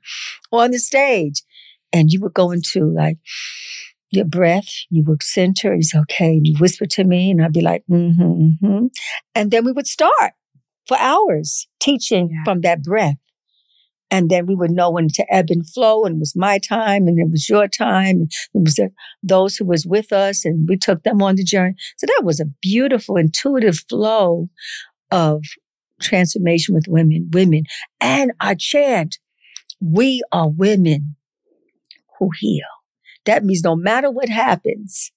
on 0.51 0.72
the 0.72 0.80
stage 0.80 1.41
and 1.91 2.11
you 2.11 2.22
would 2.22 2.34
go 2.34 2.51
into 2.51 2.89
like, 2.91 3.18
your 4.12 4.26
breath, 4.26 4.68
you 4.89 5.03
would 5.08 5.24
center, 5.24 5.74
it's 5.74 5.95
okay. 5.95 6.34
And 6.34 6.47
you 6.47 6.56
whisper 6.60 6.86
to 6.86 7.03
me, 7.03 7.32
and 7.32 7.43
I'd 7.43 7.53
be 7.53 7.62
like, 7.62 7.84
mm-hmm, 7.89 8.22
mm-hmm. 8.22 8.86
And 9.34 9.51
then 9.51 9.66
we 9.66 9.72
would 9.72 9.88
start 9.88 10.34
for 10.88 10.97
hours 10.99 11.68
teaching 11.80 12.30
from 12.45 12.62
that 12.62 12.84
breath. 12.84 13.16
And 14.12 14.30
then 14.30 14.45
we 14.45 14.53
would 14.53 14.72
know 14.72 14.91
when 14.91 15.08
to 15.10 15.26
ebb 15.34 15.47
and 15.49 15.68
flow, 15.68 16.06
and 16.06 16.18
it 16.18 16.20
was 16.20 16.36
my 16.36 16.60
time, 16.60 17.08
and 17.08 17.20
it 17.20 17.30
was 17.32 17.49
your 17.49 17.68
time. 17.68 18.18
And 18.18 18.32
it 18.53 18.64
was 18.64 18.76
the, 18.76 18.91
those 19.24 19.58
who 19.58 19.66
was 19.66 19.86
with 19.86 20.14
us, 20.14 20.45
and 20.45 20.70
we 20.70 20.78
took 20.78 21.03
them 21.03 21.22
on 21.24 21.36
the 21.36 21.43
journey. 21.43 21.74
So 21.97 22.06
that 22.06 22.22
was 22.24 22.39
a 22.39 22.45
beautiful, 22.62 23.18
intuitive 23.18 23.80
flow 23.89 24.47
of 25.12 25.43
transformation 26.01 26.76
with 26.76 26.86
women, 26.88 27.30
women. 27.34 27.64
And 27.99 28.32
our 28.39 28.56
chant, 28.56 29.18
we 29.82 30.22
are 30.32 30.49
women 30.49 31.16
who 32.20 32.30
heal. 32.39 32.62
That 33.26 33.43
means 33.43 33.63
no 33.63 33.76
matter 33.76 34.11
what 34.11 34.30
happens, 34.30 35.11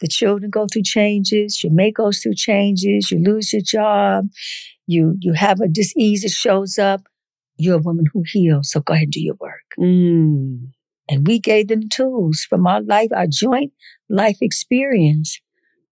the 0.00 0.08
children 0.08 0.50
go 0.50 0.66
through 0.66 0.82
changes, 0.84 1.62
your 1.62 1.72
mate 1.72 1.94
goes 1.94 2.20
through 2.20 2.34
changes, 2.34 3.10
you 3.10 3.22
lose 3.22 3.52
your 3.52 3.62
job, 3.62 4.28
you 4.86 5.16
you 5.20 5.34
have 5.34 5.60
a 5.60 5.68
disease 5.68 6.22
that 6.22 6.30
shows 6.30 6.78
up, 6.78 7.02
you're 7.56 7.76
a 7.76 7.82
woman 7.82 8.06
who 8.12 8.24
heals. 8.26 8.70
So 8.70 8.80
go 8.80 8.94
ahead 8.94 9.04
and 9.04 9.12
do 9.12 9.22
your 9.22 9.36
work. 9.40 9.64
Mm. 9.78 10.70
And 11.08 11.26
we 11.26 11.38
gave 11.38 11.68
them 11.68 11.88
tools 11.88 12.46
from 12.48 12.66
our 12.66 12.82
life, 12.82 13.10
our 13.14 13.26
joint 13.26 13.72
life 14.08 14.38
experience 14.40 15.40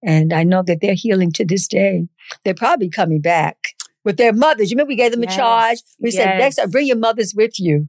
And 0.03 0.33
I 0.33 0.45
know 0.45 0.63
that 0.63 0.81
they're 0.81 0.95
healing 0.95 1.33
to 1.33 1.45
this 1.45 1.69
day. 1.69 2.09
They're 2.45 2.55
probably 2.55 2.89
coming 2.91 3.21
back 3.21 3.57
with 4.05 4.17
their 4.17 4.33
mothers. 4.33 4.71
You 4.71 4.77
remember 4.77 4.91
we 4.91 4.97
gave 4.97 5.13
them 5.13 5.23
Yes, 5.23 5.35
a 5.35 5.37
charge? 5.37 5.79
We 6.01 6.11
said, 6.11 6.39
next 6.39 6.57
time, 6.57 6.71
bring 6.71 6.87
your 6.87 6.97
mothers 6.97 7.35
with 7.37 7.61
you. 7.61 7.89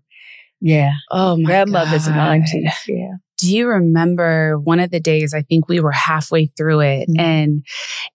Yeah. 0.62 0.94
Oh 1.10 1.36
my 1.38 1.44
Grandmothers 1.44 2.08
and 2.08 2.16
God. 2.16 2.32
aunties. 2.32 2.74
Yeah. 2.88 3.16
Do 3.38 3.56
you 3.56 3.68
remember 3.68 4.60
one 4.60 4.80
of 4.80 4.92
the 4.92 5.00
days? 5.00 5.34
I 5.34 5.42
think 5.42 5.68
we 5.68 5.80
were 5.80 5.92
halfway 5.92 6.46
through 6.46 6.82
it. 6.82 7.10
Mm-hmm. 7.10 7.20
And, 7.20 7.66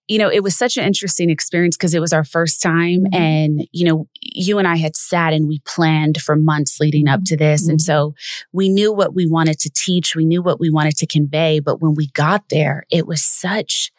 you 0.07 0.19
know, 0.19 0.31
it 0.31 0.41
was 0.41 0.57
such 0.57 0.77
an 0.77 0.85
interesting 0.85 1.29
experience 1.29 1.75
because 1.75 1.93
it 1.93 1.99
was 1.99 2.13
our 2.13 2.23
first 2.23 2.61
time. 2.61 3.01
Mm-hmm. 3.01 3.21
And, 3.21 3.67
you 3.73 3.85
know, 3.85 4.07
you 4.21 4.57
and 4.57 4.65
I 4.65 4.77
had 4.77 4.95
sat 4.95 5.33
and 5.33 5.45
we 5.45 5.59
planned 5.65 6.21
for 6.21 6.37
months 6.37 6.79
leading 6.79 7.09
up 7.09 7.25
to 7.25 7.35
this. 7.35 7.63
Mm-hmm. 7.63 7.71
And 7.71 7.81
so 7.81 8.13
we 8.53 8.69
knew 8.69 8.93
what 8.93 9.13
we 9.13 9.27
wanted 9.27 9.59
to 9.59 9.69
teach, 9.75 10.15
we 10.15 10.23
knew 10.23 10.41
what 10.41 10.61
we 10.61 10.69
wanted 10.69 10.95
to 10.95 11.05
convey. 11.05 11.59
But 11.59 11.81
when 11.81 11.93
we 11.93 12.07
got 12.11 12.45
there, 12.49 12.85
it 12.89 13.05
was 13.05 13.21
such, 13.21 13.91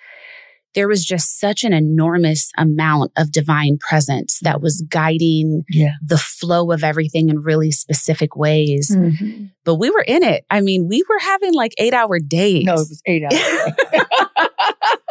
there 0.78 0.86
was 0.86 1.04
just 1.04 1.40
such 1.40 1.64
an 1.64 1.72
enormous 1.72 2.52
amount 2.56 3.10
of 3.16 3.32
divine 3.32 3.78
presence 3.80 4.38
that 4.42 4.60
was 4.60 4.80
guiding 4.88 5.64
Yeah. 5.68 5.94
the 6.06 6.18
flow 6.18 6.70
of 6.70 6.84
everything 6.84 7.30
in 7.30 7.40
really 7.40 7.72
specific 7.72 8.36
ways 8.36 8.94
Mhm. 8.94 9.50
but 9.64 9.74
we 9.74 9.90
were 9.90 10.04
in 10.06 10.22
it. 10.22 10.44
I 10.48 10.60
mean, 10.60 10.86
we 10.86 11.02
were 11.08 11.18
having 11.20 11.52
like 11.52 11.72
eight 11.78 11.94
hour 11.94 12.20
days. 12.20 12.64
No, 12.64 12.74
it 12.74 12.76
was 12.76 13.02
eight 13.06 13.24
hours. 13.24 13.40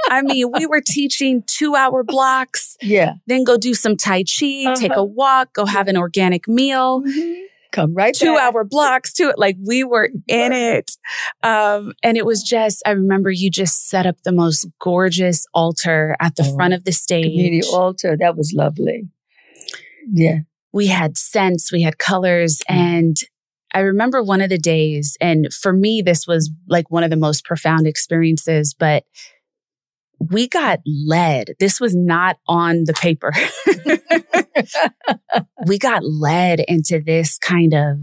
I 0.09 0.22
mean, 0.22 0.51
we 0.53 0.65
were 0.65 0.80
teaching 0.82 1.43
two 1.47 1.76
hour 1.76 2.01
blocks, 2.01 2.78
yeah. 2.82 3.15
then 3.28 3.43
go 3.43 3.57
do 3.57 3.74
some 3.74 3.97
Tai 3.97 4.24
Chi, 4.24 4.74
take 4.76 4.91
a 4.91 4.93
Uh-huh. 4.93 5.03
walk, 5.03 5.53
go 5.53 5.65
have 5.65 5.89
an 5.89 5.97
organic 5.97 6.47
meal, 6.47 7.03
Come 7.72 7.93
right 7.93 8.13
two 8.13 8.34
back. 8.36 8.53
hour 8.53 8.63
blocks 8.63 9.13
to 9.13 9.30
it. 9.30 9.38
Like 9.38 9.57
we 9.65 9.84
were 9.84 10.05
in 10.28 10.51
it. 10.53 10.91
Um, 11.43 11.93
and 12.03 12.18
it 12.18 12.26
was 12.26 12.41
just, 12.43 12.82
I 12.86 12.91
remember 12.91 13.30
you 13.32 13.49
just 13.51 13.89
set 13.89 14.05
up 14.05 14.15
the 14.24 14.32
most 14.32 14.68
gorgeous 14.82 15.45
altar 15.53 16.15
at 16.20 16.36
the 16.36 16.43
Oh, 16.45 16.55
front 16.55 16.74
of 16.74 16.84
the 16.86 16.91
stage. 16.91 17.26
Community 17.26 17.61
altar. 17.72 18.15
That 18.20 18.36
was 18.38 18.53
lovely. 18.55 19.03
Yeah. 20.11 20.39
we 20.72 20.88
had 20.88 21.18
scents, 21.18 21.72
we 21.72 21.82
had 21.82 21.97
colors. 21.97 22.61
Mm. 22.70 22.76
And 22.76 23.18
I 23.74 23.80
remember 23.82 24.24
one 24.24 24.41
of 24.41 24.49
the 24.49 24.57
days, 24.57 25.18
and 25.20 25.51
for 25.53 25.74
me, 25.74 26.01
this 26.01 26.26
was 26.26 26.49
like 26.70 26.89
one 26.89 27.03
of 27.03 27.09
the 27.09 27.18
most 27.18 27.43
profound 27.43 27.86
experiences, 27.86 28.74
but 28.74 29.03
we 30.20 30.47
got 30.47 30.80
led. 30.86 31.53
This 31.59 31.80
was 31.80 31.95
not 31.95 32.38
on 32.47 32.84
the 32.86 32.93
paper. 32.93 33.32
we 35.65 35.78
got 35.78 36.03
led 36.03 36.59
into 36.68 36.99
this 36.99 37.38
kind 37.38 37.74
of 37.74 37.99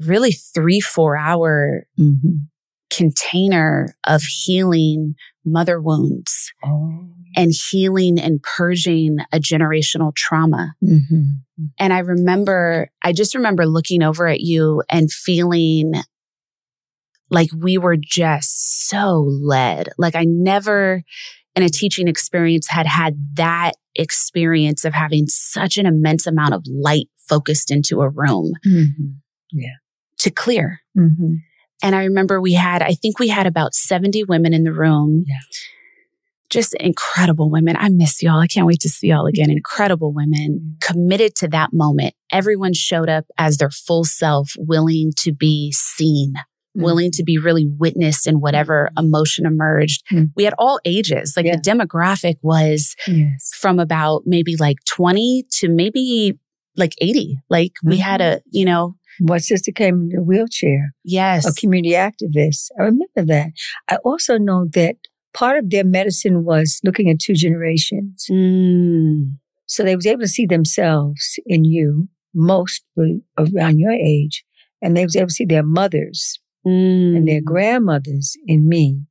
really 0.00 0.32
three, 0.32 0.80
four 0.80 1.16
hour 1.16 1.86
Mm-hmm. 1.98 2.44
container 2.90 3.94
of 4.06 4.22
healing 4.22 5.14
mother 5.44 5.80
wounds 5.80 6.52
Oh. 6.64 7.08
and 7.36 7.52
healing 7.70 8.18
and 8.18 8.42
purging 8.42 9.18
a 9.32 9.38
generational 9.38 10.14
trauma. 10.14 10.74
Mm-hmm. 10.84 11.22
And 11.78 11.92
I 11.92 11.98
remember, 12.00 12.90
I 13.02 13.12
just 13.12 13.34
remember 13.34 13.66
looking 13.66 14.02
over 14.02 14.26
at 14.26 14.40
you 14.40 14.82
and 14.90 15.10
feeling 15.10 15.94
like 17.30 17.50
we 17.56 17.78
were 17.78 17.96
just 17.96 18.88
so 18.88 19.20
led. 19.28 19.88
Like 19.98 20.14
I 20.14 20.24
never 20.26 21.02
in 21.54 21.62
a 21.62 21.68
teaching 21.68 22.06
experience 22.08 22.68
had 22.68 22.86
had 22.86 23.16
that 23.34 23.72
experience 23.94 24.84
of 24.84 24.92
having 24.92 25.26
such 25.26 25.78
an 25.78 25.86
immense 25.86 26.26
amount 26.26 26.54
of 26.54 26.64
light 26.68 27.08
focused 27.28 27.70
into 27.70 28.02
a 28.02 28.08
room 28.08 28.52
Mm-hmm. 28.66 29.04
Yeah. 29.52 29.76
to 30.18 30.30
clear. 30.30 30.80
Mm-hmm. 30.96 31.34
And 31.82 31.94
I 31.96 32.04
remember 32.04 32.40
we 32.40 32.54
had, 32.54 32.82
I 32.82 32.94
think 32.94 33.18
we 33.18 33.28
had 33.28 33.46
about 33.46 33.74
70 33.74 34.24
women 34.24 34.52
in 34.52 34.64
the 34.64 34.72
room. 34.72 35.24
Yeah. 35.26 35.36
Just 36.48 36.74
incredible 36.74 37.50
women. 37.50 37.76
I 37.76 37.88
miss 37.88 38.22
y'all. 38.22 38.38
I 38.40 38.46
can't 38.46 38.66
wait 38.66 38.80
to 38.80 38.88
see 38.88 39.08
y'all 39.08 39.26
again. 39.26 39.50
Incredible 39.50 40.12
women 40.12 40.76
committed 40.80 41.34
to 41.36 41.48
that 41.48 41.70
moment. 41.72 42.14
Everyone 42.30 42.72
showed 42.72 43.08
up 43.08 43.24
as 43.36 43.56
their 43.58 43.70
full 43.70 44.04
self, 44.04 44.52
willing 44.56 45.12
to 45.18 45.32
be 45.32 45.72
seen, 45.72 46.34
willing 46.82 47.10
to 47.12 47.22
be 47.24 47.38
really 47.38 47.66
witnessed 47.78 48.26
in 48.26 48.40
whatever 48.40 48.90
emotion 48.98 49.46
emerged. 49.46 50.02
Mm. 50.12 50.30
We 50.36 50.44
had 50.44 50.54
all 50.58 50.78
ages. 50.84 51.34
Like 51.36 51.46
the 51.46 51.58
demographic 51.58 52.36
was 52.42 52.94
Yes. 53.06 53.50
from 53.54 53.78
about 53.78 54.22
maybe 54.26 54.56
like 54.56 54.76
20 54.88 55.44
to 55.60 55.68
maybe 55.68 56.34
like 56.76 56.94
80. 57.00 57.38
Like 57.48 57.72
we 57.84 57.96
had 57.98 58.20
a, 58.20 58.40
you 58.50 58.64
know, 58.64 58.96
One 59.20 59.40
sister 59.40 59.72
came 59.72 60.10
in 60.12 60.18
a 60.18 60.22
wheelchair. 60.22 60.92
yes. 61.04 61.46
a 61.46 61.54
community 61.58 61.94
activist. 61.94 62.68
I 62.78 62.82
remember 62.82 63.24
that. 63.32 63.52
I 63.88 63.96
also 64.04 64.36
know 64.38 64.66
that 64.74 64.96
part 65.32 65.58
of 65.58 65.70
their 65.70 65.84
medicine 65.84 66.44
was 66.44 66.80
looking 66.84 67.08
at 67.10 67.18
two 67.18 67.34
generations. 67.34 68.26
Mm. 68.30 69.36
So 69.66 69.82
they 69.82 69.96
was 69.96 70.06
able 70.06 70.20
to 70.20 70.28
see 70.28 70.46
themselves 70.46 71.38
in 71.46 71.64
you, 71.64 72.08
most 72.34 72.82
were 72.94 73.08
around 73.38 73.78
your 73.78 73.92
age, 73.92 74.44
and 74.82 74.96
they 74.96 75.04
was 75.04 75.16
able 75.16 75.28
to 75.28 75.32
see 75.34 75.44
their 75.46 75.62
mothers 75.64 76.38
Mm. 76.66 77.16
and 77.16 77.28
their 77.28 77.40
grandmothers 77.40 78.36
in 78.46 78.68
me. 78.68 79.02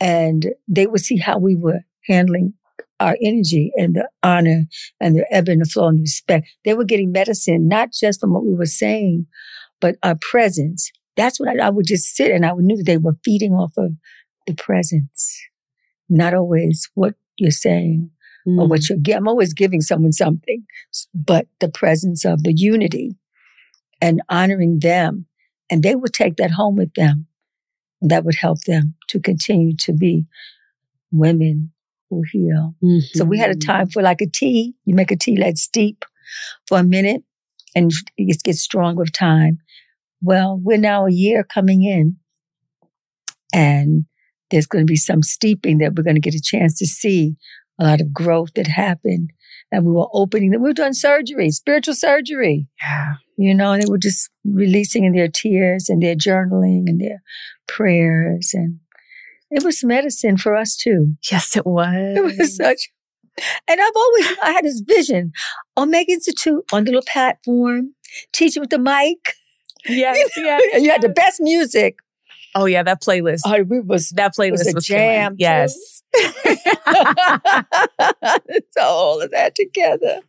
And 0.00 0.54
they 0.68 0.86
would 0.86 1.00
see 1.00 1.16
how 1.16 1.38
we 1.38 1.56
were 1.56 1.80
handling 2.06 2.54
our 3.00 3.16
energy 3.22 3.72
and 3.76 3.94
the 3.96 4.08
honor 4.22 4.64
and 5.00 5.16
the 5.16 5.26
ebb 5.32 5.48
and 5.48 5.60
the 5.60 5.64
flow 5.64 5.88
and 5.88 6.00
respect. 6.00 6.48
They 6.64 6.74
were 6.74 6.84
getting 6.84 7.12
medicine, 7.12 7.68
not 7.68 7.92
just 7.92 8.20
from 8.20 8.32
what 8.32 8.44
we 8.44 8.54
were 8.54 8.66
saying, 8.66 9.26
but 9.80 9.96
our 10.02 10.16
presence. 10.16 10.90
That's 11.16 11.40
what 11.40 11.48
I, 11.48 11.66
I 11.66 11.70
would 11.70 11.86
just 11.86 12.14
sit 12.14 12.30
and 12.30 12.46
I 12.46 12.52
knew 12.56 12.76
that 12.76 12.86
they 12.86 12.96
were 12.96 13.16
feeding 13.24 13.52
off 13.52 13.72
of 13.76 13.92
the 14.46 14.54
presence, 14.54 15.40
not 16.08 16.34
always 16.34 16.88
what 16.94 17.14
you're 17.36 17.50
saying 17.50 18.10
or 18.46 18.64
Mm. 18.64 18.68
what 18.70 18.88
you're 18.88 18.98
giving. 18.98 19.18
I'm 19.18 19.28
always 19.28 19.52
giving 19.52 19.80
someone 19.82 20.12
something, 20.12 20.64
but 21.12 21.46
the 21.60 21.68
presence 21.68 22.24
of 22.24 22.44
the 22.44 22.54
unity 22.56 23.16
and 24.00 24.22
honoring 24.28 24.78
them. 24.78 25.26
And 25.70 25.82
they 25.82 25.94
would 25.94 26.12
take 26.12 26.36
that 26.36 26.52
home 26.52 26.76
with 26.76 26.94
them. 26.94 27.26
And 28.00 28.10
that 28.10 28.24
would 28.24 28.36
help 28.36 28.62
them 28.62 28.94
to 29.08 29.20
continue 29.20 29.74
to 29.78 29.92
be 29.92 30.26
women 31.10 31.72
who 32.10 32.22
heal. 32.30 32.74
So 33.12 33.24
we 33.24 33.38
had 33.38 33.50
a 33.50 33.54
Mm-hmm. 33.54 33.66
time 33.70 33.88
for 33.88 34.02
like 34.02 34.20
a 34.20 34.26
tea. 34.26 34.74
You 34.84 34.94
make 34.94 35.10
a 35.10 35.16
tea, 35.16 35.36
let 35.36 35.50
it 35.50 35.58
steep 35.58 36.04
for 36.66 36.78
a 36.78 36.84
minute 36.84 37.22
and 37.74 37.90
it 38.16 38.42
gets 38.42 38.60
strong 38.62 38.96
with 38.96 39.12
time. 39.12 39.58
Well, 40.22 40.58
we're 40.62 40.78
now 40.78 41.06
a 41.06 41.12
year 41.12 41.44
coming 41.44 41.82
in 41.82 42.16
and 43.52 44.04
there's 44.50 44.66
going 44.66 44.86
to 44.86 44.90
be 44.90 44.96
some 44.96 45.22
steeping 45.22 45.78
that 45.78 45.94
we're 45.94 46.02
going 46.02 46.16
to 46.16 46.20
get 46.20 46.34
a 46.34 46.42
chance 46.42 46.78
to 46.78 46.86
see 46.86 47.36
a 47.78 47.84
lot 47.84 48.00
of 48.00 48.12
growth 48.12 48.54
that 48.54 48.66
happened. 48.66 49.30
And 49.70 49.84
we 49.84 49.92
were 49.92 50.08
opening, 50.12 50.50
them. 50.50 50.62
we 50.62 50.70
were 50.70 50.74
doing 50.74 50.94
surgery, 50.94 51.50
spiritual 51.50 51.94
surgery, 51.94 52.68
Yeah. 52.80 53.14
you 53.36 53.54
know, 53.54 53.72
and 53.72 53.82
they 53.82 53.90
were 53.90 53.98
just 53.98 54.30
releasing 54.44 55.04
in 55.04 55.12
their 55.12 55.28
tears 55.28 55.88
and 55.90 56.02
their 56.02 56.14
journaling 56.16 56.84
and 56.88 57.00
their 57.00 57.22
prayers. 57.66 58.52
And 58.54 58.78
it 59.50 59.62
was 59.64 59.84
medicine 59.84 60.36
for 60.38 60.56
us 60.56 60.74
too. 60.76 61.14
Yes, 61.30 61.54
it 61.56 61.66
was. 61.78 62.16
It 62.16 62.24
was 62.38 62.56
such. 62.56 62.88
And 63.68 63.80
I've 63.80 63.92
always, 63.96 64.26
I 64.42 64.50
had 64.52 64.64
this 64.64 64.80
vision. 64.80 65.32
Omega 65.76 66.12
Institute 66.12 66.64
on 66.72 66.84
the 66.84 66.90
little 66.92 67.04
platform, 67.06 67.94
teaching 68.32 68.60
with 68.60 68.70
the 68.70 68.78
mic. 68.78 69.18
Yes, 69.88 70.18
yes. 70.36 70.60
and 70.74 70.84
you 70.84 70.90
had 70.90 71.02
the 71.02 71.08
best 71.08 71.40
music. 71.40 71.98
Oh 72.54 72.64
yeah, 72.64 72.82
that 72.82 73.02
playlist. 73.02 73.40
Oh, 73.44 73.62
we 73.62 73.80
was 73.80 74.10
that 74.10 74.34
playlist 74.36 74.64
was 74.64 74.74
was, 74.74 74.86
jam. 74.86 75.36
Yes. 75.38 76.02
so 78.70 78.82
all 78.82 79.20
of 79.20 79.30
that 79.30 79.54
together. 79.54 80.20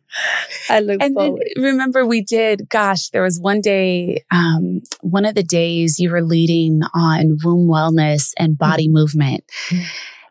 I 0.68 0.80
look 0.80 1.02
And 1.02 1.16
then 1.16 1.28
forward. 1.28 1.42
remember 1.56 2.06
we 2.06 2.22
did, 2.22 2.68
gosh, 2.68 3.08
there 3.10 3.22
was 3.22 3.40
one 3.40 3.60
day, 3.60 4.22
um, 4.30 4.82
one 5.00 5.24
of 5.24 5.34
the 5.34 5.42
days 5.42 5.98
you 5.98 6.10
were 6.10 6.22
leading 6.22 6.82
on 6.94 7.38
womb 7.42 7.68
wellness 7.68 8.32
and 8.38 8.58
body 8.58 8.88
movement. 8.88 9.44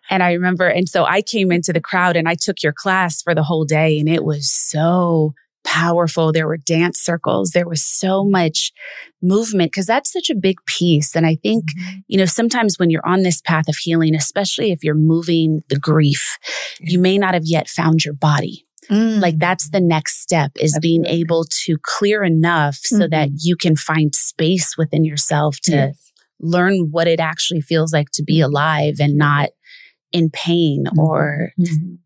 And 0.10 0.24
I 0.24 0.34
remember, 0.34 0.68
and 0.68 0.88
so 0.90 1.06
I 1.06 1.22
came 1.22 1.52
into 1.52 1.72
the 1.74 1.82
crowd 1.82 2.16
and 2.16 2.28
I 2.28 2.36
took 2.36 2.62
your 2.64 2.74
class 2.74 3.22
for 3.22 3.36
the 3.36 3.44
whole 3.44 3.66
day 3.66 4.00
and 4.00 4.10
it 4.10 4.24
was 4.24 4.52
so 4.52 5.34
powerful. 5.64 6.32
There 6.32 6.48
were 6.48 6.58
dance 6.58 7.00
circles. 7.00 7.52
There 7.52 7.68
was 7.68 7.84
so 7.84 8.24
much 8.24 8.72
movement 9.22 9.72
because 9.72 9.86
that's 9.86 10.12
such 10.12 10.30
a 10.30 10.36
big 10.36 10.58
piece. 10.66 11.16
And 11.16 11.26
I 11.26 11.36
think, 11.42 11.66
mm-hmm. 11.66 12.00
you 12.08 12.18
know, 12.18 12.26
sometimes 12.26 12.78
when 12.78 12.90
you're 12.90 13.08
on 13.08 13.24
this 13.24 13.42
path 13.42 13.68
of 13.68 13.76
healing, 13.76 14.16
especially 14.16 14.72
if 14.72 14.84
you're 14.84 14.96
moving 14.96 15.62
the 15.70 15.80
grief, 15.80 16.38
you 16.80 17.00
may 17.00 17.18
not 17.18 17.34
have 17.34 17.46
yet 17.46 17.68
found 17.68 18.04
your 18.04 18.14
body. 18.14 18.66
Like 18.90 19.36
mm. 19.36 19.40
that's 19.40 19.70
the 19.70 19.82
next 19.82 20.20
step 20.20 20.52
is 20.56 20.80
being 20.82 21.06
able 21.06 21.46
to 21.66 21.78
clear 21.84 22.24
enough 22.24 22.76
so 22.82 23.08
that 23.08 23.28
mm-hmm. 23.30 23.36
you 23.40 23.56
can 23.56 23.76
find 23.76 24.16
space 24.16 24.78
within 24.78 25.04
yourself 25.04 25.60
to 25.64 25.72
Yes. 25.72 26.12
learn 26.40 26.88
what 26.90 27.08
it 27.08 27.20
actually 27.20 27.62
feels 27.62 27.94
like 27.94 28.10
to 28.14 28.24
be 28.24 28.42
alive 28.42 28.96
and 29.00 29.16
not 29.16 29.50
in 30.12 30.30
pain 30.30 30.84
Mm-hmm. 30.88 31.00
or 31.00 31.52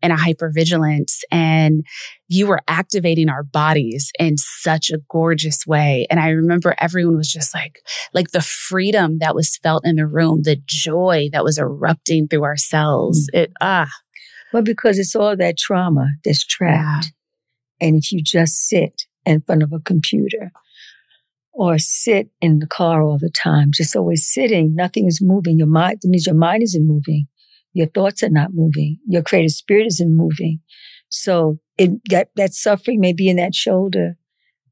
in 0.02 0.10
a 0.10 0.16
hypervigilance 0.16 1.20
and 1.30 1.84
you 2.28 2.46
were 2.46 2.60
activating 2.68 3.28
our 3.28 3.42
bodies 3.42 4.10
in 4.18 4.36
such 4.36 4.90
a 4.90 4.98
gorgeous 5.10 5.66
way 5.66 6.06
and 6.10 6.20
i 6.20 6.28
remember 6.28 6.74
everyone 6.78 7.16
was 7.16 7.32
just 7.32 7.54
like 7.54 7.80
like 8.12 8.30
the 8.32 8.40
freedom 8.42 9.18
that 9.20 9.34
was 9.34 9.56
felt 9.58 9.86
in 9.86 9.96
the 9.96 10.06
room 10.06 10.42
the 10.42 10.60
joy 10.66 11.28
that 11.32 11.44
was 11.44 11.58
erupting 11.58 12.28
through 12.28 12.42
our 12.44 12.56
cells 12.56 13.28
it 13.32 13.52
ah 13.60 13.88
Well, 14.52 14.62
because 14.62 14.98
it's 14.98 15.16
all 15.16 15.36
that 15.36 15.58
trauma 15.58 16.06
that's 16.24 16.44
trapped. 16.46 17.12
And 17.80 17.96
if 17.96 18.12
you 18.12 18.22
just 18.22 18.54
sit 18.68 19.02
in 19.26 19.40
front 19.40 19.62
of 19.64 19.72
a 19.72 19.80
computer 19.80 20.52
or 21.52 21.78
sit 21.78 22.28
in 22.40 22.58
the 22.60 22.66
car 22.66 23.02
all 23.02 23.18
the 23.18 23.30
time, 23.30 23.70
just 23.72 23.96
always 23.96 24.28
sitting, 24.32 24.74
nothing 24.74 25.06
is 25.06 25.20
moving. 25.20 25.58
Your 25.58 25.66
mind, 25.68 25.98
that 26.02 26.08
means 26.08 26.26
your 26.26 26.34
mind 26.36 26.62
isn't 26.62 26.86
moving. 26.86 27.26
Your 27.74 27.88
thoughts 27.88 28.22
are 28.22 28.30
not 28.30 28.54
moving. 28.54 28.98
Your 29.06 29.22
creative 29.22 29.50
spirit 29.50 29.86
isn't 29.86 30.16
moving. 30.16 30.60
So 31.08 31.58
it, 31.76 31.90
that, 32.08 32.28
that 32.36 32.54
suffering 32.54 33.00
may 33.00 33.12
be 33.12 33.28
in 33.28 33.36
that 33.36 33.54
shoulder. 33.54 34.16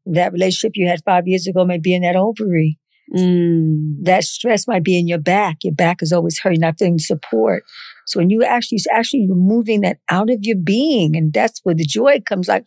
That 0.06 0.32
relationship 0.32 0.72
you 0.74 0.88
had 0.88 1.04
five 1.04 1.28
years 1.28 1.46
ago 1.46 1.64
may 1.64 1.78
be 1.78 1.94
in 1.94 2.02
that 2.02 2.16
ovary. 2.16 2.78
Mm. 3.14 4.02
That 4.02 4.24
stress 4.24 4.66
might 4.66 4.84
be 4.84 4.98
in 4.98 5.06
your 5.06 5.18
back. 5.18 5.58
Your 5.62 5.74
back 5.74 6.02
is 6.02 6.12
always 6.12 6.38
hurting, 6.38 6.60
not 6.60 6.78
feeling 6.78 6.98
support. 6.98 7.64
So 8.06 8.18
when 8.18 8.30
you 8.30 8.42
actually, 8.42 8.78
actually 8.90 9.26
removing 9.28 9.82
that 9.82 9.98
out 10.08 10.30
of 10.30 10.38
your 10.42 10.56
being, 10.56 11.14
and 11.16 11.32
that's 11.32 11.60
where 11.62 11.74
the 11.74 11.84
joy 11.84 12.20
comes. 12.26 12.48
Like, 12.48 12.64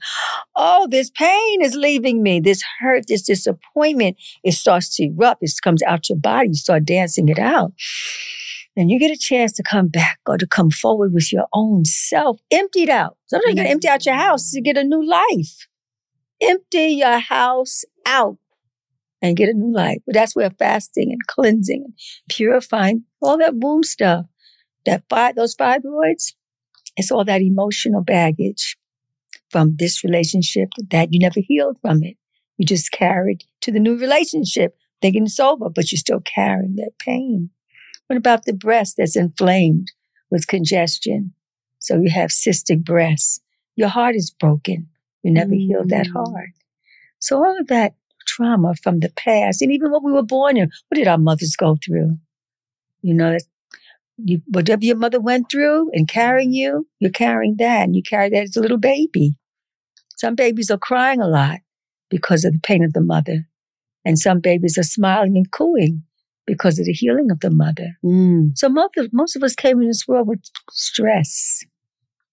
oh, 0.55 0.87
this 0.89 1.09
pain 1.09 1.61
is 1.61 1.75
leaving 1.75 2.21
me. 2.21 2.39
This 2.39 2.63
hurt, 2.79 3.05
this 3.07 3.23
disappointment, 3.23 4.17
it 4.43 4.53
starts 4.53 4.95
to 4.97 5.05
erupt. 5.05 5.41
It 5.41 5.51
comes 5.63 5.81
out 5.83 6.09
your 6.09 6.19
body. 6.19 6.49
You 6.49 6.55
start 6.55 6.85
dancing 6.85 7.29
it 7.29 7.39
out. 7.39 7.73
And 8.77 8.91
you 8.91 8.99
get 8.99 9.11
a 9.11 9.17
chance 9.17 9.53
to 9.53 9.63
come 9.63 9.87
back 9.87 10.19
or 10.27 10.37
to 10.37 10.45
come 10.45 10.69
forward 10.69 11.13
with 11.13 11.31
your 11.31 11.45
own 11.53 11.85
self, 11.85 12.39
emptied 12.51 12.89
out. 12.89 13.17
Sometimes 13.27 13.51
you 13.51 13.55
gotta 13.55 13.69
empty 13.69 13.87
out 13.87 14.05
your 14.05 14.15
house 14.15 14.51
to 14.51 14.61
get 14.61 14.77
a 14.77 14.83
new 14.83 15.03
life. 15.03 15.67
Empty 16.41 16.87
your 16.87 17.19
house 17.19 17.85
out 18.05 18.37
and 19.21 19.37
get 19.37 19.49
a 19.49 19.53
new 19.53 19.73
life. 19.73 19.99
But 20.05 20.13
that's 20.13 20.35
where 20.35 20.49
fasting 20.49 21.11
and 21.11 21.25
cleansing 21.27 21.83
and 21.85 21.93
purifying 22.29 23.03
all 23.21 23.37
that 23.37 23.55
womb 23.55 23.83
stuff, 23.83 24.25
that 24.85 25.03
fi- 25.09 25.31
those 25.31 25.55
fibroids, 25.55 26.33
it's 26.97 27.11
all 27.11 27.25
that 27.25 27.41
emotional 27.41 28.03
baggage 28.03 28.77
from 29.49 29.75
this 29.77 30.03
relationship 30.03 30.69
that 30.91 31.13
you 31.13 31.19
never 31.19 31.39
healed 31.39 31.77
from 31.81 32.03
it. 32.03 32.17
You 32.57 32.65
just 32.65 32.91
carried 32.91 33.45
to 33.61 33.71
the 33.71 33.79
new 33.79 33.97
relationship, 33.97 34.77
thinking 35.01 35.25
it's 35.25 35.39
over, 35.39 35.69
but 35.69 35.91
you're 35.91 35.97
still 35.97 36.21
carrying 36.21 36.75
that 36.75 36.91
pain. 36.99 37.49
What 38.07 38.17
about 38.17 38.45
the 38.45 38.53
breast 38.53 38.95
that's 38.97 39.15
inflamed 39.15 39.91
with 40.29 40.47
congestion? 40.47 41.33
So 41.79 41.99
you 41.99 42.09
have 42.11 42.29
cystic 42.29 42.83
breasts. 42.83 43.39
Your 43.75 43.89
heart 43.89 44.15
is 44.15 44.31
broken. 44.31 44.87
You 45.23 45.31
never 45.31 45.53
healed 45.53 45.89
that 45.89 46.07
mm. 46.07 46.13
heart. 46.13 46.49
So 47.19 47.37
all 47.37 47.59
of 47.59 47.67
that 47.67 47.95
trauma 48.27 48.75
from 48.75 48.99
the 48.99 49.09
past, 49.09 49.61
and 49.61 49.71
even 49.71 49.91
what 49.91 50.03
we 50.03 50.11
were 50.11 50.23
born 50.23 50.57
in, 50.57 50.71
what 50.87 50.97
did 50.97 51.07
our 51.07 51.17
mothers 51.17 51.55
go 51.55 51.77
through? 51.83 52.17
You 53.01 53.13
know, 53.13 53.31
that 53.31 53.43
you, 54.17 54.41
whatever 54.47 54.85
your 54.85 54.95
mother 54.95 55.19
went 55.19 55.49
through 55.51 55.91
and 55.93 56.07
carrying 56.07 56.53
you, 56.53 56.87
you're 56.99 57.11
carrying 57.11 57.55
that, 57.57 57.83
and 57.83 57.95
you 57.95 58.03
carry 58.03 58.29
that 58.29 58.43
as 58.43 58.55
a 58.55 58.61
little 58.61 58.77
baby. 58.77 59.35
Some 60.15 60.35
babies 60.35 60.71
are 60.71 60.77
crying 60.77 61.21
a 61.21 61.27
lot 61.27 61.59
because 62.09 62.45
of 62.45 62.53
the 62.53 62.59
pain 62.59 62.83
of 62.83 62.93
the 62.93 63.01
mother, 63.01 63.47
and 64.03 64.17
some 64.17 64.39
babies 64.39 64.77
are 64.77 64.83
smiling 64.83 65.35
and 65.35 65.51
cooing 65.51 66.03
because 66.45 66.79
of 66.79 66.85
the 66.85 66.93
healing 66.93 67.31
of 67.31 67.39
the 67.39 67.49
mother. 67.49 67.97
Mm. 68.03 68.57
So 68.57 68.69
most 68.69 68.97
of, 68.97 69.09
most 69.11 69.35
of 69.35 69.43
us 69.43 69.55
came 69.55 69.81
in 69.81 69.87
this 69.87 70.07
world 70.07 70.27
with 70.27 70.41
stress, 70.71 71.63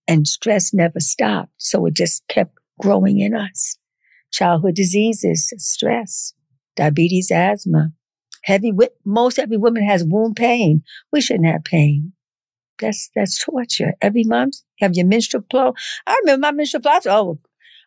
and 0.07 0.27
stress 0.27 0.73
never 0.75 1.01
stopped. 1.01 1.53
So 1.57 1.87
it 1.87 1.95
just 1.95 2.27
kept 2.29 2.55
growing 2.81 3.21
in 3.21 3.35
us. 3.35 3.79
Childhood 4.33 4.75
diseases, 4.75 5.53
stress, 5.57 6.35
diabetes, 6.77 7.31
asthma. 7.31 7.93
Heavy, 8.45 8.73
most 9.05 9.39
every 9.39 9.57
woman 9.57 9.87
has 9.87 10.05
womb 10.05 10.35
pain. 10.35 10.83
We 11.13 11.21
shouldn't 11.21 11.47
have 11.47 11.65
pain. 11.65 12.13
That's 12.81 13.11
that's 13.15 13.39
torture. 13.39 13.95
Every 14.01 14.25
month, 14.25 14.57
have 14.81 14.95
your 14.95 15.07
menstrual 15.07 15.45
flow. 15.51 15.75
I 16.07 16.19
remember 16.23 16.47
my 16.47 16.53
menstrual 16.53 16.83
flow. 16.83 16.99
Oh, 17.07 17.39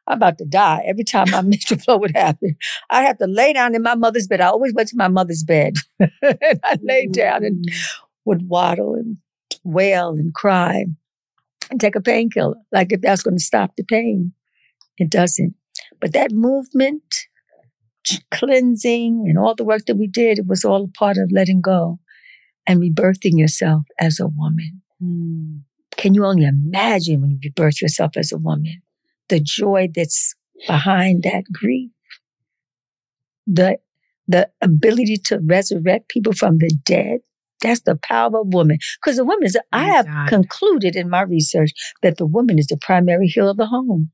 I'm 0.08 0.18
about 0.18 0.38
to 0.38 0.46
die 0.46 0.84
every 0.86 1.04
time 1.04 1.32
my 1.32 1.42
menstrual 1.44 1.80
flow 1.80 1.98
would 1.98 2.16
happen. 2.16 2.56
I 2.90 3.04
have 3.04 3.18
to 3.20 3.28
lay 3.28 3.54
down 3.54 3.76
in 3.76 3.82
my 3.82 3.96
mother's 3.96 4.28
bed. 4.28 4.42
I 4.42 4.48
always 4.48 4.74
went 4.74 4.90
to 4.90 4.98
my 4.98 5.08
mother's 5.08 5.44
bed. 5.44 5.76
and 6.00 6.60
I 6.64 6.78
laid 6.82 7.12
down 7.14 7.44
and 7.44 7.66
mm. 7.66 7.74
would 8.26 8.48
waddle 8.48 8.94
and 8.96 9.18
wail 9.64 10.10
and 10.10 10.34
cry 10.34 10.86
and 11.72 11.80
take 11.80 11.96
a 11.96 12.02
painkiller, 12.02 12.58
like 12.72 12.92
if 12.92 13.02
that's 13.02 13.24
going 13.24 13.38
to 13.38 13.44
stop 13.44 13.76
the 13.76 13.84
pain. 13.84 14.34
It 14.98 15.10
doesn't. 15.10 15.56
But 16.00 16.14
that 16.14 16.32
movement, 16.32 17.04
cleansing, 18.32 19.26
and 19.28 19.38
all 19.38 19.56
the 19.56 19.66
work 19.66 19.86
that 19.88 19.98
we 19.98 20.08
did, 20.08 20.40
it 20.40 20.48
was 20.48 20.64
all 20.64 20.86
a 20.86 20.98
part 20.98 21.18
of 21.18 21.32
letting 21.32 21.62
go 21.62 22.00
and 22.68 22.80
rebirthing 22.80 23.38
yourself 23.38 23.84
as 24.00 24.20
a 24.20 24.28
woman. 24.28 24.82
Mm. 25.04 25.62
Can 25.98 26.14
you 26.14 26.26
only 26.26 26.46
imagine 26.46 27.22
when 27.22 27.32
you 27.32 27.40
rebirth 27.44 27.82
yourself 27.82 28.18
as 28.18 28.32
a 28.32 28.38
woman? 28.38 28.82
The 29.30 29.40
joy 29.40 29.90
that's 29.94 30.36
behind 30.68 31.24
that 31.24 31.44
grief. 31.52 31.92
The, 33.48 33.78
the 34.28 34.50
ability 34.62 35.18
to 35.26 35.40
resurrect 35.40 36.10
people 36.10 36.34
from 36.34 36.58
the 36.58 36.72
dead. 36.84 37.20
That's 37.62 37.82
the 37.82 37.96
power 37.96 38.28
of 38.28 38.34
a 38.34 38.42
woman. 38.44 38.78
Because 39.02 39.18
the 39.18 39.26
woman 39.26 39.46
is, 39.46 39.58
I 39.72 39.84
have 39.86 40.08
concluded 40.28 40.96
in 40.96 41.10
my 41.10 41.22
research 41.22 41.72
that 42.02 42.18
the 42.18 42.26
woman 42.26 42.60
is 42.60 42.68
the 42.68 42.78
primary 42.78 43.28
healer 43.28 43.52
of 43.52 43.58
the 43.58 43.68
home. 43.68 44.12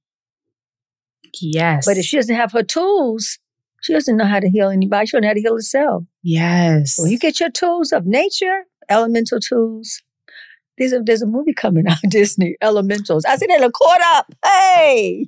Yes. 1.41 1.86
But 1.86 1.97
if 1.97 2.05
she 2.05 2.18
doesn't 2.18 2.36
have 2.36 2.51
her 2.51 2.64
tools, 2.64 3.39
she 3.82 3.93
doesn't 3.93 4.16
know 4.18 4.26
how 4.26 4.39
to 4.39 4.49
heal 4.49 4.70
anybody. 4.70 5.07
She 5.07 5.12
doesn't 5.12 5.24
know 5.24 5.30
how 5.30 5.34
to 5.34 5.41
heal 5.41 5.55
herself. 5.55 6.03
Yes. 6.24 6.99
When 6.99 7.09
you 7.09 7.18
get 7.18 7.39
your 7.39 7.49
tools 7.49 7.91
of 7.91 8.05
nature, 8.05 8.66
elemental 8.89 9.39
tools. 9.39 10.01
There's 10.82 10.93
a, 10.93 10.99
there's 10.99 11.21
a 11.21 11.27
movie 11.27 11.53
coming 11.53 11.88
out, 11.89 11.97
Disney, 12.09 12.55
Elementals. 12.61 13.23
I 13.25 13.36
said, 13.38 13.49
they 13.49 13.59
look 13.59 13.73
caught 13.73 14.01
up. 14.15 14.34
Hey! 14.43 15.27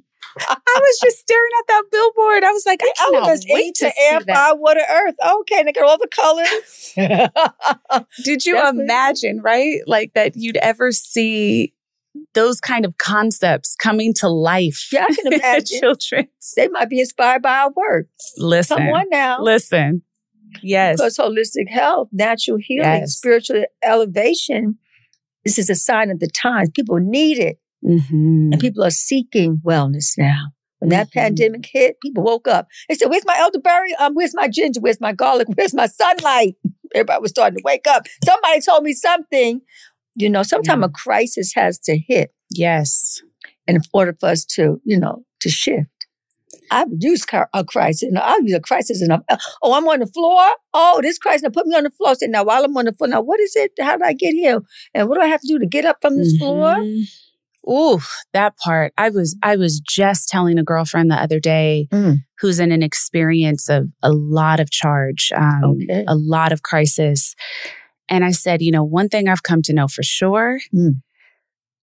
I 0.49 0.55
was 0.79 0.99
just 0.99 1.19
staring 1.19 1.51
at 1.59 1.67
that 1.67 1.83
billboard. 1.91 2.43
I 2.43 2.49
was 2.51 2.65
like, 2.65 2.79
I 2.81 2.91
elements 3.01 3.45
wait 3.47 3.75
to 3.75 3.91
air, 4.09 4.19
fire, 4.21 4.55
water, 4.55 4.81
earth. 4.89 5.13
Okay, 5.41 5.59
and 5.59 5.67
they 5.67 5.71
got 5.73 5.83
all 5.85 5.99
the 5.99 6.07
colors. 6.07 6.93
Did 8.23 8.43
you 8.43 8.55
what- 8.55 8.73
imagine, 8.73 9.41
right? 9.41 9.81
Like 9.85 10.13
that 10.15 10.35
you'd 10.35 10.57
ever 10.57 10.91
see 10.91 11.73
those 12.33 12.59
kind 12.59 12.83
of 12.85 12.97
concepts 12.97 13.75
coming 13.75 14.11
to 14.15 14.27
life. 14.29 14.89
Yeah, 14.91 15.05
I 15.07 15.13
can 15.13 15.33
imagine. 15.33 15.79
Children. 15.79 16.27
they 16.55 16.67
might 16.69 16.89
be 16.89 16.99
inspired 16.99 17.43
by 17.43 17.55
our 17.59 17.71
work. 17.75 18.07
Listen. 18.37 18.77
Come 18.77 18.87
on 18.87 19.05
now. 19.11 19.39
Listen. 19.39 20.01
Yes. 20.63 20.97
Because 20.97 21.17
holistic 21.17 21.69
health, 21.69 22.09
natural 22.11 22.57
healing, 22.59 23.01
Yes. 23.01 23.13
spiritual 23.17 23.65
elevation, 23.83 24.77
this 25.45 25.57
is 25.57 25.69
a 25.69 25.75
sign 25.75 26.11
of 26.11 26.19
the 26.19 26.27
times. 26.27 26.69
People 26.73 26.97
need 26.99 27.39
it. 27.39 27.57
Mm-hmm. 27.85 28.53
And 28.53 28.59
people 28.59 28.83
are 28.83 28.91
seeking 28.91 29.61
wellness 29.65 30.17
now. 30.17 30.47
When 30.79 30.89
that 30.89 31.13
pandemic 31.13 31.65
hit, 31.65 32.01
people 32.01 32.23
woke 32.23 32.47
up. 32.47 32.67
They 32.89 32.95
said, 32.95 33.09
Where's 33.09 33.25
my 33.25 33.37
elderberry? 33.37 33.95
Um, 33.95 34.15
where's 34.15 34.35
my 34.35 34.49
ginger? 34.49 34.81
Where's 34.81 34.99
my 34.99 35.13
garlic? 35.13 35.47
Where's 35.55 35.73
my 35.73 35.87
sunlight? 35.87 36.55
Everybody 36.93 37.21
was 37.21 37.31
starting 37.31 37.57
to 37.57 37.63
wake 37.63 37.87
up. 37.87 38.05
Somebody 38.25 38.59
told 38.59 38.83
me 38.83 38.93
something. 38.93 39.61
You 40.15 40.29
know, 40.29 40.43
sometimes 40.43 40.83
a 40.83 40.89
crisis 40.89 41.53
has 41.55 41.79
to 41.79 41.97
hit. 41.97 42.33
Yes. 42.51 43.21
In 43.65 43.79
order 43.93 44.15
for 44.19 44.27
us 44.29 44.43
to, 44.45 44.81
you 44.83 44.99
know, 44.99 45.23
to 45.39 45.49
shift. 45.49 45.87
I've 46.73 46.87
used 46.99 47.27
car- 47.27 47.49
a 47.53 47.63
crisis. 47.63 48.03
And 48.09 48.17
I'll 48.19 48.41
use 48.41 48.53
a 48.53 48.59
crisis 48.59 49.01
enough. 49.01 49.21
Oh, 49.61 49.73
I'm 49.73 49.87
on 49.87 49.99
the 49.99 50.07
floor. 50.07 50.43
Oh, 50.73 50.99
this 51.01 51.17
crisis. 51.17 51.43
Now 51.43 51.49
put 51.49 51.67
me 51.67 51.75
on 51.75 51.83
the 51.83 51.91
floor. 51.91 52.15
Say, 52.15 52.27
now 52.27 52.43
while 52.43 52.63
I'm 52.63 52.75
on 52.77 52.85
the 52.85 52.93
floor, 52.93 53.07
now 53.07 53.21
what 53.21 53.39
is 53.39 53.55
it? 53.55 53.71
How 53.79 53.93
did 53.97 54.05
I 54.05 54.13
get 54.13 54.33
here? 54.33 54.59
And 54.93 55.07
what 55.07 55.15
do 55.15 55.21
I 55.21 55.27
have 55.27 55.41
to 55.41 55.47
do 55.47 55.59
to 55.59 55.65
get 55.67 55.85
up 55.85 55.97
from 56.01 56.17
this 56.17 56.35
floor? 56.37 56.75
Mhm. 56.75 57.03
Ooh, 57.69 57.99
that 58.33 58.57
part. 58.57 58.91
I 58.97 59.09
was 59.09 59.37
I 59.41 59.55
was 59.55 59.79
just 59.79 60.27
telling 60.27 60.57
a 60.59 60.63
girlfriend 60.63 61.09
the 61.09 61.15
other 61.15 61.39
day 61.39 61.87
Mm. 61.93 62.17
who's 62.39 62.59
in 62.59 62.73
an 62.73 62.83
experience 62.83 63.69
of 63.69 63.87
a 64.01 64.11
lot 64.11 64.59
of 64.59 64.69
charge, 64.69 65.31
um, 65.35 65.77
Okay. 65.81 66.03
a 66.07 66.15
lot 66.15 66.51
of 66.51 66.61
crisis. 66.63 67.35
And 68.09 68.25
I 68.25 68.31
said, 68.31 68.61
you 68.61 68.71
know, 68.71 68.83
one 68.83 69.07
thing 69.07 69.29
I've 69.29 69.43
come 69.43 69.61
to 69.61 69.73
know 69.73 69.87
for 69.87 70.03
sure 70.03 70.59
Mm. 70.75 70.95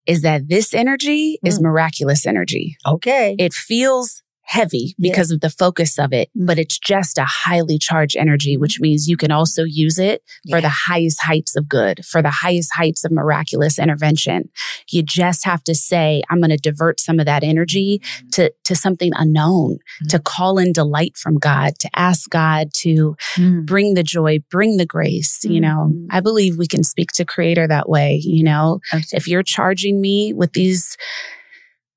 is 0.07 0.21
that 0.21 0.49
this 0.49 0.75
energy 0.75 1.39
is 1.45 1.61
miraculous 1.63 2.27
energy. 2.27 2.77
Okay. 2.87 3.35
It 3.39 3.55
feels 3.55 4.23
heavy 4.51 4.97
because 4.99 5.31
of 5.31 5.41
the 5.41 5.49
focus 5.49 5.97
of 5.97 6.13
it, 6.13 6.29
but 6.35 6.59
it's 6.59 6.77
just 6.77 7.19
a 7.19 7.25
highly 7.25 7.79
charged 7.79 8.17
energy, 8.17 8.57
which 8.57 8.75
mm-hmm. 8.75 8.83
means 8.83 9.09
you 9.09 9.17
can 9.17 9.31
also 9.31 9.63
use 9.63 9.97
it 9.97 10.25
for 10.51 10.57
Yeah. 10.57 10.63
the 10.63 10.69
highest 10.69 11.23
heights 11.23 11.55
of 11.55 11.69
good, 11.69 12.05
for 12.05 12.21
the 12.21 12.33
highest 12.33 12.75
heights 12.75 13.05
of 13.05 13.13
miraculous 13.13 13.79
intervention. 13.79 14.49
You 14.91 15.05
just 15.05 15.45
have 15.45 15.63
to 15.65 15.75
say, 15.75 16.23
I'm 16.29 16.41
going 16.41 16.51
to 16.51 16.57
divert 16.57 16.99
some 16.99 17.21
of 17.21 17.27
that 17.27 17.45
energy 17.45 18.01
mm-hmm. 18.01 18.29
to, 18.31 18.53
to 18.65 18.75
something 18.75 19.13
unknown, 19.15 19.79
to 20.09 20.17
mm-hmm. 20.17 20.23
call 20.25 20.59
in 20.59 20.73
delight 20.73 21.17
from 21.17 21.39
God, 21.39 21.79
to 21.79 21.89
ask 21.95 22.29
God 22.29 22.71
to 22.79 23.17
mm. 23.37 23.65
bring 23.65 23.95
the 23.95 24.03
joy, 24.03 24.41
bring 24.51 24.79
the 24.79 24.87
grace. 24.87 25.45
You 25.45 25.61
know, 25.61 25.93
I 26.11 26.19
believe 26.19 26.57
we 26.57 26.67
can 26.67 26.83
speak 26.83 27.11
to 27.13 27.25
creator 27.25 27.69
that 27.69 27.89
way. 27.89 28.21
You 28.23 28.43
know, 28.43 28.81
if 29.13 29.29
you're 29.29 29.45
charging 29.45 30.01
me 30.01 30.33
with 30.33 30.55
these, 30.55 30.97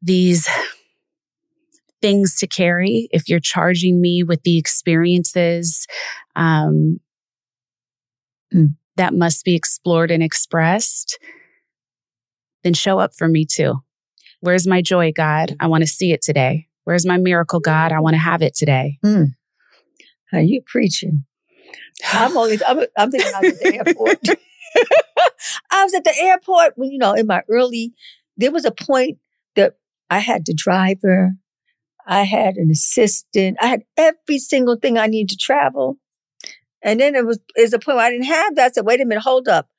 these 0.04 0.48
things 2.04 2.36
to 2.36 2.48
carry, 2.48 3.08
if 3.12 3.30
you're 3.30 3.40
charging 3.40 4.02
me 4.02 4.24
with 4.24 4.44
the 4.44 4.58
experiences 4.58 5.88
um, 6.36 7.00
that 8.98 9.14
must 9.14 9.46
be 9.46 9.56
explored 9.56 10.12
and 10.12 10.22
expressed, 10.22 11.18
then 12.66 12.74
show 12.74 13.00
up 13.00 13.16
for 13.16 13.30
me 13.30 13.46
too. 13.46 13.76
Where's 14.42 14.68
my 14.68 14.82
joy, 14.82 15.14
God? 15.16 15.56
I 15.62 15.68
want 15.68 15.84
to 15.84 15.88
see 15.88 16.12
it 16.12 16.22
today. 16.22 16.68
Where's 16.84 17.06
my 17.06 17.16
miracle, 17.16 17.62
God? 17.62 17.94
I 17.94 18.02
want 18.02 18.16
to 18.16 18.20
have 18.20 18.42
it 18.42 18.54
today. 18.54 19.00
Mm. 19.06 19.28
Are 20.34 20.42
you 20.42 20.62
preaching? 20.66 21.24
I'm 22.12 22.36
only, 22.36 22.60
I'm, 22.68 22.82
I'm 22.98 23.12
thinking 23.12 23.32
I 23.34 23.40
was 23.40 23.54
at 23.54 23.60
the 23.60 23.76
airport. 23.78 24.18
I 25.72 25.84
was 25.86 25.94
at 25.94 26.04
the 26.04 26.20
airport 26.20 26.74
when, 26.76 26.92
you 26.92 26.98
know, 26.98 27.14
in 27.14 27.28
my 27.28 27.44
early, 27.50 27.94
there 28.36 28.52
was 28.52 28.66
a 28.66 28.72
point 28.72 29.20
that 29.56 29.78
I 30.10 30.20
had 30.20 30.46
the 30.46 30.54
driver, 30.54 31.38
I 32.06 32.24
had 32.24 32.56
an 32.56 32.70
assistant, 32.72 33.58
I 33.62 33.68
had 33.68 33.84
every 33.98 34.40
single 34.40 34.76
thing 34.76 34.98
I 34.98 35.08
needed 35.08 35.30
to 35.30 35.38
travel. 35.38 35.98
And 36.84 37.00
then 37.00 37.16
it 37.16 37.26
was, 37.26 37.40
is 37.56 37.74
a 37.74 37.80
point 37.80 37.98
where 37.98 38.06
I 38.06 38.10
didn't 38.10 38.26
have 38.26 38.56
that. 38.56 38.66
I 38.66 38.72
said, 38.74 38.86
wait 38.86 39.02
a 39.02 39.06
minute, 39.06 39.22
hold 39.22 39.48
up. 39.48 39.70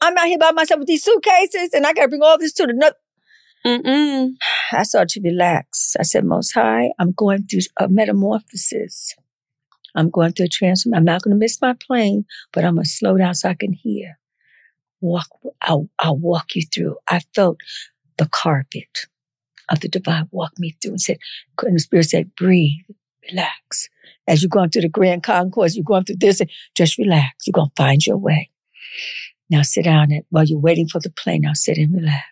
I'm 0.00 0.16
out 0.16 0.26
here 0.26 0.38
by 0.38 0.52
myself 0.52 0.78
with 0.80 0.88
these 0.88 1.04
suitcases 1.04 1.70
and 1.74 1.86
I 1.86 1.92
got 1.92 2.02
to 2.02 2.08
bring 2.08 2.22
all 2.22 2.38
this 2.38 2.52
to 2.54 2.66
the 2.66 2.72
nut. 2.72 2.96
Mm-mm. 3.66 4.34
I 4.72 4.82
started 4.82 5.08
to 5.10 5.28
relax. 5.28 5.96
I 5.98 6.02
said, 6.02 6.24
Most 6.24 6.52
High, 6.52 6.90
I'm 6.98 7.12
going 7.12 7.46
through 7.46 7.60
a 7.78 7.88
metamorphosis. 7.88 9.14
I'm 9.94 10.10
going 10.10 10.32
through 10.32 10.46
a 10.46 10.48
transformation. 10.48 10.98
I'm 10.98 11.04
not 11.04 11.22
going 11.22 11.34
to 11.34 11.38
miss 11.38 11.62
my 11.62 11.74
plane, 11.74 12.26
but 12.52 12.64
I'm 12.64 12.74
going 12.74 12.84
to 12.84 12.90
slow 12.90 13.16
down 13.16 13.34
so 13.34 13.48
I 13.48 13.54
can 13.54 13.72
hear. 13.72 14.18
Walk, 15.00 15.28
I'll, 15.62 15.88
I'll 15.98 16.18
walk 16.18 16.54
you 16.56 16.62
through. 16.62 16.96
I 17.08 17.20
felt 17.34 17.58
the 18.18 18.26
carpet 18.26 19.06
of 19.70 19.80
the 19.80 19.88
divine 19.88 20.28
walked 20.30 20.58
me 20.58 20.76
through 20.80 20.92
and 20.92 21.00
said, 21.00 21.18
and 21.62 21.76
the 21.76 21.80
spirit 21.80 22.06
said, 22.06 22.34
breathe, 22.34 22.84
relax. 23.30 23.88
As 24.26 24.42
you're 24.42 24.48
going 24.48 24.70
through 24.70 24.82
the 24.82 24.88
grand 24.88 25.22
concourse, 25.22 25.74
you're 25.74 25.84
going 25.84 26.04
through 26.04 26.16
this, 26.16 26.40
just 26.74 26.98
relax. 26.98 27.46
You're 27.46 27.52
going 27.52 27.68
to 27.68 27.82
find 27.82 28.06
your 28.06 28.16
way. 28.16 28.50
Now 29.50 29.62
sit 29.62 29.84
down 29.84 30.10
and 30.10 30.24
while 30.30 30.44
you're 30.44 30.58
waiting 30.58 30.88
for 30.88 31.00
the 31.00 31.10
plane, 31.10 31.42
now 31.42 31.52
sit 31.52 31.78
and 31.78 31.94
relax. 31.94 32.24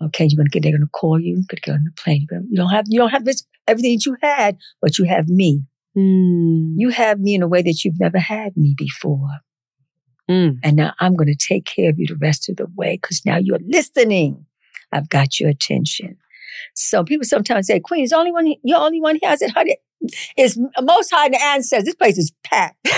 Okay, 0.00 0.26
you're 0.28 0.36
gonna 0.36 0.48
get 0.48 0.62
they're 0.62 0.72
gonna 0.72 0.86
call 0.86 1.20
you, 1.20 1.34
you're 1.34 1.44
gonna 1.48 1.60
get 1.60 1.74
on 1.74 1.84
the 1.84 2.02
plane. 2.02 2.26
Gonna, 2.28 2.42
you 2.48 2.56
don't 2.56 2.70
have 2.70 2.84
you 2.88 2.98
don't 2.98 3.10
have 3.10 3.24
this 3.24 3.44
everything 3.66 3.94
that 3.94 4.06
you 4.06 4.16
had, 4.22 4.56
but 4.80 4.98
you 4.98 5.04
have 5.04 5.28
me. 5.28 5.62
Hmm. 5.94 6.74
You 6.76 6.90
have 6.90 7.18
me 7.18 7.34
in 7.34 7.42
a 7.42 7.48
way 7.48 7.62
that 7.62 7.84
you've 7.84 7.98
never 7.98 8.18
had 8.18 8.56
me 8.56 8.74
before. 8.76 9.40
Hmm. 10.28 10.50
And 10.62 10.76
now 10.76 10.94
I'm 11.00 11.16
gonna 11.16 11.34
take 11.36 11.64
care 11.64 11.90
of 11.90 11.98
you 11.98 12.06
the 12.06 12.16
rest 12.16 12.48
of 12.48 12.56
the 12.56 12.66
way 12.76 12.98
because 13.00 13.22
now 13.26 13.36
you're 13.36 13.60
listening. 13.66 14.46
I've 14.92 15.08
got 15.08 15.38
your 15.38 15.50
attention. 15.50 16.16
So 16.74 17.04
people 17.04 17.24
sometimes 17.24 17.66
say, 17.66 17.80
Queen, 17.80 18.04
is 18.04 18.10
the 18.10 18.16
only 18.16 18.32
one 18.32 18.52
you're 18.62 18.78
only 18.78 19.00
one 19.00 19.18
here. 19.20 19.30
I 19.30 19.36
said, 19.36 19.50
honey, 19.50 19.76
it's 20.36 20.58
most 20.80 21.10
high 21.10 21.26
in 21.26 21.32
the 21.32 21.42
ancestors. 21.42 21.84
This 21.84 21.94
place 21.94 22.18
is 22.18 22.32
packed. 22.44 22.76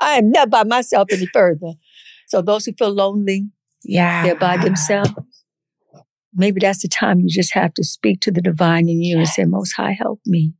I 0.00 0.18
am 0.18 0.30
not 0.30 0.50
by 0.50 0.64
myself 0.64 1.08
any 1.10 1.26
further. 1.26 1.72
So 2.28 2.42
those 2.42 2.64
who 2.64 2.72
feel 2.72 2.90
lonely, 2.90 3.48
yeah, 3.82 4.22
they're 4.22 4.36
by 4.36 4.56
themselves. 4.56 5.10
Maybe 6.32 6.60
that's 6.60 6.82
the 6.82 6.88
time 6.88 7.20
you 7.20 7.28
just 7.28 7.54
have 7.54 7.74
to 7.74 7.84
speak 7.84 8.20
to 8.20 8.30
the 8.30 8.40
divine 8.40 8.88
in 8.88 9.02
you 9.02 9.18
and 9.18 9.28
say, 9.28 9.44
Most 9.44 9.72
High, 9.72 9.92
help 9.92 10.20
me. 10.24 10.54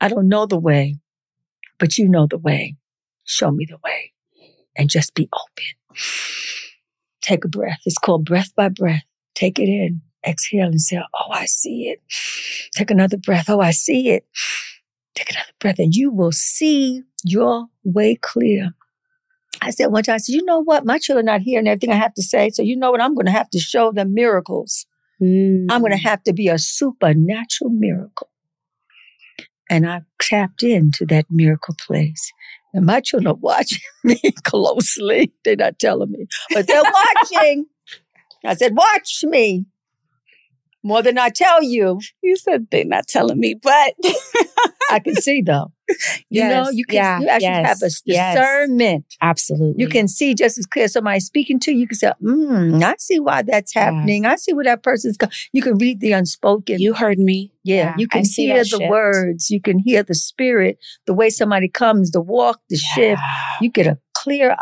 I 0.00 0.08
don't 0.08 0.28
know 0.28 0.44
the 0.44 0.58
way, 0.58 0.98
but 1.78 1.96
you 1.96 2.08
know 2.08 2.26
the 2.26 2.38
way. 2.38 2.76
Show 3.24 3.50
me 3.50 3.66
the 3.68 3.78
way. 3.82 4.12
And 4.76 4.90
just 4.90 5.14
be 5.14 5.28
open. 5.32 5.96
Take 7.26 7.44
a 7.44 7.48
breath. 7.48 7.80
It's 7.84 7.98
called 7.98 8.24
breath 8.24 8.54
by 8.54 8.68
breath. 8.68 9.02
Take 9.34 9.58
it 9.58 9.68
in. 9.68 10.00
Exhale 10.24 10.66
and 10.66 10.80
say, 10.80 10.98
Oh, 10.98 11.32
I 11.32 11.46
see 11.46 11.88
it. 11.88 12.00
Take 12.74 12.90
another 12.90 13.16
breath. 13.16 13.50
Oh, 13.50 13.60
I 13.60 13.72
see 13.72 14.10
it. 14.10 14.24
Take 15.16 15.30
another 15.30 15.50
breath 15.58 15.78
and 15.78 15.92
you 15.94 16.12
will 16.12 16.30
see 16.30 17.02
your 17.24 17.66
way 17.84 18.14
clear. 18.14 18.70
I 19.60 19.70
said 19.70 19.86
one 19.86 20.04
time, 20.04 20.14
I 20.14 20.18
said, 20.18 20.34
you 20.34 20.44
know 20.44 20.60
what? 20.62 20.84
My 20.84 20.98
children 20.98 21.28
are 21.28 21.32
not 21.32 21.40
hearing 21.40 21.66
everything 21.66 21.90
I 21.90 21.96
have 21.96 22.14
to 22.14 22.22
say. 22.22 22.50
So 22.50 22.62
you 22.62 22.76
know 22.76 22.90
what? 22.90 23.00
I'm 23.00 23.14
going 23.14 23.26
to 23.26 23.32
have 23.32 23.50
to 23.50 23.58
show 23.58 23.90
them 23.90 24.14
miracles. 24.14 24.86
I'm 25.20 25.66
going 25.80 25.92
to 25.92 25.98
mm. 25.98 26.02
have 26.02 26.22
to 26.24 26.32
be 26.34 26.48
a 26.48 26.58
supernatural 26.58 27.70
miracle. 27.70 28.28
And 29.70 29.88
I 29.88 30.02
tapped 30.20 30.62
into 30.62 31.06
that 31.06 31.26
miracle 31.30 31.74
place. 31.86 32.32
And 32.76 32.84
my 32.84 33.00
children 33.00 33.26
are 33.28 33.38
watching 33.40 33.80
me 34.04 34.20
closely. 34.44 35.32
They're 35.44 35.56
not 35.56 35.78
telling 35.78 36.10
me, 36.10 36.26
but 36.52 36.66
they're 36.66 36.82
watching. 36.82 37.64
I 38.44 38.54
said, 38.54 38.76
watch 38.76 39.24
me. 39.24 39.64
More 40.84 41.02
than 41.02 41.18
I 41.18 41.30
tell 41.30 41.62
you. 41.62 42.00
You 42.22 42.36
said 42.36 42.66
they're 42.70 42.84
not 42.84 43.08
telling 43.08 43.40
me, 43.40 43.54
but 43.60 43.94
I 44.90 45.00
can 45.00 45.16
see 45.16 45.40
though. 45.40 45.72
You 46.28 46.48
know, 46.48 46.68
you 46.68 46.84
can 46.84 46.96
yeah, 46.96 47.20
you 47.20 47.28
actually 47.28 47.46
yes, 47.46 47.66
have 47.66 47.82
a 47.82 47.90
yes. 48.04 48.34
discernment. 48.34 49.14
Absolutely. 49.22 49.80
You 49.82 49.88
can 49.88 50.08
see 50.08 50.34
just 50.34 50.58
as 50.58 50.66
clear. 50.66 50.88
Somebody 50.88 51.20
speaking 51.20 51.60
to 51.60 51.72
you, 51.72 51.80
you 51.80 51.86
can 51.86 51.96
say, 51.96 52.12
mm, 52.22 52.82
I 52.82 52.94
see 52.98 53.20
why 53.20 53.42
that's 53.42 53.72
happening. 53.72 54.26
I 54.26 54.36
see 54.36 54.52
where 54.52 54.64
that 54.64 54.82
person's 54.82 55.16
going. 55.16 55.30
You 55.52 55.62
can 55.62 55.78
read 55.78 56.00
the 56.00 56.12
unspoken. 56.12 56.80
You 56.80 56.94
heard 56.94 57.18
me. 57.18 57.52
Yeah, 57.62 57.76
Yeah, 57.76 57.94
you 57.98 58.08
can 58.08 58.24
see 58.24 58.46
hear 58.46 58.58
the 58.58 58.64
shift. 58.64 58.90
words. 58.90 59.50
You 59.50 59.60
can 59.60 59.78
hear 59.78 60.02
the 60.02 60.14
spirit, 60.14 60.78
the 61.06 61.14
way 61.14 61.30
somebody 61.30 61.68
comes, 61.68 62.10
the 62.10 62.20
walk, 62.20 62.60
the 62.68 62.76
shift. 62.76 63.22
You 63.60 63.70
get 63.70 63.86
a 63.86 63.98
clear 64.14 64.56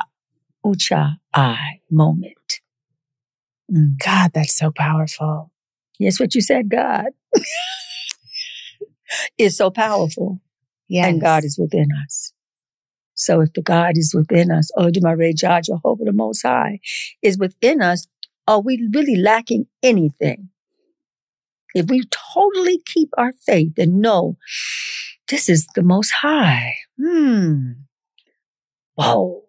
ucha 0.65 1.17
eye 1.35 1.81
moment. 1.91 2.61
Mm. 3.73 3.99
God, 4.05 4.33
that's 4.35 4.57
so 4.57 4.71
powerful. 4.71 5.51
Yes, 5.99 6.21
what 6.21 6.35
you 6.35 6.41
said, 6.43 6.69
God. 6.69 7.07
is 9.39 9.57
so 9.57 9.71
powerful. 9.71 10.41
Yes. 10.89 11.09
And 11.09 11.21
God 11.21 11.45
is 11.45 11.59
within 11.59 11.89
us. 12.05 12.33
So 13.15 13.41
if 13.41 13.53
the 13.53 13.63
God 13.63 13.93
is 13.97 14.15
within 14.15 14.51
us, 14.51 14.71
oh, 14.77 14.91
Ray 15.17 15.33
Jah, 15.33 15.61
Jehovah 15.65 16.05
the 16.05 16.13
Most 16.13 16.43
High, 16.43 16.81
is 17.23 17.39
within 17.39 17.81
us, 17.81 18.07
are 18.47 18.61
we 18.61 18.89
really 18.93 19.17
lacking 19.17 19.67
anything? 19.83 20.51
If 21.75 21.89
we 21.89 22.05
totally 22.35 22.81
keep 22.85 23.11
our 23.17 23.33
faith 23.33 23.73
and 23.79 24.01
know 24.01 24.37
this 25.29 25.49
is 25.49 25.67
the 25.75 25.83
Most 25.83 26.11
High, 26.11 26.75
hmm, 26.99 27.73
whoa. 28.95 29.43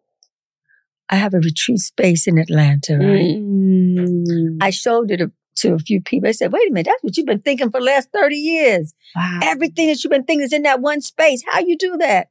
I 1.07 1.17
have 1.17 1.35
a 1.35 1.39
retreat 1.39 1.79
space 1.79 2.27
in 2.27 2.39
Atlanta, 2.39 2.97
right? 2.97 3.37
Mm. 3.37 4.57
I 4.59 4.71
showed 4.71 5.11
it 5.11 5.21
to 5.57 5.73
a 5.73 5.79
few 5.79 6.01
people. 6.01 6.27
They 6.27 6.33
said, 6.33 6.51
wait 6.51 6.69
a 6.69 6.73
minute, 6.73 6.87
that's 6.87 7.03
what 7.03 7.15
you've 7.17 7.25
been 7.25 7.41
thinking 7.41 7.71
for 7.71 7.79
the 7.79 7.85
last 7.85 8.09
30 8.13 8.35
years. 8.35 8.93
Wow. 9.15 9.39
Everything 9.43 9.87
that 9.87 10.03
you've 10.03 10.11
been 10.11 10.23
thinking 10.25 10.43
is 10.45 10.53
in 10.53 10.63
that 10.63 10.81
one 10.81 11.01
space. 11.01 11.43
How 11.49 11.59
you 11.59 11.77
do 11.77 11.97
that? 11.97 12.27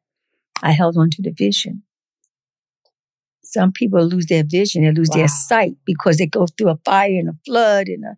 I 0.63 0.73
held 0.73 0.97
on 0.97 1.11
to 1.11 1.23
the 1.23 1.31
vision. 1.31 1.83
Some 3.43 3.73
people 3.73 4.05
lose 4.05 4.27
their 4.27 4.43
vision, 4.45 4.83
they 4.83 4.91
lose 4.93 5.11
Wow. 5.11 5.17
their 5.19 5.29
sight 5.29 5.75
because 5.85 6.17
they 6.17 6.27
go 6.27 6.47
through 6.47 6.71
a 6.71 6.79
fire 6.85 7.11
and 7.11 7.29
a 7.29 7.37
flood 7.47 7.89
and 7.89 8.05
a 8.05 8.17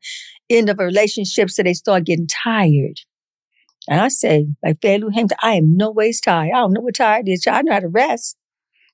end 0.49 0.71
of 0.71 0.79
a 0.81 0.85
relationship, 0.85 1.51
so 1.51 1.63
they 1.63 1.75
start 1.75 2.05
getting 2.05 2.27
tired. 2.29 3.01
And 3.89 4.01
I 4.01 4.09
say, 4.09 4.47
like 4.65 4.81
Fairleigh 4.81 5.13
Hampton, 5.13 5.37
I 5.43 5.55
am 5.55 5.77
no 5.77 5.91
ways 5.91 6.21
tired. 6.21 6.53
I 6.55 6.59
don't 6.61 6.73
know 6.73 6.81
what 6.81 6.95
tired 6.95 7.29
is. 7.29 7.47
I 7.47 7.63
know 7.63 7.73
how 7.73 7.81
to 7.81 7.89
rest. 7.89 8.37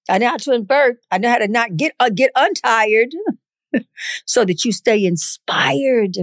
I 0.08 0.18
know 0.18 0.30
how 0.30 0.36
to 0.38 0.52
invert. 0.52 0.96
I 1.10 1.18
know 1.18 1.30
how 1.30 1.38
to 1.38 1.48
not 1.48 1.76
get 1.76 1.94
uh, 2.00 2.10
get 2.10 2.30
untired, 2.34 3.14
so 4.26 4.44
that 4.44 4.64
you 4.64 4.72
stay 4.72 5.04
inspired 5.04 6.16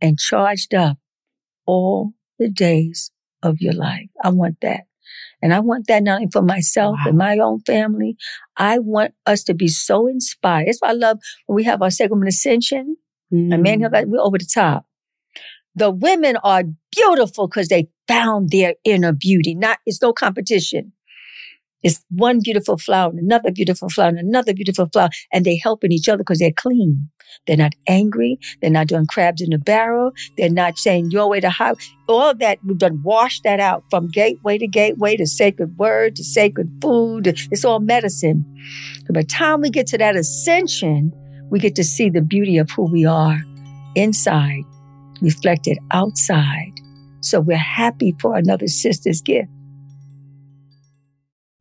and 0.00 0.18
charged 0.18 0.74
up 0.74 0.98
all 1.66 2.12
the 2.38 2.48
days 2.48 3.10
of 3.42 3.60
your 3.60 3.72
life. 3.74 4.08
I 4.22 4.30
want 4.30 4.56
that. 4.62 4.82
And 5.42 5.52
I 5.52 5.60
want 5.60 5.86
that 5.88 6.02
not 6.02 6.16
only 6.16 6.30
for 6.32 6.42
myself 6.42 6.96
and 7.06 7.18
my 7.18 7.36
own 7.38 7.60
family. 7.60 8.16
I 8.56 8.78
want 8.78 9.12
us 9.26 9.44
to 9.44 9.54
be 9.54 9.68
so 9.68 10.06
inspired. 10.06 10.68
That's 10.68 10.78
why 10.80 10.88
I 10.88 10.92
love 10.92 11.18
when 11.46 11.56
we 11.56 11.64
have 11.64 11.82
our 11.82 11.90
segment 11.90 12.28
ascension. 12.28 12.96
And 13.30 13.62
man, 13.62 13.80
Mm. 13.80 14.06
we're 14.08 14.20
over 14.20 14.38
the 14.38 14.48
top. 14.52 14.86
The 15.74 15.90
women 15.90 16.36
are 16.38 16.62
beautiful 16.94 17.48
because 17.48 17.68
they 17.68 17.88
found 18.06 18.50
their 18.50 18.74
inner 18.84 19.12
beauty. 19.12 19.54
Not 19.54 19.78
it's 19.84 20.00
no 20.00 20.12
competition. 20.12 20.92
It's 21.84 22.02
one 22.10 22.40
beautiful 22.42 22.78
flower 22.78 23.10
and 23.10 23.18
another 23.18 23.52
beautiful 23.52 23.88
flower 23.88 24.08
and 24.08 24.18
another 24.18 24.54
beautiful 24.54 24.88
flower. 24.92 25.10
And 25.32 25.44
they 25.44 25.56
helping 25.56 25.92
each 25.92 26.08
other 26.08 26.18
because 26.18 26.40
they're 26.40 26.50
clean. 26.50 27.08
They're 27.46 27.56
not 27.56 27.74
angry. 27.86 28.38
They're 28.60 28.70
not 28.70 28.88
doing 28.88 29.06
crabs 29.06 29.42
in 29.42 29.52
a 29.52 29.58
barrel. 29.58 30.12
They're 30.36 30.50
not 30.50 30.78
saying 30.78 31.10
your 31.10 31.28
way 31.28 31.40
to 31.40 31.50
how. 31.50 31.76
All 32.08 32.34
that, 32.34 32.58
we've 32.64 32.78
done 32.78 33.02
washed 33.02 33.44
that 33.44 33.60
out 33.60 33.84
from 33.90 34.10
gateway 34.10 34.58
to 34.58 34.66
gateway 34.66 35.16
to 35.16 35.26
sacred 35.26 35.76
word 35.78 36.16
to 36.16 36.24
sacred 36.24 36.70
food. 36.80 37.28
It's 37.50 37.64
all 37.64 37.80
medicine. 37.80 38.44
By 39.08 39.20
the 39.20 39.26
time 39.26 39.60
we 39.60 39.70
get 39.70 39.86
to 39.88 39.98
that 39.98 40.16
ascension, 40.16 41.12
we 41.50 41.58
get 41.58 41.74
to 41.76 41.84
see 41.84 42.08
the 42.08 42.22
beauty 42.22 42.56
of 42.56 42.70
who 42.70 42.90
we 42.90 43.04
are 43.04 43.40
inside, 43.94 44.64
reflected 45.20 45.78
outside. 45.92 46.72
So 47.20 47.40
we're 47.40 47.56
happy 47.56 48.14
for 48.20 48.36
another 48.36 48.68
sister's 48.68 49.20
gift. 49.20 49.48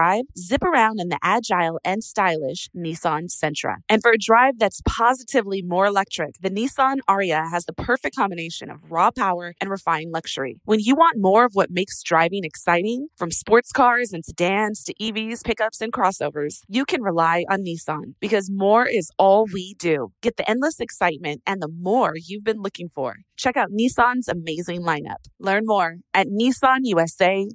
Drive, 0.00 0.24
zip 0.38 0.62
around 0.62 0.98
in 0.98 1.10
the 1.10 1.18
agile 1.22 1.78
and 1.84 2.02
stylish 2.02 2.70
Nissan 2.74 3.28
Sentra. 3.28 3.74
And 3.86 4.00
for 4.00 4.12
a 4.12 4.18
drive 4.18 4.58
that's 4.58 4.80
positively 4.88 5.60
more 5.60 5.84
electric, 5.84 6.36
the 6.40 6.48
Nissan 6.48 7.00
Ariya 7.06 7.50
has 7.50 7.66
the 7.66 7.74
perfect 7.74 8.16
combination 8.16 8.70
of 8.70 8.90
raw 8.90 9.10
power 9.10 9.52
and 9.60 9.68
refined 9.68 10.10
luxury. 10.10 10.58
When 10.64 10.80
you 10.80 10.94
want 10.94 11.18
more 11.18 11.44
of 11.44 11.52
what 11.52 11.70
makes 11.70 12.02
driving 12.02 12.44
exciting, 12.44 13.08
from 13.18 13.30
sports 13.30 13.72
cars 13.72 14.14
and 14.14 14.24
sedans 14.24 14.82
to 14.84 14.94
EVs, 14.94 15.44
pickups, 15.44 15.82
and 15.82 15.92
crossovers, 15.92 16.60
you 16.66 16.86
can 16.86 17.02
rely 17.02 17.44
on 17.50 17.60
Nissan 17.60 18.14
because 18.20 18.48
more 18.50 18.86
is 18.86 19.10
all 19.18 19.46
we 19.52 19.74
do. 19.78 20.12
Get 20.22 20.38
the 20.38 20.48
endless 20.48 20.80
excitement 20.80 21.42
and 21.46 21.60
the 21.60 21.68
more 21.68 22.14
you've 22.16 22.44
been 22.44 22.62
looking 22.62 22.88
for. 22.88 23.16
Check 23.36 23.58
out 23.58 23.68
Nissan's 23.70 24.28
amazing 24.28 24.80
lineup. 24.80 25.20
Learn 25.38 25.64
more 25.66 25.96
at 26.14 26.26
nissanusa.com. 26.28 27.48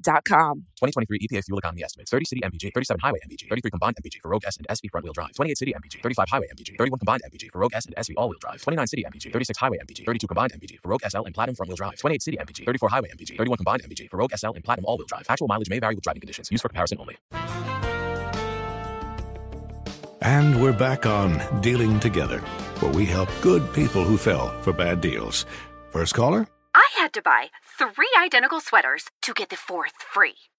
2023 0.78 1.20
EPA 1.20 1.44
fuel 1.44 1.58
economy 1.60 1.84
estimates 1.84 2.12
30 2.12 2.26
city 2.36 2.48
MPG, 2.48 2.74
37 2.74 3.00
highway 3.02 3.20
MPG, 3.28 3.50
33 3.50 3.72
combined 3.72 3.98
MPG 4.04 4.22
for 4.22 4.30
Rogue 4.30 4.44
S 4.46 4.58
and 4.58 4.68
SV 4.68 4.92
front 4.92 5.04
wheel 5.04 5.14
drive, 5.14 5.32
28 5.34 5.58
city 5.58 5.74
MPG, 5.74 6.02
35 6.02 6.28
highway 6.30 6.48
MPG, 6.56 6.78
31 6.78 7.00
combined 7.00 7.22
MPG 7.32 7.52
for 7.52 7.60
Rogue 7.60 7.74
S 7.74 7.86
and 7.86 7.96
SV 7.96 8.14
all 8.18 8.30
wheel 8.30 8.40
drive, 8.40 8.62
29 8.62 8.88
city 8.88 9.04
MPG, 9.04 9.32
36 9.32 9.58
highway 9.58 9.78
MPG, 9.78 10.06
32 10.06 10.28
combined 10.28 10.54
MPG 10.54 10.80
for 10.80 10.90
Rogue 10.90 11.02
SL 11.08 11.24
and 11.24 11.34
Platinum 11.34 11.56
front 11.56 11.70
wheel 11.70 11.78
drive, 11.78 11.98
28 11.98 12.22
city 12.22 12.38
MPG, 12.38 12.66
34 12.66 12.90
highway 12.90 13.10
MPG, 13.10 13.38
31 13.38 13.58
combined 13.58 13.84
MPG 13.84 14.10
for 14.10 14.18
Rogue 14.18 14.34
SL 14.36 14.52
and 14.52 14.64
Platinum 14.64 14.86
all 14.86 14.98
wheel 14.98 15.08
drive. 15.08 15.26
Actual 15.30 15.48
mileage 15.48 15.70
may 15.70 15.80
vary 15.80 15.96
with 15.96 16.04
driving 16.04 16.22
conditions. 16.22 16.52
Used 16.52 16.62
for 16.62 16.70
comparison 16.70 16.98
only. 17.00 17.18
And 20.22 20.60
we're 20.62 20.74
back 20.74 21.06
on 21.06 21.62
Dealing 21.62 22.00
Together, 22.00 22.40
where 22.80 22.92
we 22.92 23.06
help 23.06 23.30
good 23.42 23.72
people 23.74 24.04
who 24.04 24.18
fell 24.18 24.60
for 24.62 24.74
bad 24.74 25.00
deals. 25.00 25.46
First 25.92 26.16
caller? 26.16 26.48
I 26.74 26.88
had 26.98 27.14
to 27.14 27.22
buy 27.22 27.52
three 27.78 28.12
identical 28.18 28.60
sweaters 28.60 29.06
to 29.22 29.34
get 29.34 29.50
the 29.50 29.56
fourth 29.56 29.94
free. 30.02 30.36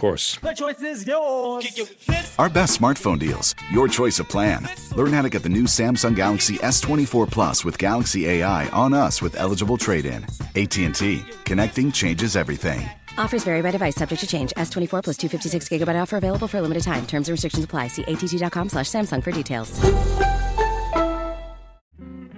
Of 0.00 0.02
course. 0.02 0.36
The 0.36 0.54
choice 0.54 0.80
is 0.80 1.06
yours. 1.06 2.34
Our 2.38 2.48
best 2.48 2.80
smartphone 2.80 3.18
deals. 3.18 3.54
Your 3.70 3.86
choice 3.86 4.18
of 4.18 4.30
plan. 4.30 4.66
Learn 4.96 5.12
how 5.12 5.20
to 5.20 5.28
get 5.28 5.42
the 5.42 5.50
new 5.50 5.64
Samsung 5.64 6.16
Galaxy 6.16 6.56
S24 6.56 7.30
Plus 7.30 7.66
with 7.66 7.76
Galaxy 7.76 8.26
AI 8.26 8.66
on 8.70 8.94
us 8.94 9.20
with 9.20 9.38
eligible 9.38 9.76
trade-in. 9.76 10.24
AT&T. 10.56 11.22
Connecting 11.44 11.92
changes 11.92 12.34
everything. 12.34 12.80
Offers 13.18 13.44
vary 13.44 13.60
by 13.60 13.72
device, 13.72 13.96
subject 13.96 14.22
to 14.22 14.26
change. 14.26 14.52
S24 14.56 15.02
plus 15.04 15.18
256 15.18 15.68
gigabyte 15.68 16.00
offer 16.00 16.16
available 16.16 16.48
for 16.48 16.56
a 16.56 16.62
limited 16.62 16.82
time. 16.82 17.04
Terms 17.04 17.28
and 17.28 17.34
restrictions 17.34 17.66
apply. 17.66 17.88
See 17.88 18.04
att.com 18.04 18.70
slash 18.70 18.86
Samsung 18.86 19.22
for 19.22 19.32
details. 19.32 19.78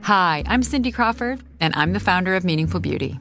Hi, 0.02 0.42
I'm 0.48 0.64
Cindy 0.64 0.90
Crawford, 0.90 1.44
and 1.60 1.72
I'm 1.76 1.92
the 1.92 2.00
founder 2.00 2.34
of 2.34 2.42
Meaningful 2.42 2.80
Beauty. 2.80 3.20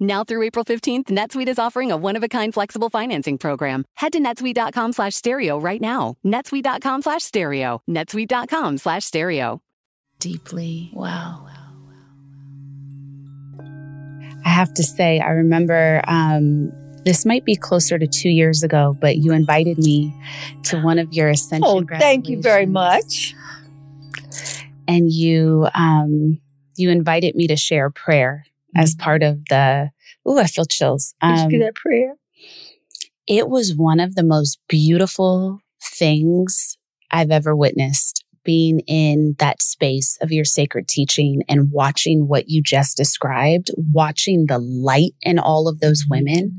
Now 0.00 0.22
through 0.22 0.42
April 0.42 0.64
15th, 0.64 1.06
NetSuite 1.06 1.48
is 1.48 1.58
offering 1.58 1.90
a 1.90 1.96
one-of-a-kind 1.96 2.54
flexible 2.54 2.88
financing 2.88 3.36
program. 3.38 3.84
Head 3.96 4.12
to 4.12 4.20
netsuite.com 4.20 4.92
slash 4.92 5.14
stereo 5.14 5.58
right 5.58 5.80
now. 5.80 6.16
netsuite.com 6.24 7.02
slash 7.02 7.24
stereo. 7.24 7.82
netsuite.com 7.88 8.78
slash 8.78 9.04
stereo. 9.04 9.60
Deeply 10.20 10.90
well. 10.94 11.48
I 14.44 14.48
have 14.50 14.72
to 14.74 14.82
say, 14.82 15.20
I 15.20 15.30
remember 15.30 16.00
um, 16.06 16.72
this 17.04 17.26
might 17.26 17.44
be 17.44 17.56
closer 17.56 17.98
to 17.98 18.06
two 18.06 18.28
years 18.28 18.62
ago, 18.62 18.96
but 19.00 19.16
you 19.16 19.32
invited 19.32 19.78
me 19.78 20.14
to 20.64 20.80
one 20.80 20.98
of 20.98 21.12
your 21.12 21.28
ascension. 21.28 21.64
Oh, 21.66 21.84
thank 21.98 22.28
you 22.28 22.40
very 22.40 22.66
much. 22.66 23.34
And 24.86 25.12
you 25.12 25.68
um, 25.74 26.40
you 26.76 26.90
invited 26.90 27.34
me 27.34 27.46
to 27.48 27.56
share 27.56 27.90
prayer 27.90 28.44
as 28.76 28.94
part 28.94 29.22
of 29.22 29.44
the. 29.48 29.90
Oh, 30.26 30.38
I 30.38 30.46
feel 30.46 30.64
chills. 30.66 31.14
Did 31.22 31.28
you 31.38 31.42
Um, 31.44 31.48
do 31.50 31.58
that 31.60 31.74
prayer? 31.74 32.14
it 33.26 33.48
was 33.48 33.74
one 33.76 34.00
of 34.00 34.14
the 34.14 34.22
most 34.24 34.58
beautiful 34.68 35.60
things 35.82 36.76
I've 37.10 37.30
ever 37.30 37.54
witnessed 37.54 38.24
being 38.44 38.80
in 38.86 39.34
that 39.38 39.60
space 39.60 40.16
of 40.22 40.32
your 40.32 40.44
sacred 40.44 40.88
teaching 40.88 41.42
and 41.48 41.70
watching 41.70 42.26
what 42.28 42.48
you 42.48 42.62
just 42.62 42.96
described, 42.96 43.70
watching 43.92 44.46
the 44.46 44.58
light 44.58 45.12
in 45.20 45.38
all 45.38 45.68
of 45.68 45.80
those 45.80 46.04
women, 46.08 46.58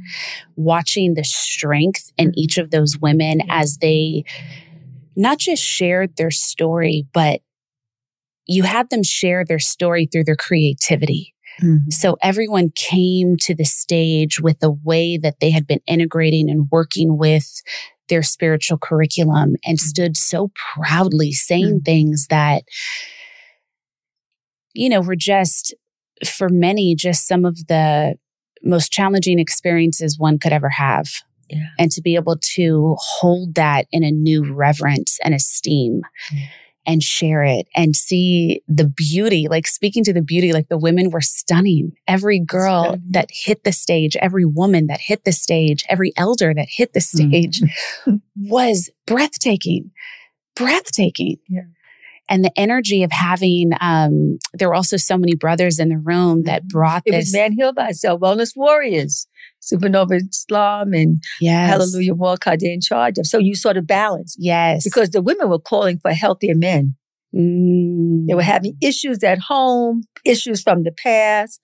watching 0.55 1.15
the 1.15 1.23
strength 1.23 2.11
in 2.17 2.31
each 2.37 2.59
of 2.59 2.69
those 2.69 2.99
women 2.99 3.41
as 3.49 3.77
they 3.77 4.23
not 5.15 5.39
just 5.39 5.63
shared 5.63 6.15
their 6.17 6.29
story, 6.29 7.07
but 7.11 7.41
you 8.45 8.63
had 8.63 8.89
them 8.91 9.01
share 9.03 9.43
their 9.43 9.59
story 9.59 10.07
through 10.11 10.25
their 10.25 10.35
creativity. 10.35 11.33
Mm-hmm. 11.61 11.89
So 11.89 12.17
everyone 12.21 12.71
came 12.75 13.35
to 13.41 13.55
the 13.55 13.65
stage 13.65 14.39
with 14.39 14.59
the 14.59 14.71
way 14.71 15.17
that 15.17 15.39
they 15.39 15.51
had 15.51 15.67
been 15.67 15.81
integrating 15.87 16.49
and 16.49 16.67
working 16.71 17.17
with 17.17 17.61
their 18.07 18.23
spiritual 18.23 18.77
curriculum 18.77 19.55
and 19.65 19.77
mm-hmm. 19.77 19.87
stood 19.87 20.17
so 20.17 20.51
proudly 20.75 21.31
saying 21.31 21.65
mm-hmm. 21.65 21.83
things 21.83 22.27
that, 22.29 22.63
you 24.73 24.89
know, 24.89 25.01
were 25.01 25.15
just 25.15 25.73
for 26.25 26.49
many, 26.49 26.95
just 26.95 27.27
some 27.27 27.45
of 27.45 27.67
the 27.67 28.15
most 28.63 28.91
challenging 28.91 29.39
experiences 29.39 30.19
one 30.19 30.37
could 30.39 30.51
ever 30.51 30.69
have. 30.69 31.07
Yeah. 31.49 31.67
And 31.79 31.89
to 31.91 32.01
be 32.01 32.15
able 32.15 32.37
to 32.37 32.95
hold 32.99 33.55
that 33.55 33.87
in 33.91 34.03
a 34.03 34.11
new 34.11 34.53
reverence 34.53 35.17
and 35.23 35.33
esteem. 35.33 36.01
Yeah 36.31 36.47
and 36.89 37.03
share 37.03 37.43
it 37.43 37.67
and 37.75 37.95
see 37.95 38.63
the 38.67 38.83
beauty, 38.83 39.47
like 39.47 39.67
speaking 39.67 40.03
to 40.03 40.11
the 40.11 40.23
beauty, 40.23 40.53
like 40.53 40.69
the 40.69 40.77
women 40.77 41.11
were 41.11 41.21
stunning. 41.21 41.91
Every 42.07 42.39
girl 42.39 42.97
that 43.11 43.29
hit 43.31 43.63
the 43.63 43.71
stage, 43.71 44.17
every 44.17 44.43
woman 44.43 44.87
that 44.87 44.99
hit 44.99 45.23
the 45.23 45.31
stage, 45.31 45.85
every 45.87 46.13
elder 46.17 46.51
that 46.51 46.67
hit 46.67 46.93
the 46.93 47.01
stage 47.01 47.61
mm-hmm. 47.61 48.15
was 48.49 48.89
breathtaking, 49.05 49.91
breathtaking. 50.55 51.37
Yeah. 51.47 51.61
And 52.29 52.45
the 52.45 52.51
energy 52.57 53.03
of 53.03 53.11
having, 53.11 53.71
um, 53.81 54.37
there 54.53 54.69
were 54.69 54.75
also 54.75 54.97
so 54.97 55.17
many 55.17 55.35
brothers 55.35 55.79
in 55.79 55.89
the 55.89 55.97
room 55.97 56.43
that 56.43 56.61
mm-hmm. 56.61 56.77
brought 56.77 57.03
it 57.05 57.11
this. 57.11 57.25
was 57.25 57.33
Man 57.33 57.53
Heal 57.53 57.73
Thyself, 57.73 58.21
Wellness 58.21 58.55
Warriors. 58.55 59.27
Supernova 59.61 60.21
Islam 60.29 60.93
and 60.93 61.21
yes. 61.41 61.69
Hallelujah 61.69 62.13
Walk 62.13 62.47
in 62.47 62.81
charge 62.81 63.17
of. 63.17 63.27
So 63.27 63.37
you 63.37 63.55
sort 63.55 63.77
of 63.77 63.85
balance. 63.85 64.35
Yes. 64.39 64.83
Because 64.83 65.09
the 65.09 65.21
women 65.21 65.49
were 65.49 65.59
calling 65.59 65.99
for 65.99 66.11
healthier 66.11 66.55
men. 66.55 66.95
Mm. 67.35 68.27
They 68.27 68.33
were 68.33 68.41
having 68.41 68.77
issues 68.81 69.23
at 69.23 69.39
home, 69.39 70.03
issues 70.25 70.61
from 70.61 70.83
the 70.83 70.91
past. 70.91 71.59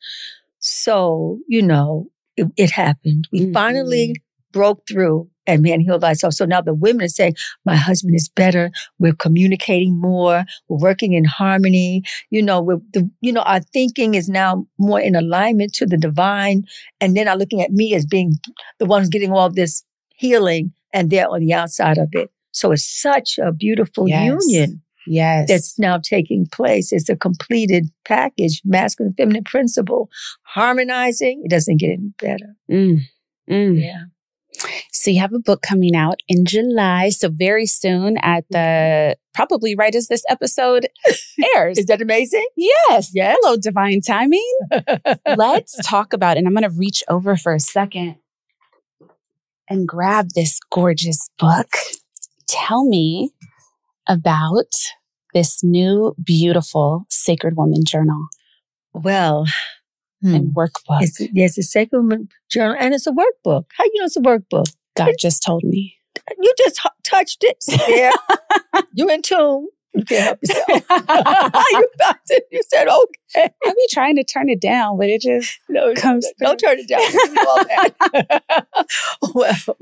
So, 0.59 1.39
you 1.47 1.61
know, 1.61 2.07
it, 2.37 2.47
it 2.57 2.71
happened. 2.71 3.27
We 3.31 3.41
mm-hmm. 3.41 3.53
finally 3.53 4.15
broke 4.55 4.87
through 4.87 5.29
and 5.45 5.61
man 5.61 5.81
healed 5.81 5.99
thyself. 5.99 6.33
So 6.33 6.45
now 6.45 6.61
the 6.61 6.73
women 6.73 7.03
are 7.03 7.09
saying, 7.09 7.35
my 7.65 7.75
husband 7.75 8.15
is 8.15 8.29
better. 8.29 8.71
We're 8.99 9.13
communicating 9.13 9.99
more. 9.99 10.45
We're 10.69 10.79
working 10.79 11.11
in 11.11 11.25
harmony. 11.25 12.03
You 12.29 12.41
know, 12.41 12.61
we're 12.61 12.79
the, 12.93 13.09
you 13.19 13.33
know, 13.33 13.41
our 13.41 13.59
thinking 13.59 14.15
is 14.15 14.29
now 14.29 14.65
more 14.79 15.01
in 15.01 15.13
alignment 15.13 15.73
to 15.73 15.85
the 15.85 15.97
divine. 15.97 16.63
And 17.01 17.15
they're 17.15 17.25
not 17.25 17.37
looking 17.37 17.61
at 17.61 17.71
me 17.71 17.93
as 17.95 18.05
being 18.05 18.35
the 18.79 18.85
one 18.85 19.01
who's 19.01 19.09
getting 19.09 19.33
all 19.33 19.49
this 19.49 19.83
healing 20.15 20.71
and 20.93 21.09
they're 21.09 21.29
on 21.29 21.41
the 21.41 21.53
outside 21.53 21.97
of 21.97 22.07
it. 22.13 22.29
So 22.51 22.71
it's 22.71 22.85
such 22.85 23.37
a 23.37 23.51
beautiful 23.51 24.07
yes. 24.07 24.41
union. 24.47 24.81
Yes. 25.05 25.49
That's 25.49 25.77
now 25.77 25.97
taking 25.97 26.47
place. 26.47 26.93
It's 26.93 27.09
a 27.09 27.15
completed 27.17 27.87
package, 28.05 28.61
masculine, 28.63 29.13
feminine 29.17 29.43
principle, 29.43 30.09
harmonizing. 30.43 31.41
It 31.43 31.51
doesn't 31.51 31.81
get 31.81 31.91
any 31.91 32.13
better. 32.17 32.55
Mm. 32.71 33.01
Mm. 33.49 33.83
Yeah. 33.83 34.03
So 34.91 35.11
you 35.11 35.19
have 35.19 35.33
a 35.33 35.39
book 35.39 35.61
coming 35.61 35.95
out 35.95 36.21
in 36.27 36.45
July. 36.45 37.09
So 37.09 37.29
very 37.29 37.65
soon 37.65 38.17
at 38.21 38.45
the 38.49 39.17
probably 39.33 39.75
right 39.75 39.93
as 39.93 40.07
this 40.07 40.23
episode 40.29 40.87
airs. 41.55 41.77
Is 41.77 41.85
that 41.87 42.01
amazing? 42.01 42.47
Yes. 42.55 43.11
Yes. 43.13 43.37
Hello, 43.41 43.57
divine 43.57 44.01
timing. 44.01 44.57
Let's 45.37 45.77
talk 45.85 46.13
about, 46.13 46.37
and 46.37 46.47
I'm 46.47 46.53
going 46.53 46.63
to 46.63 46.77
reach 46.77 47.03
over 47.09 47.35
for 47.37 47.53
a 47.53 47.59
second 47.59 48.15
and 49.69 49.87
grab 49.87 50.29
this 50.35 50.59
gorgeous 50.71 51.29
book. 51.37 51.67
Tell 52.47 52.85
me 52.85 53.31
about 54.07 54.71
this 55.33 55.63
new, 55.63 56.15
beautiful 56.23 57.05
Sacred 57.09 57.57
Woman 57.57 57.83
Journal. 57.85 58.27
Well, 58.93 59.45
and 60.33 60.51
hmm. 60.51 60.59
workbook. 60.59 61.01
It's, 61.01 61.19
yes, 61.33 61.57
it's 61.57 61.67
a 61.67 61.71
Sacred 61.71 61.99
Woman 61.99 62.29
Journal, 62.49 62.75
and 62.79 62.93
it's 62.93 63.07
a 63.07 63.11
workbook. 63.11 63.65
How 63.77 63.83
you 63.83 63.99
know 63.99 64.05
it's 64.05 64.17
a 64.17 64.21
workbook? 64.21 64.71
God 64.95 65.13
just 65.19 65.43
told 65.43 65.63
me. 65.63 65.97
You 66.41 66.53
just 66.57 66.79
touched 67.03 67.43
it. 67.43 67.57
Yeah, 67.87 68.11
you 68.93 69.09
in 69.09 69.21
tune. 69.21 69.67
You 69.95 70.03
can't 70.03 70.23
help 70.23 70.39
yourself. 70.43 72.17
you, 72.29 72.39
you 72.51 72.61
said 72.67 72.87
okay. 72.87 73.53
I 73.65 73.69
be 73.69 73.87
trying 73.89 74.15
to 74.17 74.23
turn 74.23 74.49
it 74.49 74.61
down, 74.61 74.97
but 74.97 75.09
it 75.09 75.21
just 75.21 75.57
no, 75.69 75.93
comes. 75.93 76.27
Don't, 76.39 76.59
don't 76.59 76.77
turn 76.77 76.79
it 76.79 76.87
down. 76.87 78.65
well, 79.33 79.77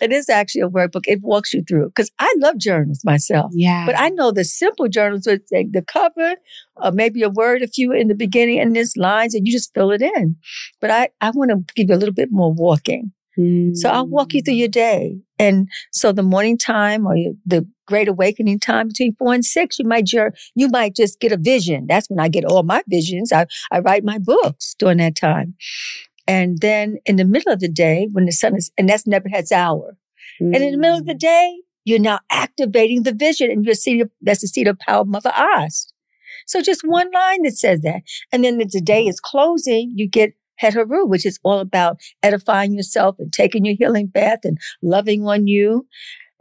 it 0.00 0.12
is 0.12 0.28
actually 0.28 0.62
a 0.62 0.68
workbook. 0.68 1.04
It 1.06 1.20
walks 1.22 1.52
you 1.52 1.62
through 1.62 1.88
because 1.88 2.10
I 2.18 2.32
love 2.38 2.58
journals 2.58 3.04
myself. 3.04 3.50
Yeah. 3.54 3.86
But 3.86 3.98
I 3.98 4.08
know 4.10 4.30
the 4.30 4.44
simple 4.44 4.88
journals 4.88 5.26
with 5.26 5.46
the 5.48 5.84
cover, 5.86 6.36
uh, 6.76 6.90
maybe 6.92 7.22
a 7.22 7.28
word, 7.28 7.62
a 7.62 7.68
few 7.68 7.92
in 7.92 8.08
the 8.08 8.14
beginning, 8.14 8.60
and 8.60 8.74
this 8.74 8.96
lines, 8.96 9.34
and 9.34 9.46
you 9.46 9.52
just 9.52 9.74
fill 9.74 9.90
it 9.90 10.02
in. 10.02 10.36
But 10.80 10.90
I, 10.90 11.08
I 11.20 11.30
want 11.30 11.50
to 11.50 11.74
give 11.74 11.90
you 11.90 11.96
a 11.96 11.98
little 11.98 12.14
bit 12.14 12.30
more 12.30 12.52
walking. 12.52 13.12
Mm. 13.38 13.76
So 13.76 13.88
I'll 13.88 14.06
walk 14.06 14.34
you 14.34 14.42
through 14.42 14.54
your 14.54 14.68
day. 14.68 15.18
And 15.38 15.68
so 15.92 16.12
the 16.12 16.22
morning 16.22 16.58
time 16.58 17.06
or 17.06 17.14
the 17.46 17.66
great 17.86 18.08
awakening 18.08 18.60
time 18.60 18.88
between 18.88 19.14
four 19.14 19.32
and 19.32 19.44
six, 19.44 19.78
you 19.78 19.86
might, 19.86 20.10
you 20.12 20.68
might 20.68 20.94
just 20.94 21.20
get 21.20 21.32
a 21.32 21.36
vision. 21.36 21.86
That's 21.88 22.08
when 22.10 22.20
I 22.20 22.28
get 22.28 22.44
all 22.44 22.62
my 22.62 22.82
visions. 22.88 23.32
I, 23.32 23.46
I 23.70 23.80
write 23.80 24.04
my 24.04 24.18
books 24.18 24.74
during 24.78 24.98
that 24.98 25.16
time. 25.16 25.54
And 26.26 26.58
then 26.60 26.98
in 27.06 27.16
the 27.16 27.24
middle 27.24 27.52
of 27.52 27.60
the 27.60 27.68
day, 27.68 28.08
when 28.12 28.26
the 28.26 28.32
sun 28.32 28.56
is, 28.56 28.70
and 28.76 28.88
that's 28.88 29.06
Nebuchadnezzar's 29.06 29.52
hour. 29.52 29.96
Mm. 30.40 30.54
And 30.54 30.64
in 30.64 30.72
the 30.72 30.78
middle 30.78 30.98
of 30.98 31.06
the 31.06 31.14
mm. 31.14 31.18
day, 31.18 31.56
you're 31.84 31.98
now 31.98 32.20
activating 32.30 33.02
the 33.02 33.14
vision 33.14 33.50
and 33.50 33.64
you're 33.64 33.74
seeing 33.74 34.04
that's 34.20 34.42
the 34.42 34.48
seat 34.48 34.68
of 34.68 34.78
power 34.78 35.00
of 35.00 35.08
Mother 35.08 35.32
Oz. 35.34 35.92
So 36.46 36.60
just 36.60 36.82
one 36.84 37.10
line 37.12 37.42
that 37.42 37.56
says 37.56 37.80
that. 37.82 38.02
And 38.32 38.44
then 38.44 38.60
as 38.60 38.72
the 38.72 38.80
day 38.80 39.04
is 39.04 39.20
closing, 39.20 39.92
you 39.94 40.08
get 40.08 40.34
Het 40.60 40.74
Heru, 40.74 41.06
which 41.06 41.24
is 41.24 41.38
all 41.42 41.58
about 41.58 41.98
edifying 42.22 42.74
yourself 42.74 43.16
and 43.18 43.32
taking 43.32 43.64
your 43.64 43.76
healing 43.78 44.06
bath 44.06 44.40
and 44.44 44.58
loving 44.82 45.26
on 45.26 45.46
you 45.46 45.86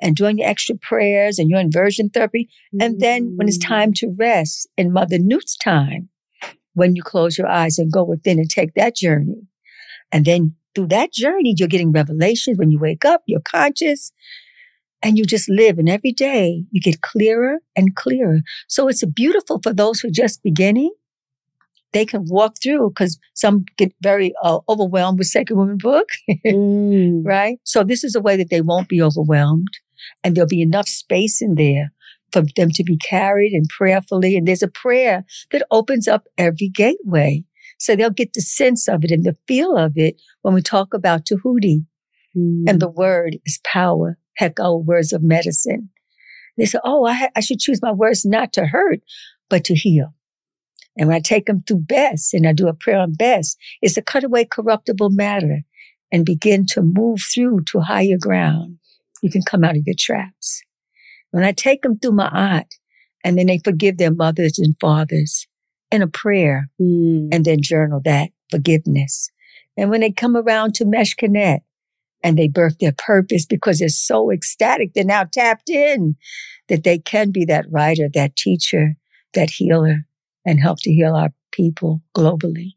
and 0.02 0.16
doing 0.16 0.40
your 0.40 0.50
extra 0.50 0.76
prayers 0.76 1.40
and 1.40 1.50
your 1.50 1.60
inversion 1.60 2.10
therapy. 2.10 2.50
Mm. 2.76 2.86
And 2.86 3.00
then 3.00 3.34
when 3.38 3.48
it's 3.48 3.58
time 3.58 3.94
to 3.94 4.14
rest 4.18 4.68
in 4.78 4.92
Mother 4.92 5.18
Nut's 5.20 5.58
time, 5.58 6.10
when 6.74 6.96
you 6.96 7.04
close 7.04 7.38
your 7.38 7.48
eyes 7.48 7.78
and 7.78 7.92
go 7.92 8.04
within 8.04 8.40
and 8.40 8.50
take 8.50 8.74
that 8.76 8.96
journey, 8.96 9.48
and 10.12 10.26
then 10.26 10.56
through 10.76 10.88
that 10.88 11.14
journey, 11.14 11.56
you're 11.58 11.68
getting 11.68 11.92
revelations. 11.92 12.58
When 12.58 12.72
you 12.72 12.80
wake 12.80 13.06
up, 13.06 13.24
you're 13.26 13.42
conscious 13.42 14.12
and 15.02 15.18
you 15.18 15.26
just 15.26 15.50
live. 15.50 15.80
And 15.80 15.90
every 15.90 16.12
day 16.12 16.66
you 16.72 16.82
get 16.82 17.02
clearer 17.02 17.60
and 17.76 17.96
clearer. 17.96 18.42
So 18.68 18.88
it's 18.88 19.04
beautiful 19.06 19.60
for 19.64 19.74
those 19.74 20.00
who 20.00 20.10
are 20.10 20.12
just 20.12 20.44
beginning. 20.44 20.94
They 21.92 22.06
can 22.06 22.26
walk 22.28 22.56
through 22.62 22.90
because 22.90 23.20
some 23.34 23.66
get 23.78 23.94
very 24.02 24.34
uh, 24.44 24.60
overwhelmed 24.70 25.18
with 25.18 25.28
Sacred 25.28 25.56
Woman 25.56 25.78
book, 25.78 26.08
mm. 26.46 27.22
right? 27.26 27.58
So 27.64 27.84
this 27.84 28.04
is 28.04 28.16
a 28.16 28.22
way 28.22 28.38
that 28.38 28.50
they 28.50 28.62
won't 28.62 28.90
be 28.90 29.02
overwhelmed 29.02 29.80
and 30.24 30.36
there'll 30.36 30.48
be 30.48 30.62
enough 30.62 30.88
space 30.88 31.42
in 31.42 31.56
there 31.56 31.92
for 32.32 32.44
them 32.56 32.70
to 32.72 32.84
be 32.84 32.98
carried 32.98 33.54
and 33.54 33.68
prayerfully. 33.70 34.38
And 34.38 34.48
there's 34.48 34.64
a 34.64 34.68
prayer 34.68 35.26
that 35.52 35.66
opens 35.72 36.08
up 36.08 36.28
every 36.38 36.70
gateway. 36.70 37.44
So 37.80 37.96
they'll 37.96 38.10
get 38.10 38.34
the 38.34 38.42
sense 38.42 38.88
of 38.88 39.04
it 39.04 39.12
and 39.12 39.24
the 39.24 39.38
feel 39.48 39.76
of 39.78 39.94
it 39.96 40.22
when 40.42 40.54
we 40.54 40.62
talk 40.62 40.94
about 40.94 41.26
Tahuti. 41.26 41.86
Mm. 42.36 42.66
And 42.68 42.80
the 42.80 42.90
word 42.90 43.38
is 43.46 43.60
power. 43.64 44.18
Hekau 44.40 44.86
words 44.86 45.12
of 45.12 45.24
medicine. 45.24 45.90
They 46.58 46.66
say, 46.66 46.80
oh, 46.84 47.06
I, 47.06 47.14
ha- 47.14 47.30
I 47.36 47.40
should 47.40 47.60
choose 47.60 47.82
my 47.82 47.92
words 47.92 48.26
not 48.26 48.54
to 48.54 48.66
hurt, 48.66 49.00
but 49.50 49.64
to 49.66 49.76
heal. 49.76 50.14
And 51.00 51.08
when 51.08 51.18
I 51.18 51.22
take 51.22 51.48
them 51.48 51.64
through 51.66 51.86
Bast 51.88 52.34
and 52.36 52.48
I 52.48 52.54
do 52.54 52.68
a 52.68 52.74
prayer 52.74 53.00
on 53.00 53.14
Bast, 53.14 53.58
it's 53.82 53.96
to 53.96 54.04
cut 54.04 54.24
away 54.24 54.46
corruptible 54.46 55.10
matter 55.10 55.62
and 56.12 56.26
begin 56.26 56.68
to 56.68 56.82
move 56.84 57.22
through 57.34 57.64
to 57.72 57.80
higher 57.80 58.18
ground. 58.20 58.78
You 59.24 59.32
can 59.32 59.42
come 59.42 59.64
out 59.64 59.78
of 59.78 59.84
your 59.88 59.96
traps. 59.98 60.62
When 61.32 61.44
I 61.44 61.54
take 61.54 61.82
them 61.82 61.98
through 61.98 62.12
my 62.12 62.28
aunt 62.28 62.76
and 63.24 63.38
then 63.38 63.48
they 63.48 63.60
forgive 63.64 63.98
their 63.98 64.14
mothers 64.14 64.60
and 64.60 64.76
fathers, 64.80 65.48
in 65.92 66.02
a 66.02 66.08
prayer 66.08 66.70
mm. 66.80 67.30
and 67.32 67.46
then 67.46 67.62
journal 67.62 68.02
that 68.06 68.30
forgiveness. 68.52 69.30
And 69.78 69.90
when 69.90 70.02
they 70.02 70.12
come 70.12 70.36
around 70.36 70.76
to 70.76 70.86
Meskhenet 70.86 71.60
and 72.24 72.38
they 72.38 72.48
birth 72.48 72.78
their 72.80 72.94
purpose 72.98 73.46
because 73.46 73.80
they're 73.80 73.90
so 73.90 74.32
ecstatic, 74.32 74.94
they're 74.94 75.04
now 75.04 75.24
tapped 75.24 75.70
in 75.70 76.16
that 76.68 76.84
they 76.84 77.00
can 77.00 77.32
be 77.32 77.46
that 77.46 77.66
writer, 77.72 78.10
that 78.14 78.36
teacher, 78.36 78.96
that 79.34 79.50
healer 79.52 80.06
and 80.46 80.60
help 80.60 80.80
to 80.82 80.92
heal 80.92 81.16
our 81.16 81.30
people 81.52 82.02
globally. 82.16 82.74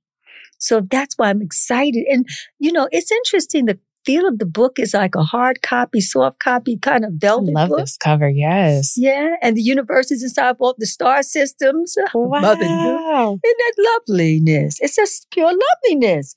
So 0.58 0.80
that's 0.80 1.16
why 1.18 1.30
I'm 1.30 1.42
excited. 1.42 2.04
And, 2.08 2.26
you 2.58 2.72
know, 2.72 2.88
it's 2.92 3.10
interesting 3.10 3.66
The 3.66 3.78
feel 4.04 4.26
of 4.26 4.38
the 4.38 4.46
book 4.46 4.78
is 4.78 4.94
like 4.94 5.14
a 5.14 5.22
hard 5.22 5.62
copy, 5.62 6.00
soft 6.00 6.40
copy 6.40 6.76
kind 6.76 7.04
of 7.04 7.12
velvet. 7.14 7.52
I 7.56 7.60
love 7.60 7.68
book. 7.70 7.78
this 7.78 7.96
cover. 7.96 8.28
Yes. 8.28 8.94
Yeah, 8.96 9.36
and 9.42 9.56
the 9.56 9.62
universe 9.62 10.10
is 10.10 10.22
inside 10.22 10.58
both 10.58 10.76
the 10.78 10.86
star 10.86 11.22
systems. 11.22 11.96
Wow. 12.14 12.40
Mother, 12.40 12.64
isn't 12.64 13.40
that 13.42 13.74
loveliness? 14.08 14.78
It's 14.80 14.96
just 14.96 15.28
pure 15.30 15.52
loveliness. 15.52 16.36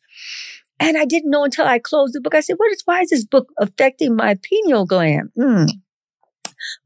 And 0.80 0.98
I 0.98 1.06
didn't 1.06 1.32
know 1.32 1.44
until 1.44 1.66
I 1.66 1.80
closed 1.80 2.14
the 2.14 2.22
book. 2.22 2.36
I 2.36 2.42
said, 2.42 2.58
"What 2.58 2.72
is? 2.72 2.82
Why 2.86 3.02
is 3.02 3.10
this 3.10 3.26
book 3.26 3.48
affecting 3.60 4.16
my 4.16 4.36
pineal 4.44 4.86
gland? 4.86 5.30
Mm. 5.38 5.70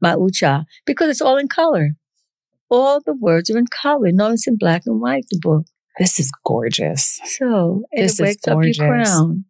My 0.00 0.14
ucha, 0.14 0.64
because 0.86 1.10
it's 1.10 1.20
all 1.20 1.38
in 1.38 1.48
color. 1.48 1.96
All 2.70 3.00
the 3.04 3.14
words 3.14 3.50
are 3.50 3.58
in 3.58 3.66
color. 3.66 4.12
No, 4.12 4.30
it's 4.30 4.46
in 4.46 4.56
black 4.56 4.82
and 4.86 5.00
white. 5.00 5.26
The 5.30 5.38
book. 5.40 5.66
This 5.98 6.20
is 6.20 6.30
gorgeous. 6.44 7.20
So 7.24 7.84
and 7.92 8.04
This 8.04 8.18
it 8.18 8.22
is 8.22 8.26
wakes 8.26 8.48
up 8.48 8.58
your 8.62 8.74
crown. 8.74 9.44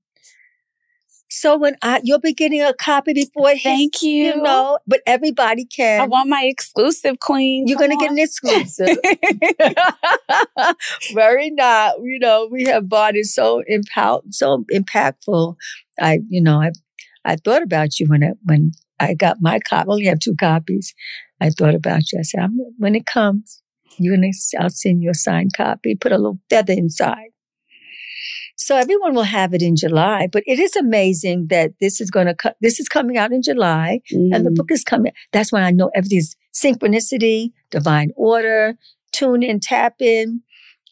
So 1.33 1.57
when 1.57 1.77
I 1.81 2.01
you'll 2.03 2.19
be 2.19 2.35
getting 2.35 2.61
a 2.61 2.75
copy 2.75 3.13
before 3.13 3.51
it 3.51 3.59
hits, 3.59 3.63
Thank 3.63 4.03
you. 4.03 4.25
You 4.25 4.43
know, 4.43 4.79
but 4.87 5.01
everybody 5.07 5.65
can. 5.65 6.01
I 6.01 6.07
want 6.07 6.29
my 6.29 6.43
exclusive 6.45 7.21
queen. 7.21 7.69
You're 7.69 7.79
Come 7.79 7.91
gonna 7.91 8.01
get 8.01 8.11
an 8.11 8.19
exclusive. 8.19 8.99
Very 11.15 11.51
not. 11.51 11.95
You 12.03 12.19
know, 12.19 12.49
we 12.51 12.65
have 12.65 12.89
bought 12.89 13.15
it 13.15 13.27
so 13.27 13.63
impact, 13.69 14.35
so 14.35 14.65
impactful. 14.73 15.55
I, 16.01 16.19
you 16.29 16.41
know, 16.41 16.61
I, 16.61 16.73
I 17.25 17.37
thought 17.37 17.63
about 17.63 18.01
you 18.01 18.09
when 18.09 18.25
I 18.25 18.33
when 18.45 18.73
I 18.99 19.15
got 19.15 19.37
my 19.41 19.61
copy. 19.61 19.89
I 19.89 19.93
only 19.93 20.07
have 20.07 20.19
two 20.19 20.35
copies. 20.35 20.95
I 21.41 21.51
thought 21.51 21.75
about 21.75 22.13
you. 22.13 22.19
I 22.19 22.23
said, 22.23 22.41
I'm, 22.41 22.59
when 22.79 22.95
it 22.95 23.07
comes, 23.07 23.63
you're 23.99 24.17
gonna. 24.17 24.29
I'll 24.59 24.71
send 24.71 25.03
you 25.03 25.11
a 25.11 25.15
signed 25.15 25.53
copy. 25.57 25.95
Put 25.95 26.13
a 26.13 26.17
little 26.19 26.39
feather 26.49 26.73
inside. 26.73 27.29
So 28.57 28.77
everyone 28.77 29.15
will 29.15 29.23
have 29.23 29.55
it 29.55 29.63
in 29.63 29.75
July, 29.75 30.29
but 30.31 30.43
it 30.47 30.59
is 30.59 30.77
amazing 30.77 31.47
that 31.49 31.73
this 31.81 32.01
is 32.01 32.11
going 32.11 32.27
to 32.27 32.35
co- 32.35 32.53
this 32.61 32.79
is 32.79 32.89
coming 32.89 33.17
out 33.17 33.33
in 33.33 33.43
July 33.43 34.01
and 34.11 34.45
the 34.45 34.51
Mhm. 34.51 34.55
book 34.57 34.71
is 34.71 34.85
coming. 34.85 35.13
That's 35.33 35.51
when 35.51 35.63
I 35.63 35.71
know 35.71 35.91
everything's 35.95 36.37
synchronicity, 36.55 37.53
divine 37.71 38.11
order, 38.17 38.77
tune 39.13 39.43
in, 39.43 39.61
tap 39.61 39.95
in. 40.01 40.43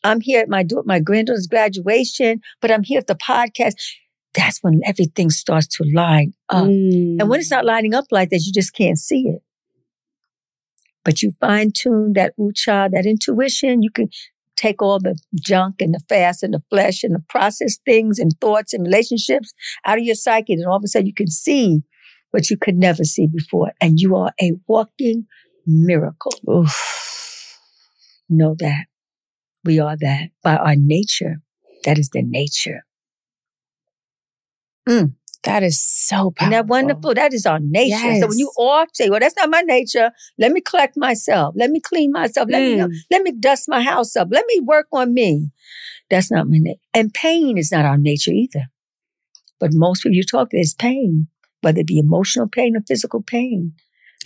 I'm 0.02 0.20
here 0.20 0.40
at 0.40 0.48
my 0.48 0.64
my 0.86 0.98
granddaughter's 0.98 1.46
graduation, 1.46 2.40
but 2.62 2.70
I'm 2.70 2.84
here 2.84 2.98
at 2.98 3.06
the 3.06 3.16
podcast. 3.16 3.74
That's 4.34 4.58
when 4.62 4.80
everything 4.86 5.30
starts 5.30 5.66
to 5.76 5.84
line 5.94 6.32
up. 6.48 6.64
Mm. 6.66 7.20
And 7.20 7.28
when 7.28 7.40
it's 7.40 7.50
not 7.50 7.64
lining 7.64 7.92
up 7.94 8.06
like 8.10 8.30
that, 8.30 8.42
you 8.46 8.52
just 8.52 8.72
can't 8.74 8.98
see 8.98 9.24
it. 9.28 9.42
But 11.08 11.22
you 11.22 11.32
fine 11.40 11.72
tune 11.72 12.12
that 12.16 12.34
ucha, 12.38 12.90
that 12.92 13.06
intuition. 13.06 13.82
You 13.82 13.90
can 13.90 14.10
take 14.56 14.82
all 14.82 14.98
the 14.98 15.18
junk 15.40 15.80
and 15.80 15.94
the 15.94 16.00
fast 16.06 16.42
and 16.42 16.52
the 16.52 16.62
flesh 16.68 17.02
and 17.02 17.14
the 17.14 17.24
processed 17.30 17.80
things 17.86 18.18
and 18.18 18.32
thoughts 18.42 18.74
and 18.74 18.84
relationships 18.84 19.54
out 19.86 19.96
of 19.96 20.04
your 20.04 20.14
psyche. 20.14 20.52
And 20.52 20.66
all 20.66 20.76
of 20.76 20.84
a 20.84 20.86
sudden 20.86 21.06
you 21.06 21.14
can 21.14 21.28
see 21.28 21.80
what 22.32 22.50
you 22.50 22.58
could 22.58 22.76
never 22.76 23.04
see 23.04 23.26
before. 23.26 23.72
And 23.80 23.98
you 23.98 24.16
are 24.16 24.32
a 24.38 24.52
walking 24.66 25.24
miracle. 25.66 26.66
Know 28.28 28.54
that. 28.58 28.84
We 29.64 29.80
are 29.80 29.96
that 29.98 30.28
by 30.44 30.56
our 30.56 30.76
nature. 30.76 31.36
That 31.86 31.96
is 31.98 32.10
the 32.10 32.20
nature. 32.22 32.84
Mm. 34.86 35.14
That 35.44 35.62
is 35.62 35.80
so 35.82 36.32
powerful. 36.32 36.42
Isn't 36.42 36.50
that 36.50 36.66
wonderful? 36.66 37.14
That 37.14 37.32
is 37.32 37.46
our 37.46 37.60
nature. 37.60 37.94
So 38.20 38.26
when 38.28 38.38
you 38.38 38.50
all 38.56 38.84
say, 38.92 39.08
well, 39.08 39.20
that's 39.20 39.36
not 39.36 39.50
my 39.50 39.60
nature. 39.62 40.10
Let 40.36 40.52
me 40.52 40.60
collect 40.60 40.96
myself. 40.96 41.54
Let 41.56 41.70
me 41.70 41.80
clean 41.80 42.10
myself. 42.12 42.48
Let 42.50 42.62
Mm. 42.62 42.88
me 42.90 43.00
let 43.10 43.22
me 43.22 43.32
dust 43.32 43.68
my 43.68 43.82
house 43.82 44.16
up. 44.16 44.28
Let 44.30 44.44
me 44.48 44.60
work 44.60 44.86
on 44.92 45.14
me. 45.14 45.50
That's 46.10 46.30
not 46.30 46.48
my 46.48 46.58
nature. 46.58 46.80
And 46.92 47.14
pain 47.14 47.56
is 47.56 47.70
not 47.70 47.84
our 47.84 47.96
nature 47.98 48.32
either. 48.32 48.66
But 49.60 49.72
most 49.72 50.02
people 50.02 50.16
you 50.16 50.24
talk 50.24 50.50
to 50.50 50.56
is 50.58 50.74
pain, 50.74 51.28
whether 51.62 51.80
it 51.80 51.86
be 51.86 51.98
emotional 51.98 52.48
pain 52.48 52.76
or 52.76 52.80
physical 52.86 53.22
pain. 53.22 53.74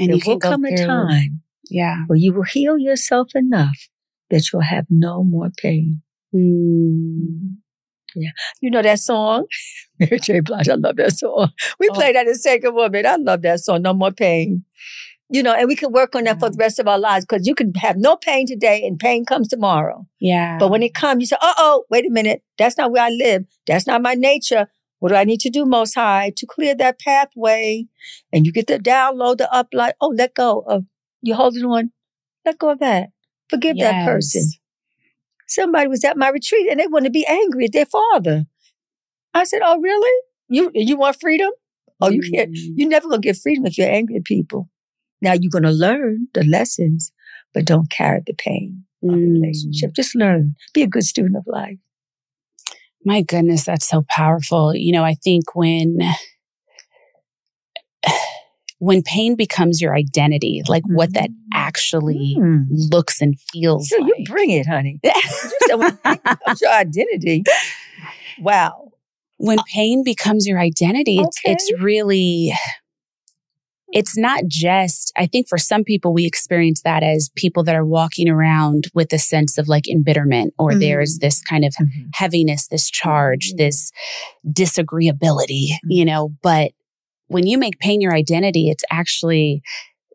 And 0.01 0.09
there 0.09 0.17
will 0.27 0.39
come 0.41 0.65
a 0.65 0.71
time 0.87 1.43
Yeah. 1.71 2.05
where 2.07 2.19
you 2.19 2.33
will 2.33 2.45
heal 2.45 2.79
yourself 2.79 3.35
enough 3.35 3.89
that 4.31 4.51
you'll 4.51 4.63
have 4.63 4.87
no 4.89 5.23
more 5.25 5.51
pain. 5.57 6.03
Mm. 6.35 7.57
Yeah. 8.15 8.31
You 8.61 8.71
know 8.71 8.83
that 8.83 8.99
song? 8.99 9.47
Mary 10.11 10.19
J. 10.21 10.41
Blige, 10.41 10.69
I 10.69 10.75
love 10.75 10.97
that 10.97 11.13
song. 11.19 11.51
We 11.79 11.89
Oh. 11.91 11.95
play 11.95 12.13
that 12.13 12.27
in 12.27 12.35
Sacred 12.35 12.73
Woman. 12.73 13.07
I 13.07 13.17
love 13.17 13.43
that 13.43 13.61
song, 13.61 13.83
No 13.83 13.93
More 13.95 14.11
Pain. 14.13 14.65
You 15.29 15.43
know, 15.43 15.55
and 15.55 15.67
we 15.67 15.77
can 15.77 15.93
work 15.93 16.15
on 16.15 16.25
that 16.25 16.39
for 16.41 16.51
the 16.51 16.59
rest 16.59 16.79
of 16.79 16.87
our 16.87 16.99
lives 16.99 17.25
because 17.25 17.47
you 17.47 17.55
can 17.55 17.73
have 17.77 17.97
no 17.97 18.17
pain 18.17 18.47
today 18.47 18.85
and 18.87 18.99
pain 18.99 19.25
comes 19.25 19.49
tomorrow. 19.49 20.07
Yeah. 20.21 20.59
But 20.59 20.69
when 20.71 20.83
it 20.83 20.93
comes, 20.95 21.21
you 21.23 21.27
say, 21.27 21.37
uh 21.41 21.55
oh, 21.57 21.85
wait 21.89 22.05
a 22.07 22.11
minute. 22.11 22.43
That's 22.59 22.77
not 22.77 22.93
where 22.93 23.05
I 23.05 23.09
live. 23.09 23.45
That's 23.67 23.87
not 23.87 24.03
my 24.03 24.13
nature. 24.13 24.67
What 24.99 25.09
do 25.09 25.15
I 25.15 25.25
need 25.25 25.41
to 25.41 25.51
do, 25.51 25.65
Most 25.65 25.95
High, 25.95 26.33
to 26.37 26.47
clear 26.47 26.75
that 26.75 27.01
pathway? 27.01 27.87
And 28.33 28.45
you 28.45 28.53
get 28.53 28.67
the 28.67 28.79
download, 28.79 29.39
the 29.39 29.51
up, 29.53 29.69
like, 29.73 29.95
oh, 30.03 30.13
let 30.15 30.35
go 30.35 30.61
of, 30.69 30.85
you're 31.23 31.37
holding 31.37 31.65
on. 31.65 31.93
Let 32.45 32.59
go 32.59 32.69
of 32.71 32.79
that. 32.81 33.09
Forgive 33.49 33.79
that 33.79 34.05
person. 34.05 34.43
Somebody 35.49 35.89
was 35.89 36.05
at 36.05 36.17
my 36.17 36.29
retreat 36.29 36.69
and 36.71 36.79
they 36.79 36.87
wanted 36.87 37.07
to 37.07 37.11
be 37.11 37.27
angry 37.27 37.65
at 37.65 37.73
their 37.73 37.87
father. 37.87 38.45
I 39.35 39.45
said, 39.45 39.61
Oh, 39.65 39.81
really? 39.81 40.21
You 40.49 40.71
you 40.75 40.97
want 40.97 41.19
freedom? 41.21 41.51
Oh, 42.01 42.11
you 42.11 42.21
can't. 42.35 42.51
Mm. 42.51 42.73
You're 42.77 42.89
never 42.89 43.09
gonna 43.09 43.21
get 43.21 43.37
freedom 43.37 43.65
if 43.67 43.79
you're 43.79 43.89
angry 43.91 44.17
at 44.17 44.25
people. 44.25 44.69
Now 45.21 45.33
you're 45.35 45.51
gonna 45.51 45.71
learn 45.73 46.29
the 46.35 46.45
lessons, 46.45 47.13
but 47.55 47.65
don't 47.65 47.91
carry 47.91 48.21
the 48.27 48.35
pain 48.35 48.85
of 49.03 49.11
the 49.11 49.17
Mm. 49.17 49.33
relationship. 49.41 49.93
Just 49.95 50.15
learn. 50.15 50.55
Be 50.75 50.83
a 50.83 50.87
good 50.89 51.05
student 51.05 51.37
of 51.37 51.45
life. 51.47 51.79
My 53.05 53.23
goodness, 53.23 53.65
that's 53.65 53.87
so 53.89 54.05
powerful. 54.09 54.75
You 54.75 54.93
know, 54.93 55.05
I 55.05 55.15
think 55.15 55.55
when 55.55 55.99
when 58.79 59.03
pain 59.03 59.37
becomes 59.37 59.81
your 59.81 59.95
identity, 59.95 60.63
like 60.69 60.83
what 60.89 61.15
that 61.15 61.31
actually 61.55 62.37
Mm. 62.39 62.67
looks 62.93 63.21
and 63.21 63.39
feels 63.53 63.87
Sure, 63.89 64.01
like. 64.01 64.13
you 64.19 64.25
bring 64.25 64.51
it, 64.51 64.67
honey. 64.67 64.99
You 65.05 65.13
said 65.69 65.75
when 65.77 65.99
it 66.05 66.23
becomes 66.25 66.61
your 66.61 66.73
identity. 66.73 67.45
Wow. 68.41 68.82
When 69.47 69.59
pain 69.73 70.03
becomes 70.05 70.47
your 70.47 70.59
identity, 70.61 71.19
it's 71.19 71.41
it's 71.45 71.73
really 71.83 72.53
it's 73.89 74.17
not 74.17 74.45
just 74.47 75.13
I 75.19 75.27
think 75.27 75.49
for 75.49 75.59
some 75.59 75.85
people 75.85 76.15
we 76.15 76.25
experience 76.25 76.81
that 76.83 77.03
as 77.03 77.31
people 77.37 77.63
that 77.65 77.75
are 77.75 77.85
walking 77.85 78.29
around 78.29 78.85
with 78.95 79.13
a 79.13 79.19
sense 79.19 79.59
of 79.59 79.69
like 79.69 79.87
embitterment 79.89 80.55
or 80.59 80.71
Mm. 80.73 80.81
there's 80.81 81.19
this 81.19 81.43
kind 81.43 81.65
of 81.65 81.75
Mm-hmm. 81.75 82.09
heaviness, 82.15 82.69
this 82.69 82.91
charge, 82.91 83.53
this 83.59 83.93
disagreeability, 84.47 85.71
you 85.85 86.05
know, 86.05 86.33
but 86.43 86.73
when 87.27 87.47
you 87.47 87.59
make 87.59 87.79
pain 87.79 88.01
your 88.01 88.15
identity, 88.15 88.71
it's 88.71 88.85
actually 88.91 89.63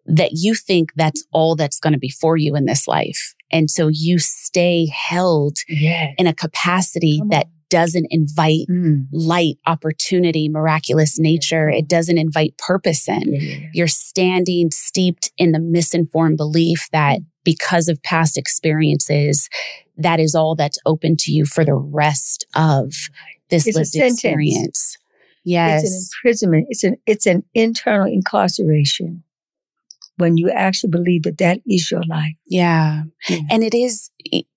that 0.06 0.32
you 0.34 0.56
think 0.56 0.92
that's 0.96 1.26
all 1.32 1.56
that's 1.56 1.80
going 1.80 1.94
to 1.94 2.00
be 2.00 2.10
for 2.10 2.38
you 2.38 2.56
in 2.56 2.66
this 2.66 2.88
life. 2.88 3.34
And 3.52 3.70
so 3.70 3.90
you 3.92 4.20
stay 4.20 4.88
held 4.88 5.58
Yeah. 5.68 6.14
in 6.18 6.28
a 6.28 6.34
capacity 6.34 7.22
that 7.30 7.48
doesn't 7.70 8.08
invite 8.10 8.66
Mm. 8.70 9.08
light, 9.12 9.56
opportunity, 9.66 10.50
miraculous 10.50 11.20
nature. 11.20 11.70
It 11.70 11.88
doesn't 11.88 12.18
invite 12.18 12.58
purpose 12.58 13.08
in. 13.08 13.34
Yeah. 13.34 13.58
You're 13.74 13.88
standing 13.88 14.72
steeped 14.72 15.32
in 15.38 15.52
the 15.52 15.60
misinformed 15.60 16.38
belief 16.38 16.88
that 16.92 17.20
because 17.44 17.88
of 17.88 18.02
past 18.04 18.38
experiences, 18.38 19.50
that 19.98 20.20
is 20.20 20.36
all 20.36 20.56
that's 20.56 20.78
open 20.86 21.16
to 21.20 21.32
you 21.32 21.46
for 21.46 21.66
the 21.66 21.74
rest 21.76 22.46
of 22.56 22.94
this 23.50 23.66
It's 23.68 23.76
lived 23.78 23.88
sentence. 23.90 24.14
experience. 24.16 24.98
Yes. 25.44 25.84
It's 25.84 25.94
an 25.94 26.10
imprisonment. 26.24 26.68
It's 26.70 26.84
an 26.84 26.96
it's 27.06 27.26
an 27.26 27.44
internal 27.54 28.06
incarceration 28.12 29.24
when 30.18 30.36
you 30.36 30.50
actually 30.50 30.90
believe 30.90 31.24
that 31.24 31.38
that 31.38 31.60
is 31.68 31.90
your 31.92 32.04
life. 32.04 32.34
Yeah. 32.48 33.04
And 33.50 33.64
it 33.64 33.74
is, 33.76 34.10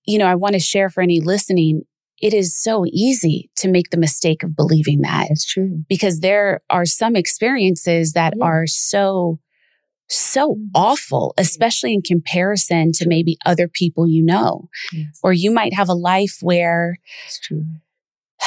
you 0.05 0.17
know, 0.17 0.25
I 0.25 0.35
want 0.35 0.53
to 0.53 0.59
share 0.59 0.89
for 0.89 1.01
any 1.01 1.19
listening, 1.21 1.83
it 2.21 2.33
is 2.33 2.55
so 2.55 2.85
easy 2.87 3.49
to 3.57 3.67
make 3.67 3.89
the 3.89 3.97
mistake 3.97 4.43
of 4.43 4.55
believing 4.55 5.01
that. 5.01 5.27
It's 5.31 5.45
true. 5.45 5.83
Because 5.89 6.19
there 6.19 6.61
are 6.69 6.85
some 6.85 7.15
experiences 7.15 8.13
that 8.13 8.35
are 8.41 8.67
so, 8.67 9.39
so 10.07 10.55
mm. 10.55 10.67
awful, 10.75 11.33
especially 11.37 11.93
in 11.93 12.03
comparison 12.03 12.91
to 12.93 13.07
maybe 13.07 13.37
other 13.45 13.67
people 13.67 14.07
you 14.07 14.21
know. 14.21 14.69
Or 15.23 15.33
you 15.33 15.51
might 15.51 15.73
have 15.73 15.89
a 15.89 15.93
life 15.93 16.37
where, 16.41 16.97
It's 17.25 17.39
true. 17.39 17.65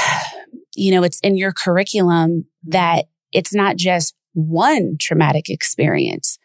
you 0.76 0.92
know, 0.92 1.02
it's 1.02 1.18
in 1.20 1.36
your 1.36 1.52
curriculum 1.52 2.30
mm. 2.30 2.70
that 2.70 3.06
it's 3.32 3.52
not 3.52 3.76
just 3.76 4.14
one 4.34 4.96
traumatic 5.00 5.48
experience. 5.48 6.38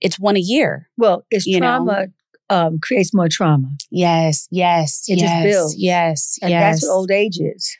It's 0.00 0.18
one 0.18 0.36
a 0.36 0.40
year. 0.40 0.90
Well, 0.96 1.24
it's 1.30 1.50
trauma 1.50 1.92
know? 1.92 2.06
Um, 2.50 2.78
creates 2.80 3.12
more 3.14 3.28
trauma. 3.30 3.68
Yes, 3.90 4.48
yes, 4.50 5.04
It 5.08 5.18
yes, 5.20 5.28
just 5.30 5.42
builds. 5.44 5.74
yes, 5.78 6.38
And 6.42 6.50
yes. 6.50 6.80
that's 6.80 6.88
what 6.88 6.94
old 6.94 7.10
age 7.10 7.38
is. 7.38 7.76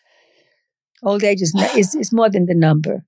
Old 1.03 1.23
age 1.25 1.41
is, 1.43 1.55
is 1.95 2.13
more 2.13 2.29
than 2.29 2.47
the 2.47 2.55
number 2.55 3.05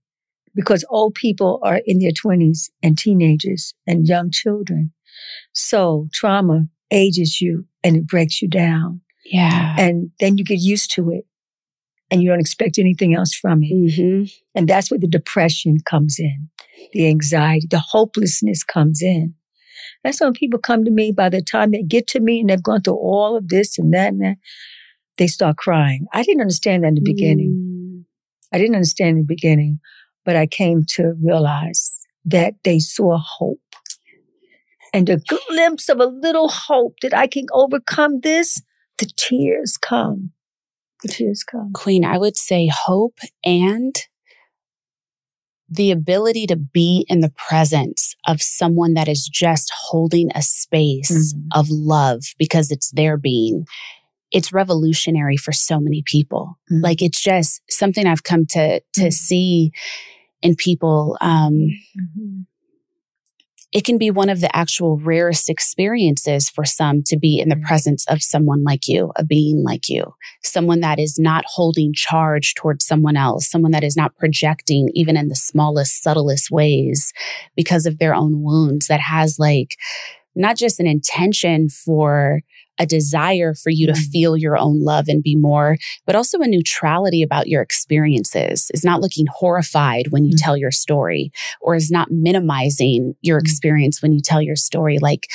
because 0.55 0.85
old 0.91 1.15
people 1.15 1.59
are 1.63 1.81
in 1.85 1.99
their 1.99 2.13
20s 2.13 2.71
and 2.83 2.97
teenagers 2.97 3.75
and 3.87 4.07
young 4.07 4.31
children. 4.31 4.93
So 5.53 6.09
trauma 6.13 6.67
ages 6.91 7.41
you 7.41 7.67
and 7.85 7.97
it 7.97 8.07
breaks 8.07 8.41
you 8.43 8.49
down. 8.49 9.01
yeah. 9.25 9.75
And 9.79 10.11
then 10.21 10.39
you 10.39 10.45
get 10.45 10.61
used 10.61 10.93
to 10.93 11.11
it. 11.11 11.25
and 12.13 12.23
you 12.23 12.29
don't 12.29 12.41
expect 12.41 12.79
anything 12.79 13.15
else 13.15 13.33
from 13.35 13.63
it. 13.63 13.73
Mm-hmm. 13.73 14.25
And 14.57 14.69
that's 14.69 14.91
where 14.91 14.99
the 14.99 15.07
depression 15.07 15.77
comes 15.85 16.17
in, 16.19 16.49
the 16.93 17.07
anxiety, 17.09 17.69
the 17.71 17.79
hopelessness 17.79 18.65
comes 18.65 19.01
in. 19.03 19.35
That's 20.03 20.21
when 20.21 20.33
people 20.33 20.59
come 20.59 20.85
to 20.85 20.91
me 20.91 21.13
by 21.13 21.29
the 21.29 21.43
time 21.43 21.71
they 21.71 21.83
get 21.83 22.07
to 22.09 22.21
me 22.21 22.41
and 22.41 22.51
they've 22.51 22.63
gone 22.63 22.83
through 22.83 22.97
all 22.97 23.37
of 23.37 23.49
this 23.49 23.79
and 23.79 23.93
that 23.93 24.13
and 24.13 24.23
that, 24.23 24.37
they 25.19 25.27
start 25.27 25.57
crying. 25.57 26.07
I 26.13 26.23
didn't 26.23 26.41
understand 26.41 26.85
that 26.85 26.89
in 26.89 26.95
the 26.95 27.03
beginning. 27.03 27.51
Mm. 27.51 28.05
I 28.53 28.59
didn't 28.59 28.77
understand 28.77 29.11
in 29.11 29.19
the 29.19 29.35
beginning, 29.35 29.81
but 30.25 30.37
I 30.37 30.47
came 30.47 30.85
to 30.95 31.15
realize 31.23 31.93
that 32.25 32.55
they 32.65 32.79
saw 32.79 33.19
hope 33.19 33.61
and 34.93 35.09
a 35.09 35.19
glimpse 35.19 35.89
of 35.89 36.01
a 36.01 36.07
little 36.07 36.49
hope 36.49 36.97
that 37.03 37.15
I 37.15 37.27
can 37.27 37.47
overcome 37.53 38.21
this. 38.21 38.63
The 38.99 39.11
tears 39.17 39.77
come. 39.77 40.33
The 41.03 41.09
tears 41.09 41.43
come. 41.43 41.73
Queen, 41.73 42.05
I 42.05 42.19
would 42.19 42.37
say 42.37 42.69
hope 42.73 43.19
and 43.45 43.95
the 45.71 45.91
ability 45.93 46.47
to 46.49 46.57
be 46.57 47.07
in 47.09 47.21
the 47.21 47.33
presence 47.49 48.17
of 48.27 48.43
someone 48.43 48.95
that 48.95 49.09
is 49.09 49.29
just 49.33 49.73
holding 49.89 50.31
a 50.35 50.43
space 50.43 51.33
Mhm. 51.33 51.47
of 51.55 51.71
love 51.71 52.23
because 52.39 52.71
it's 52.71 52.91
their 52.91 53.17
being. 53.17 53.67
It's 54.33 54.53
revolutionary 54.53 55.37
for 55.37 55.53
so 55.53 55.79
many 55.81 56.03
people. 56.05 56.59
Mhm. 56.71 56.83
Like 56.83 57.03
it's 57.03 57.21
just 57.23 57.61
something 57.71 58.07
I've 58.07 58.25
come 58.25 58.47
to 58.47 58.81
to 58.95 59.11
see 59.13 59.71
in 60.43 60.57
people. 60.57 61.17
Um, 61.21 61.69
Mhm. 62.19 62.47
It 63.73 63.85
can 63.85 63.99
be 63.99 64.11
one 64.11 64.29
of 64.29 64.41
the 64.41 64.55
actual 64.55 64.99
rarest 64.99 65.49
experiences 65.49 66.51
for 66.51 66.65
some 66.65 67.03
to 67.05 67.17
be 67.17 67.39
in 67.39 67.49
the 67.49 67.55
mm. 67.55 67.63
presence 67.63 68.05
of 68.09 68.23
someone 68.23 68.65
like 68.65 68.89
you, 68.89 69.13
a 69.17 69.25
being 69.25 69.63
like 69.63 69.89
you, 69.89 70.15
someone 70.43 70.81
that 70.81 70.99
is 70.99 71.19
not 71.19 71.45
holding 71.47 71.93
charge 71.95 72.55
towards 72.55 72.85
someone 72.85 73.17
else, 73.17 73.49
someone 73.49 73.71
that 73.71 73.85
is 73.85 73.97
not 73.97 74.17
projecting 74.17 74.89
even 74.95 75.17
in 75.17 75.29
the 75.29 75.37
smallest, 75.37 76.03
subtlest 76.03 76.51
ways 76.51 77.13
because 77.55 77.87
of 77.87 77.99
their 77.99 78.15
own 78.15 78.43
wounds, 78.43 78.89
that 78.89 79.01
has 79.01 79.39
like 79.39 79.77
not 80.35 80.57
just 80.57 80.81
an 80.81 80.87
intention 80.87 81.69
for 81.69 82.41
a 82.81 82.87
desire 82.87 83.55
for 83.55 83.71
you 83.71 83.87
to 83.87 83.93
mm. 83.93 84.07
feel 84.11 84.37
your 84.37 84.59
own 84.59 84.83
love 84.83 85.07
and 85.07 85.23
be 85.23 85.37
more, 85.37 85.77
but 86.07 86.17
also 86.17 86.41
a 86.41 86.49
neutrality 86.49 87.23
about 87.23 87.47
your 87.47 87.61
experiences, 87.61 88.71
is 88.73 88.85
not 88.85 89.03
looking 89.03 89.27
horrified 89.31 90.09
when 90.09 90.25
you 90.25 90.35
mm. 90.35 90.43
tell 90.43 90.57
your 90.57 90.71
story 90.71 91.31
or 91.61 91.75
is 91.75 91.91
not 91.91 92.11
minimizing 92.11 93.15
your 93.21 93.39
mm. 93.39 93.43
experience 93.43 94.01
when 94.03 94.13
you 94.13 94.21
tell 94.21 94.41
your 94.41 94.57
story. 94.57 94.99
Like, 94.99 95.29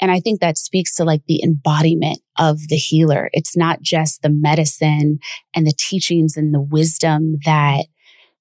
and 0.00 0.10
I 0.10 0.18
think 0.18 0.40
that 0.40 0.58
speaks 0.58 0.96
to 0.96 1.04
like 1.04 1.22
the 1.26 1.42
embodiment 1.44 2.18
of 2.38 2.58
the 2.68 2.76
healer. 2.76 3.30
It's 3.32 3.56
not 3.56 3.80
just 3.80 4.22
the 4.22 4.30
medicine 4.30 5.20
and 5.54 5.66
the 5.66 5.74
teachings 5.78 6.36
and 6.36 6.52
the 6.52 6.60
wisdom 6.60 7.36
that 7.44 7.86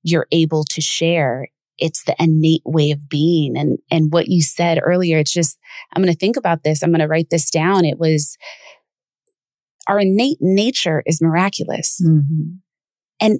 you're 0.02 0.28
able 0.32 0.64
to 0.72 0.82
share. 0.82 1.50
It's 1.80 2.04
the 2.04 2.16
innate 2.20 2.62
way 2.66 2.92
of 2.92 3.10
being. 3.10 3.58
And, 3.58 3.80
and 3.90 4.12
what 4.12 4.28
you 4.28 4.42
said 4.42 4.80
earlier, 4.84 5.18
it's 5.18 5.34
just, 5.34 5.58
I'm 5.94 6.02
going 6.02 6.14
to 6.14 6.20
think 6.20 6.38
about 6.38 6.64
this. 6.64 6.82
I'm 6.82 6.92
going 6.92 7.00
to 7.00 7.08
write 7.08 7.30
this 7.30 7.50
down. 7.50 7.86
It 7.86 8.00
was 8.00 8.38
our 9.88 10.00
innate 10.00 10.38
nature 10.40 11.02
is 11.06 11.22
miraculous. 11.22 12.00
Mm-hmm. 12.06 12.58
And 13.20 13.40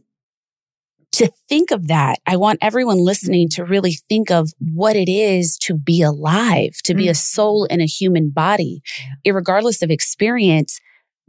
to 1.12 1.32
think 1.48 1.72
of 1.72 1.88
that, 1.88 2.20
I 2.28 2.38
want 2.38 2.60
everyone 2.62 3.04
listening 3.04 3.50
to 3.50 3.64
really 3.64 3.94
think 3.94 4.30
of 4.30 4.52
what 4.60 4.96
it 4.96 5.10
is 5.10 5.58
to 5.60 5.76
be 5.76 6.02
alive, 6.02 6.74
to 6.86 6.94
be 6.94 7.08
a 7.08 7.16
soul 7.16 7.66
in 7.66 7.82
a 7.82 7.86
human 7.86 8.30
body, 8.30 8.82
irregardless 9.26 9.82
of 9.82 9.90
experience. 9.90 10.80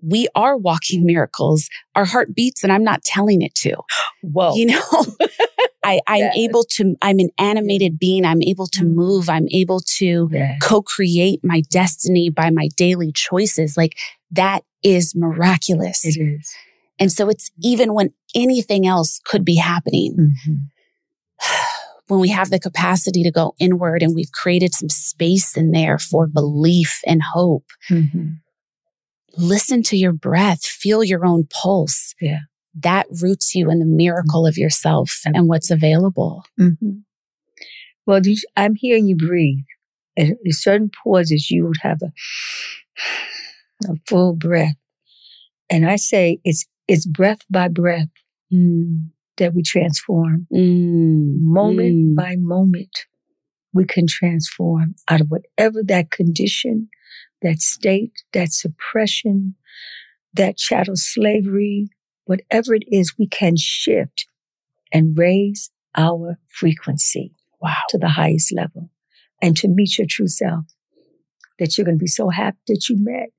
We 0.02 0.28
are 0.34 0.56
walking 0.56 1.04
miracles. 1.06 1.68
Our 1.94 2.04
heart 2.04 2.34
beats 2.34 2.62
and 2.62 2.72
I'm 2.72 2.84
not 2.84 3.04
telling 3.04 3.42
it 3.42 3.54
to. 3.56 3.76
Whoa. 4.22 4.54
You 4.54 4.66
know, 4.66 4.82
I, 5.82 6.00
I'm 6.06 6.20
Yes. 6.20 6.36
able 6.36 6.64
to, 6.64 6.94
I'm 7.00 7.18
an 7.18 7.30
animated 7.38 7.98
being. 7.98 8.24
I'm 8.24 8.42
able 8.42 8.66
to 8.68 8.84
move. 8.84 9.28
I'm 9.28 9.48
able 9.50 9.80
to 9.98 10.28
Yes. 10.30 10.58
co-create 10.62 11.40
my 11.42 11.62
destiny 11.70 12.28
by 12.30 12.50
my 12.50 12.68
daily 12.76 13.12
choices. 13.12 13.76
Like 13.76 13.96
that 14.32 14.62
is 14.82 15.14
miraculous. 15.16 16.04
It 16.04 16.20
is. 16.20 16.52
And 16.98 17.10
so 17.10 17.28
it's 17.30 17.50
even 17.62 17.94
when 17.94 18.12
anything 18.34 18.86
else 18.86 19.20
could 19.24 19.44
be 19.44 19.56
happening, 19.56 20.16
Mm-hmm. 20.18 20.54
when 22.08 22.20
we 22.20 22.28
have 22.28 22.50
the 22.50 22.58
capacity 22.58 23.22
to 23.22 23.30
go 23.30 23.54
inward 23.58 24.02
and 24.02 24.14
we've 24.14 24.32
created 24.32 24.74
some 24.74 24.88
space 24.90 25.56
in 25.56 25.70
there 25.70 25.98
for 25.98 26.26
belief 26.26 27.00
and 27.06 27.22
hope, 27.22 27.64
Mm-hmm. 27.88 28.32
listen 29.36 29.82
to 29.84 29.96
your 29.96 30.12
breath, 30.12 30.64
feel 30.66 31.02
your 31.04 31.24
own 31.24 31.46
pulse. 31.50 32.14
Yeah. 32.20 32.40
That 32.74 33.06
roots 33.20 33.54
you 33.54 33.70
in 33.70 33.80
the 33.80 33.84
miracle 33.84 34.46
of 34.46 34.56
yourself 34.56 35.20
and 35.24 35.48
what's 35.48 35.70
available. 35.70 36.44
Mm-hmm. 36.58 36.98
Well, 38.06 38.20
I'm 38.56 38.74
hearing 38.74 39.06
you 39.06 39.16
breathe. 39.16 39.64
At 40.18 40.34
certain 40.50 40.90
pauses, 41.02 41.50
you 41.50 41.66
would 41.66 41.76
have 41.82 41.98
a, 42.02 42.12
a 43.90 43.94
full 44.06 44.34
breath. 44.34 44.74
And 45.68 45.88
I 45.88 45.96
say 45.96 46.38
it's, 46.44 46.66
it's 46.88 47.06
breath 47.06 47.40
by 47.50 47.68
breath 47.68 48.08
that 48.50 49.54
we 49.54 49.62
transform. 49.62 50.46
Moment 50.50 52.12
Mm. 52.12 52.14
by 52.16 52.36
moment, 52.36 53.06
we 53.72 53.84
can 53.84 54.06
transform 54.08 54.96
out 55.08 55.20
of 55.20 55.28
whatever 55.28 55.82
that 55.84 56.10
condition, 56.10 56.88
that 57.42 57.60
state, 57.60 58.12
that 58.32 58.52
suppression, 58.52 59.54
that 60.34 60.56
chattel 60.56 60.96
slavery, 60.96 61.88
whatever 62.30 62.76
it 62.76 62.84
is, 62.92 63.18
we 63.18 63.26
can 63.26 63.56
shift 63.56 64.28
and 64.92 65.18
raise 65.18 65.70
our 65.96 66.38
frequency 66.48 67.34
wow. 67.60 67.74
to 67.88 67.98
the 67.98 68.08
highest 68.08 68.54
level 68.54 68.88
and 69.42 69.56
to 69.56 69.66
meet 69.66 69.98
your 69.98 70.06
true 70.08 70.28
self. 70.28 70.64
That 71.58 71.76
you're 71.76 71.84
going 71.84 71.98
to 71.98 72.02
be 72.02 72.06
so 72.06 72.28
happy 72.30 72.56
that 72.68 72.88
you 72.88 72.96
met. 72.98 73.30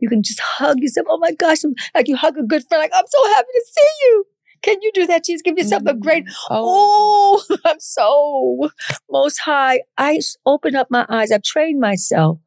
You 0.00 0.08
can 0.08 0.22
just 0.22 0.40
hug 0.40 0.78
yourself. 0.78 1.08
Oh 1.10 1.18
my 1.18 1.32
gosh, 1.32 1.64
I'm- 1.64 1.74
like 1.94 2.06
you 2.06 2.16
hug 2.16 2.38
a 2.38 2.44
good 2.44 2.62
friend. 2.68 2.80
Like 2.80 2.92
I'm 2.94 3.04
so 3.08 3.28
happy 3.34 3.48
to 3.52 3.64
see 3.66 3.90
you. 4.04 4.24
Can 4.62 4.76
you 4.82 4.90
do 4.94 5.06
that? 5.08 5.24
Just 5.24 5.44
give 5.44 5.58
yourself 5.58 5.82
a 5.86 5.94
great. 5.94 6.24
Mm-hmm. 6.24 6.34
Oh, 6.50 7.42
oh 7.50 7.56
I'm 7.64 7.80
so 7.80 8.70
most 9.10 9.38
high. 9.38 9.80
I 9.98 10.20
open 10.46 10.76
up 10.76 10.86
my 10.90 11.04
eyes. 11.08 11.32
I've 11.32 11.42
trained 11.42 11.80
myself 11.80 12.38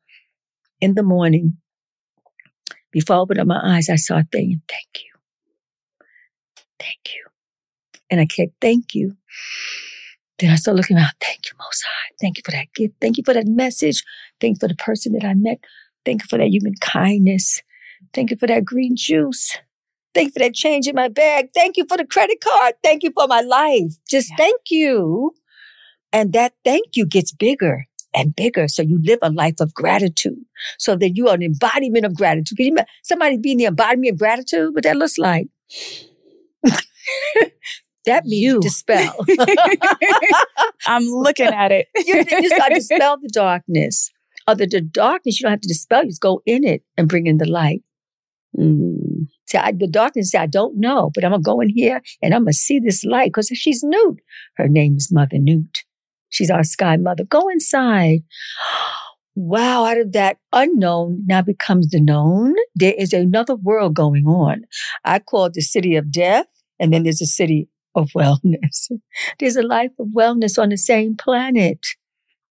in 0.80 0.96
the 0.96 1.04
morning. 1.04 1.58
Before 2.92 3.18
I 3.18 3.20
open 3.20 3.40
up 3.40 3.48
my 3.48 3.62
eyes, 3.62 3.90
I 3.90 3.96
saw 3.98 4.16
start 4.16 4.28
thinking, 4.32 4.62
"Thank 4.68 5.04
you, 5.04 5.11
thank 6.82 7.16
you," 7.16 7.26
and 8.10 8.20
I 8.20 8.26
kept 8.26 8.53
thank 8.60 8.94
you. 8.94 9.16
Then 10.40 10.52
I 10.52 10.56
start 10.56 10.76
looking 10.76 10.98
around. 10.98 11.14
Thank 11.24 11.45
you, 11.45 11.53
Most 11.60 11.84
High. 11.84 12.16
Thank 12.20 12.38
you 12.38 12.44
for 12.44 12.52
that 12.52 12.74
gift. 12.74 12.95
Thank 12.99 13.18
you 13.18 13.24
for 13.24 13.34
that 13.34 13.48
message. 13.48 14.03
Thank 14.40 14.58
you 14.58 14.60
for 14.60 14.68
the 14.68 14.76
person 14.76 15.14
that 15.14 15.24
I 15.24 15.36
met. 15.36 15.60
Thank 16.03 16.24
you 16.24 16.28
for 16.28 16.40
that 16.40 16.49
human 16.49 16.74
kindness. 16.82 17.62
Thank 18.14 18.32
you 18.32 18.38
for 18.38 18.48
that 18.48 18.66
green 18.66 18.95
juice. 18.95 19.56
Thank 20.14 20.30
you 20.30 20.32
for 20.32 20.40
that 20.40 20.56
change 20.56 20.88
in 20.88 20.95
my 20.95 21.10
bag. 21.10 21.49
Thank 21.53 21.78
you 21.78 21.86
for 21.88 21.95
the 21.95 22.06
credit 22.06 22.41
card. 22.41 22.74
Thank 22.84 23.03
you 23.03 23.12
for 23.14 23.28
my 23.28 23.41
life. 23.41 23.94
Just 24.10 24.32
thank 24.38 24.62
you. 24.70 25.34
And 26.12 26.34
that 26.34 26.53
thank 26.66 26.95
you 26.95 27.06
gets 27.06 27.32
bigger 27.32 27.86
and 28.14 28.36
bigger. 28.36 28.68
So 28.68 28.82
you 28.82 28.99
live 29.02 29.20
a 29.22 29.30
life 29.30 29.60
of 29.60 29.74
gratitude. 29.74 30.44
So 30.78 30.95
that 30.98 31.12
you 31.16 31.30
are 31.30 31.36
an 31.36 31.44
embodiment 31.44 32.06
of 32.06 32.16
gratitude. 32.16 32.58
Can 32.58 32.66
you 32.66 32.72
imagine 32.74 32.90
somebody 33.03 33.38
being 33.38 33.58
the 33.58 33.66
embodiment 33.66 34.14
of 34.14 34.20
gratitude? 34.20 34.74
What 34.74 34.84
that 34.84 34.98
looks 34.98 35.18
like? 35.18 35.48
that 38.06 38.26
means 38.26 38.44
you 38.44 38.60
dispel. 38.60 39.14
I'm 40.86 41.04
looking 41.04 41.48
at 41.48 41.72
it. 41.72 41.88
you, 41.96 42.24
just 42.24 42.58
got 42.58 42.70
to 42.70 42.76
dispel 42.76 43.18
the 43.22 43.30
darkness. 43.30 44.10
Other 44.48 44.66
the 44.66 44.82
darkness, 44.82 45.40
you 45.40 45.46
don't 45.46 45.52
have 45.52 45.62
to 45.62 45.68
dispel. 45.68 46.04
You 46.04 46.10
just 46.10 46.22
go 46.22 46.42
in 46.46 46.64
it 46.64 46.84
and 46.98 47.08
bring 47.08 47.28
in 47.28 47.38
the 47.38 47.50
light. 47.50 47.84
Mm. 48.58 49.28
See, 49.48 49.58
I, 49.58 49.72
the 49.72 49.88
darkness, 49.88 50.36
I 50.36 50.46
don't 50.46 50.78
know, 50.78 51.12
but 51.14 51.24
I'm 51.24 51.32
gonna 51.32 51.44
go 51.44 51.62
in 51.62 51.70
here 51.70 52.02
and 52.22 52.34
I'm 52.34 52.44
gonna 52.44 52.54
see 52.54 52.80
this 52.80 53.04
light 53.04 53.30
because 53.30 53.48
she's 53.54 53.84
Nut. 53.84 54.16
Her 54.58 54.68
name 54.68 54.96
is 54.96 55.12
Mother 55.12 55.38
Nut. 55.38 55.84
She's 56.30 56.50
our 56.50 56.64
sky 56.64 56.98
mother. 56.98 57.24
Go 57.24 57.50
inside. 57.50 58.24
Wow, 59.36 59.86
out 59.86 59.98
of 59.98 60.12
that 60.12 60.38
unknown 60.52 61.24
now 61.26 61.41
becomes 61.41 61.90
the 61.90 62.02
known. 62.02 62.53
There 62.76 62.94
is 62.98 63.14
another 63.14 63.56
world 63.56 63.94
going 63.94 64.26
on. 64.26 64.64
I 65.06 65.20
call 65.20 65.45
it 65.45 65.53
the 65.53 65.62
city 65.62 65.95
of 65.95 66.12
death, 66.12 66.48
and 66.80 66.91
then 66.94 67.03
there's 67.03 67.22
a 67.22 67.26
city 67.26 67.70
of 67.95 68.10
wellness. 68.16 68.91
There's 69.40 69.56
a 69.56 69.64
life 69.64 69.91
of 69.99 70.08
wellness 70.08 70.62
on 70.62 70.70
the 70.70 70.78
same 70.78 71.16
planet. 71.16 71.80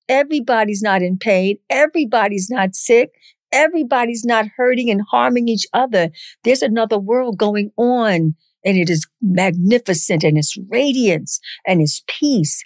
Everybody's 0.09 0.82
not 0.82 1.02
in 1.02 1.19
pain. 1.19 1.59
Everybody's 1.69 2.48
not 2.51 2.74
sick. 2.74 3.11
Everybody's 3.52 4.24
not 4.24 4.47
hurting 4.57 4.90
and 4.90 5.02
harming 5.11 5.48
each 5.48 5.66
other. 5.73 6.11
There's 6.44 6.62
another 6.62 6.98
world 6.98 7.36
going 7.36 7.73
on 7.77 8.35
and 8.65 8.77
it 8.77 8.90
is 8.90 9.07
magnificent 9.23 10.24
and 10.24 10.36
it's 10.36 10.57
radiance 10.69 11.40
and 11.66 11.81
it's 11.81 12.02
peace. 12.07 12.62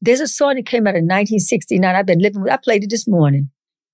There's 0.00 0.20
a 0.20 0.28
song 0.28 0.54
that 0.56 0.66
came 0.66 0.86
out 0.86 0.94
in 0.94 1.04
1969. 1.04 1.84
I've 1.84 2.06
been 2.06 2.20
living 2.20 2.42
with, 2.42 2.52
I 2.52 2.56
played 2.56 2.84
it 2.84 2.90
this 2.90 3.08
morning. 3.08 3.50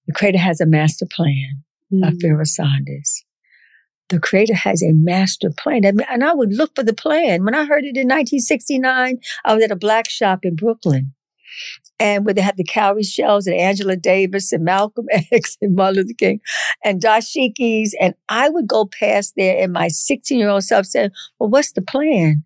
The 0.06 0.12
Creator 0.12 0.38
has 0.38 0.60
a 0.60 0.66
master 0.66 1.06
plan 1.10 1.64
by 2.00 2.12
Pharoah 2.20 2.42
mm. 2.42 2.46
Sanders. 2.46 3.24
the 4.08 4.20
creator 4.20 4.54
has 4.54 4.82
a 4.82 4.92
master 4.92 5.50
plan. 5.56 5.84
And 5.84 6.24
I 6.24 6.34
would 6.34 6.52
look 6.52 6.74
for 6.74 6.82
the 6.82 6.92
plan. 6.92 7.44
When 7.44 7.54
I 7.54 7.64
heard 7.64 7.84
it 7.84 7.96
in 7.96 8.08
1969, 8.08 9.18
I 9.44 9.54
was 9.54 9.64
at 9.64 9.70
a 9.70 9.76
black 9.76 10.10
shop 10.10 10.40
in 10.42 10.56
Brooklyn. 10.56 11.14
And 12.00 12.24
where 12.24 12.34
they 12.34 12.40
had 12.40 12.56
the 12.56 12.64
cowrie 12.64 13.04
shells 13.04 13.46
and 13.46 13.56
Angela 13.56 13.96
Davis 13.96 14.52
and 14.52 14.64
Malcolm 14.64 15.06
X 15.32 15.56
and 15.62 15.76
Martin 15.76 16.02
Luther 16.02 16.14
King 16.18 16.40
and 16.84 17.00
dashikis. 17.00 17.90
And 18.00 18.14
I 18.28 18.48
would 18.48 18.66
go 18.66 18.86
past 18.86 19.34
there 19.36 19.62
and 19.62 19.72
my 19.72 19.88
16 19.88 20.36
year 20.36 20.48
old 20.48 20.64
self 20.64 20.86
said, 20.86 21.12
well, 21.38 21.48
what's 21.48 21.72
the 21.72 21.82
plan? 21.82 22.42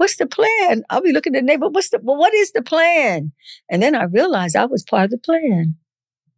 What's 0.00 0.16
the 0.16 0.26
plan? 0.26 0.82
I'll 0.88 1.02
be 1.02 1.12
looking 1.12 1.36
at 1.36 1.40
the 1.40 1.46
neighbor. 1.46 1.68
What's 1.68 1.90
the, 1.90 2.00
well, 2.02 2.16
what 2.16 2.32
is 2.32 2.52
the 2.52 2.62
plan? 2.62 3.32
And 3.68 3.82
then 3.82 3.94
I 3.94 4.04
realized 4.04 4.56
I 4.56 4.64
was 4.64 4.82
part 4.82 5.04
of 5.04 5.10
the 5.10 5.18
plan 5.18 5.74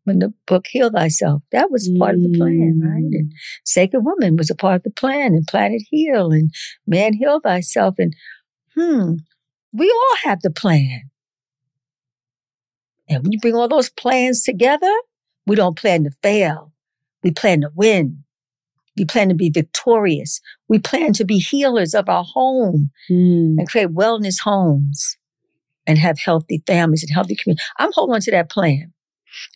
when 0.03 0.19
the 0.19 0.35
book 0.49 0.67
Heal 0.69 0.91
Thyself. 0.91 1.45
That 1.53 1.71
was 1.71 1.89
part 1.97 2.17
of 2.17 2.23
the 2.25 2.37
plan, 2.37 2.81
right? 2.83 3.05
And 3.05 3.31
mm. 3.31 3.37
Sacred 3.65 4.05
Woman 4.05 4.37
was 4.37 4.51
a 4.51 4.57
part 4.57 4.75
of 4.75 4.83
the 4.83 4.91
plan, 4.91 5.35
and 5.35 5.47
Planet 5.47 5.81
Heal, 5.89 6.33
and 6.33 6.51
Man 6.89 7.13
Heal 7.13 7.39
Thyself. 7.39 7.95
And 7.99 8.17
hmm, 8.75 9.13
we 9.73 9.89
all 9.89 10.17
have 10.25 10.41
the 10.43 10.51
plan. 10.51 11.03
And 13.09 13.23
when 13.23 13.31
you 13.31 13.39
bring 13.39 13.55
all 13.55 13.69
those 13.69 13.91
plans 13.91 14.43
together, 14.43 14.93
we 15.47 15.55
don't 15.55 15.79
plan 15.79 16.03
to 16.03 16.11
fail. 16.21 16.73
We 17.23 17.31
plan 17.31 17.61
to 17.61 17.71
win. 17.77 18.25
We 18.97 19.05
plan 19.05 19.29
to 19.31 19.35
be 19.35 19.51
victorious. 19.51 20.41
We 20.69 20.79
plan 20.79 21.13
to 21.15 21.25
be 21.25 21.39
healers 21.39 21.95
of 21.95 22.09
our 22.09 22.25
home 22.25 22.91
mm. 23.11 23.57
and 23.59 23.69
create 23.69 23.89
wellness 23.89 24.41
homes 24.43 25.17
and 25.87 25.99
have 25.99 26.19
healthy 26.19 26.63
families 26.67 27.03
and 27.03 27.13
healthy 27.13 27.37
communities. 27.37 27.65
I'm 27.79 27.93
holding 27.93 28.15
on 28.15 28.21
to 28.23 28.31
that 28.33 28.51
plan. 28.51 28.93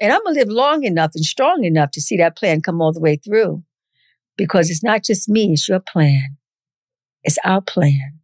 And 0.00 0.12
I'm 0.12 0.22
going 0.22 0.34
to 0.34 0.40
live 0.40 0.48
long 0.48 0.84
enough 0.84 1.12
and 1.14 1.24
strong 1.24 1.64
enough 1.64 1.90
to 1.92 2.00
see 2.00 2.16
that 2.16 2.36
plan 2.36 2.62
come 2.62 2.80
all 2.80 2.92
the 2.92 3.00
way 3.00 3.16
through 3.16 3.62
because 4.36 4.70
it's 4.70 4.82
not 4.82 5.04
just 5.04 5.28
me, 5.28 5.52
it's 5.52 5.68
your 5.68 5.80
plan. 5.80 6.36
It's 7.22 7.38
our 7.44 7.60
plan. 7.60 8.20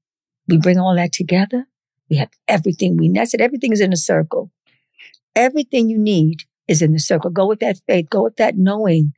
We 0.48 0.58
bring 0.58 0.78
all 0.78 0.94
that 0.96 1.12
together. 1.12 1.66
We 2.08 2.16
have 2.16 2.30
everything 2.48 2.96
we 2.96 3.08
need. 3.08 3.20
I 3.20 3.24
said 3.24 3.40
everything 3.40 3.72
is 3.72 3.80
in 3.80 3.92
a 3.92 3.96
circle. 3.96 4.50
Everything 5.34 5.88
you 5.88 5.98
need 5.98 6.44
is 6.68 6.82
in 6.82 6.92
the 6.92 6.98
circle. 6.98 7.30
Go 7.30 7.46
with 7.46 7.60
that 7.60 7.78
faith. 7.86 8.10
Go 8.10 8.24
with 8.24 8.36
that 8.36 8.56
knowing. 8.56 9.12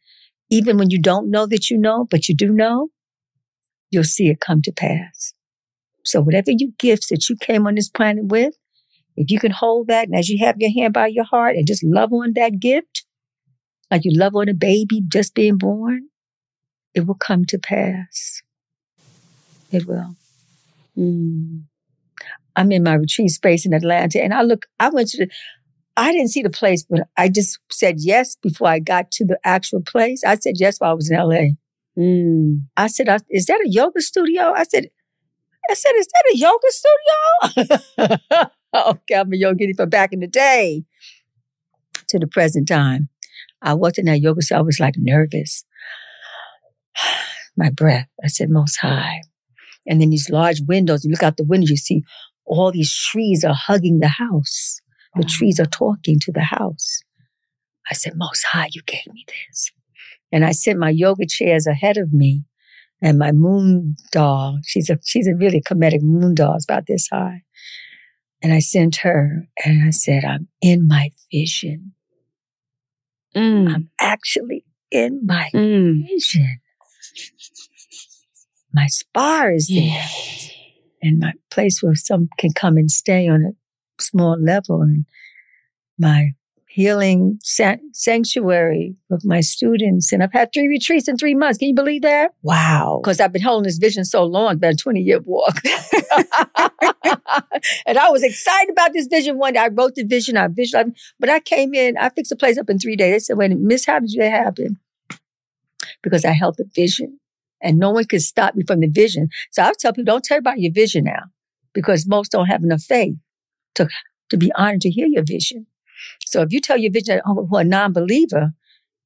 Even 0.55 0.79
when 0.79 0.91
you 0.91 1.01
don't 1.01 1.33
know 1.33 1.47
that 1.47 1.69
you 1.69 1.77
know, 1.77 2.07
but 2.09 2.29
you 2.29 2.35
do 2.37 2.49
know, 2.53 2.91
you'll 3.91 4.05
see 4.05 4.29
it 4.29 4.39
come 4.39 4.63
to 4.63 4.71
pass. 4.73 5.35
So 6.05 6.21
whatever 6.21 6.53
you 6.53 6.73
gifts 6.79 7.09
that 7.09 7.29
you 7.29 7.37
came 7.37 7.67
on 7.67 7.75
this 7.75 7.89
planet 7.89 8.27
with, 8.27 8.55
if 9.17 9.33
you 9.33 9.41
can 9.41 9.51
hold 9.51 9.89
that 9.89 10.07
and 10.07 10.17
as 10.17 10.29
you 10.29 10.45
have 10.45 10.57
your 10.61 10.71
hand 10.71 10.95
by 10.95 11.09
your 11.09 11.25
heart 11.25 11.57
and 11.57 11.67
just 11.67 11.83
love 11.83 12.13
on 12.13 12.35
that 12.35 12.61
gift, 12.61 13.05
like 13.91 14.03
you 14.05 14.17
love 14.17 14.37
on 14.37 14.49
a 14.49 14.55
baby 14.55 15.03
just 15.09 15.35
being 15.35 15.59
born, 15.59 16.09
it 16.95 17.05
will 17.05 17.15
come 17.17 17.45
to 17.47 17.59
pass. 17.59 18.43
It 19.73 19.89
will. 19.89 20.15
Mm. 20.97 21.65
I'm 22.55 22.71
in 22.71 22.85
my 22.85 22.95
retreat 22.95 23.31
space 23.31 23.67
in 23.67 23.75
Atlanta 23.75 24.23
and 24.23 24.33
I 24.33 24.43
look, 24.43 24.67
I 24.79 24.91
went 24.91 25.09
to 25.11 25.27
the, 25.27 25.31
I 25.97 26.13
didn't 26.13 26.29
see 26.29 26.43
the 26.43 26.51
place, 26.51 26.85
but 26.89 27.07
I 27.17 27.29
just 27.29 27.59
said 27.71 27.97
yes 27.99 28.37
before 28.37 28.69
I 28.69 28.81
got 28.81 29.11
to 29.13 29.25
the 29.25 29.39
actual 29.45 29.81
place. 29.81 30.25
I 30.25 30.35
said 30.37 30.55
yes 30.57 30.79
while 30.79 30.91
I 30.91 30.95
was 30.95 31.11
in 31.11 31.17
LA. 31.17 31.55
Mm. 31.97 32.65
I 32.77 32.89
said, 32.89 33.09
is 33.31 33.47
that 33.47 33.61
a 33.65 33.69
yoga 33.69 34.01
studio? 34.01 34.53
I 34.53 34.65
said, 34.65 34.89
I 35.71 35.75
said, 35.75 35.93
is 35.97 36.09
that 36.09 36.33
a 36.33 36.37
yoga 36.37 36.71
studio? 36.71 38.51
okay, 38.91 39.15
I'm 39.15 39.33
a 39.33 39.37
yogini 39.37 39.77
from 39.77 39.89
back 39.89 40.13
in 40.13 40.21
the 40.21 40.27
day 40.27 40.85
to 42.09 42.19
the 42.19 42.27
present 42.27 42.69
time. 42.69 43.09
I 43.63 43.75
walked 43.75 43.99
in 43.99 44.07
that 44.07 44.21
yoga, 44.21 44.43
so 44.43 44.57
I 44.57 44.63
was 44.63 44.81
like 44.81 44.95
nervous. 44.99 45.65
My 47.57 47.71
breath. 47.71 48.09
I 48.23 48.27
said, 48.27 48.51
Most 48.51 48.79
High. 48.81 49.21
And 49.87 50.01
then 50.01 50.11
these 50.11 50.29
large 50.29 50.61
windows, 50.67 51.05
you 51.05 51.11
look 51.11 51.23
out 51.23 51.37
the 51.37 51.45
window, 51.45 51.69
you 51.69 51.77
see 51.77 52.03
all 52.45 52.73
these 52.73 52.93
trees 52.93 53.45
are 53.45 53.55
hugging 53.55 54.01
the 54.01 54.09
house. 54.09 54.81
The 55.17 55.25
trees 55.25 55.61
are 55.61 55.67
talking 55.67 56.19
to 56.21 56.33
the 56.33 56.43
house. 56.43 57.01
I 57.91 57.95
said, 57.95 58.15
Most 58.17 58.45
High, 58.45 58.69
you 58.73 58.83
gave 58.87 59.07
me 59.13 59.25
this. 59.27 59.71
And 60.33 60.45
I 60.45 60.53
sent 60.53 60.79
my 60.79 60.91
yoga 60.91 61.27
chairs 61.27 61.67
ahead 61.67 61.97
of 61.97 62.13
me 62.13 62.45
and 63.01 63.19
my 63.19 63.31
moon 63.31 63.97
doll. 64.11 64.59
She's 64.65 64.91
a, 64.91 64.99
she's 65.05 65.29
a 65.29 65.35
really 65.35 65.61
comedic 65.61 66.03
moon 66.03 66.35
doll. 66.35 66.57
It's 66.57 66.65
about 66.65 66.87
this 66.87 67.09
high. 67.13 67.43
And 68.43 68.53
I 68.53 68.59
sent 68.59 68.97
her 68.97 69.47
and 69.65 69.87
I 69.87 69.91
said, 69.91 70.25
I'm 70.25 70.49
in 70.61 70.87
my 70.89 71.11
vision. 71.33 71.93
Mm. 73.35 73.73
I'm 73.73 73.91
actually 74.01 74.65
in 74.91 75.21
my 75.25 75.51
mm. 75.55 76.07
vision. 76.07 76.61
My 78.73 78.87
spar 78.89 79.53
is 79.53 79.69
there 79.69 80.05
and 81.01 81.21
my 81.21 81.33
place 81.51 81.81
where 81.83 81.95
some 81.95 82.29
can 82.39 82.53
come 82.53 82.77
and 82.77 82.91
stay 82.91 83.29
on 83.29 83.43
a 83.43 83.53
small 84.01 84.37
level 84.41 84.83
and 84.83 85.07
my 85.99 86.33
healing 86.75 87.39
sanctuary 87.43 88.97
with 89.09 89.25
my 89.25 89.41
students. 89.41 90.13
And 90.13 90.25
I've 90.25 90.33
had 90.33 90.53
three 90.53 90.67
retreats 90.67 91.07
in 91.07 91.17
three 91.17 91.37
months. 91.37 91.57
Can 91.59 91.69
you 91.69 91.75
believe 91.75 92.03
that? 92.03 92.33
Wow. 92.43 92.99
Because 93.01 93.21
I've 93.21 93.33
been 93.33 93.43
holding 93.43 93.63
this 93.63 93.79
vision 93.79 94.05
so 94.05 94.25
long, 94.25 94.55
about 94.55 94.73
a 94.73 94.77
20 94.77 95.01
year 95.01 95.21
walk. 95.25 95.55
and 97.87 97.97
I 97.97 98.11
was 98.11 98.25
excited 98.25 98.71
about 98.71 98.93
this 98.93 99.07
vision 99.07 99.39
one 99.39 99.53
day. 99.53 99.61
I 99.61 99.69
wrote 99.69 99.95
the 99.95 100.03
vision, 100.03 100.37
I 100.37 100.49
visualized, 100.49 100.97
but 101.21 101.29
I 101.29 101.39
came 101.39 101.75
in, 101.75 101.97
I 101.97 102.09
fixed 102.09 102.31
the 102.31 102.37
place 102.37 102.59
up 102.59 102.69
in 102.69 102.81
three 102.81 102.97
days. 102.97 103.13
They 103.13 103.19
said, 103.21 103.39
wait, 103.39 103.57
Miss, 103.57 103.87
how 103.87 104.01
did 104.01 104.11
that 104.19 104.31
happen? 104.31 104.81
Because 106.03 106.25
I 106.25 106.33
held 106.33 106.57
the 106.57 106.69
vision 106.75 107.21
and 107.63 107.79
no 107.79 107.93
one 107.93 108.05
could 108.07 108.23
stop 108.23 108.57
me 108.57 108.65
from 108.67 108.81
the 108.81 108.89
vision. 108.89 109.29
So 109.53 109.63
I 109.63 109.73
tell 109.79 109.93
people, 109.93 110.13
don't 110.13 110.25
tell 110.25 110.39
about 110.39 110.59
your 110.59 110.73
vision 110.73 111.05
now 111.05 111.23
because 111.73 112.05
most 112.05 112.33
don't 112.33 112.47
have 112.47 112.65
enough 112.65 112.83
faith 112.83 113.15
to, 113.75 113.89
to 114.31 114.37
be 114.37 114.53
honored 114.57 114.81
to 114.83 114.91
hear 114.91 115.07
your 115.07 115.25
vision. 115.25 115.67
So 116.27 116.43
if 116.43 116.53
you 116.53 116.61
tell 116.61 116.79
your 116.79 116.93
vision 116.93 117.21
oh, 117.27 117.47
who 117.47 117.57
a 117.57 117.65
non-believer, 117.65 118.53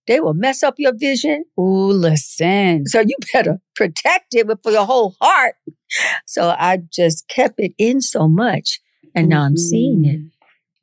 they 0.07 0.21
will 0.21 0.35
mess 0.35 0.63
up 0.63 0.77
your 0.79 0.95
vision. 0.97 1.45
Ooh, 1.59 1.93
listen. 1.93 2.87
So 2.87 3.01
you 3.01 3.15
better 3.33 3.61
protect 3.77 4.35
it 4.35 4.47
with 4.47 4.61
your 4.65 4.87
whole 4.87 5.15
heart. 5.21 5.57
So 6.27 6.55
I 6.59 6.79
just 6.91 7.29
kept 7.29 7.61
it 7.61 7.73
in 7.79 8.01
so 8.01 8.27
much. 8.27 8.81
And 9.15 9.29
now 9.29 9.41
mm-hmm. 9.41 9.47
I'm 9.47 9.57
seeing 9.57 10.05
it. 10.05 10.19
Mm-hmm. 10.19 10.27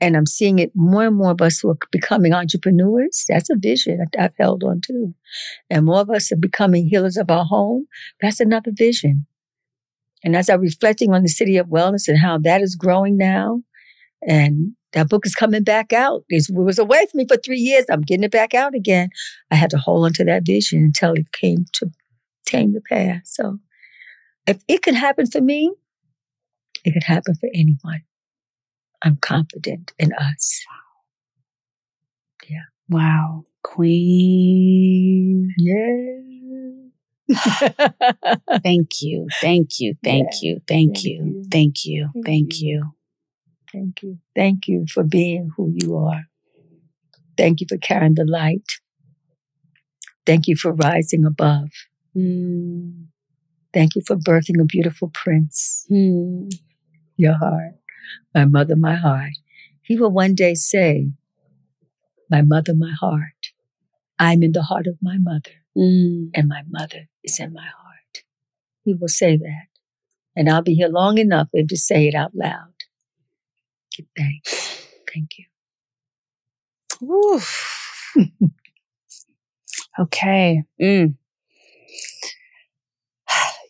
And 0.02 0.18
I'm 0.18 0.26
seeing 0.26 0.60
it 0.60 0.72
more 0.76 1.06
and 1.06 1.16
more 1.16 1.32
of 1.32 1.42
us 1.42 1.60
who 1.60 1.70
are 1.72 1.78
becoming 1.90 2.34
entrepreneurs. 2.34 3.26
That's 3.28 3.50
a 3.50 3.56
vision 3.56 4.06
I've 4.20 4.36
held 4.38 4.64
on 4.64 4.82
to. 4.82 5.16
And 5.70 5.86
more 5.86 6.02
of 6.02 6.10
us 6.10 6.32
are 6.32 6.38
becoming 6.38 6.88
healers 6.88 7.18
of 7.18 7.32
our 7.32 7.46
home. 7.46 7.88
That's 8.22 8.40
another 8.40 8.72
vision. 8.74 9.26
And 10.24 10.36
as 10.36 10.50
I'm 10.50 10.60
reflecting 10.60 11.14
on 11.14 11.24
the 11.24 11.30
city 11.30 11.58
of 11.58 11.68
wellness 11.68 12.08
and 12.08 12.20
how 12.20 12.38
that 12.40 12.62
is 12.62 12.76
growing 12.76 13.18
now, 13.18 13.62
and 14.22 14.76
that 14.94 15.10
book 15.10 15.26
is 15.26 15.36
coming 15.36 15.64
back 15.64 15.92
out. 15.94 16.24
It 16.30 16.48
was 16.50 16.80
away 16.80 17.06
from 17.12 17.18
me 17.18 17.26
for 17.28 17.38
three 17.38 17.60
years. 17.60 17.86
I'm 17.92 18.02
getting 18.02 18.24
it 18.24 18.32
back 18.32 18.54
out 18.54 18.74
again. 18.74 19.10
I 19.52 19.56
had 19.56 19.70
to 19.72 19.78
hold 19.78 20.06
on 20.06 20.14
to 20.14 20.24
that 20.26 20.46
vision 20.46 20.80
until 20.80 21.14
it 21.14 21.32
came 21.32 21.66
to 21.74 21.92
tame 22.46 22.74
the 22.74 22.82
past. 22.82 23.36
So 23.36 23.60
if 24.48 24.62
it 24.68 24.84
can 24.84 24.96
happen 24.96 25.28
for 25.28 25.42
me, 25.42 25.74
it 26.84 26.94
could 26.94 27.04
happen 27.04 27.36
for 27.36 27.50
anyone. 27.54 28.04
I'm 29.02 29.18
confident 29.18 29.92
in 30.00 30.14
us. 30.14 30.62
Yeah. 32.48 32.64
Wow. 32.90 33.44
Queen. 33.64 35.54
Yeah. 35.58 36.14
thank 38.64 39.02
you. 39.02 39.28
Thank 39.42 39.80
you. 39.80 39.96
Thank 40.04 40.30
yeah. 40.34 40.40
you. 40.42 40.62
Thank, 40.68 41.04
you. 41.04 41.44
Thank 41.52 41.86
you. 41.86 42.10
Thank 42.24 42.62
you. 42.62 42.95
Thank 43.76 44.04
you. 44.04 44.20
Thank 44.34 44.68
you 44.70 44.86
for 44.90 45.04
being 45.04 45.52
who 45.58 45.74
you 45.76 45.98
are. 45.98 46.24
Thank 47.38 47.60
you 47.60 47.68
for 47.68 47.78
carrying 47.78 48.16
the 48.16 48.24
light. 48.24 48.80
Thank 50.26 50.48
you 50.48 50.56
for 50.56 50.72
rising 50.72 51.26
above. 51.26 51.72
Mm. 52.16 53.08
Thank 53.74 53.96
you 53.96 54.02
for 54.08 54.16
birthing 54.16 54.62
a 54.62 54.64
beautiful 54.64 55.12
prince. 55.14 55.86
Mm. 55.92 56.54
Your 57.18 57.38
heart, 57.38 57.74
my 58.34 58.46
mother, 58.46 58.78
my 58.78 58.96
heart. 58.96 59.34
He 59.82 59.98
will 59.98 60.12
one 60.12 60.36
day 60.36 60.54
say, 60.54 61.10
My 62.32 62.42
mother, 62.42 62.74
my 62.74 62.94
heart. 62.98 63.52
I'm 64.18 64.42
in 64.42 64.54
the 64.54 64.64
heart 64.64 64.88
of 64.88 64.96
my 65.02 65.18
mother, 65.18 65.52
mm. 65.78 66.30
and 66.34 66.48
my 66.48 66.62
mother 66.70 67.10
is 67.26 67.38
in 67.42 67.52
my 67.52 67.66
heart. 67.66 68.24
He 68.86 68.94
will 68.94 69.10
say 69.10 69.36
that. 69.36 69.68
And 70.34 70.50
I'll 70.50 70.62
be 70.62 70.76
here 70.76 70.88
long 70.88 71.18
enough 71.18 71.50
for 71.52 71.58
him 71.58 71.68
to 71.68 71.78
say 71.78 72.08
it 72.08 72.16
out 72.16 72.34
loud 72.34 72.75
thanks. 74.18 74.88
Thank 75.14 75.32
you. 75.38 75.46
okay. 80.00 80.64
Mm. 80.82 81.16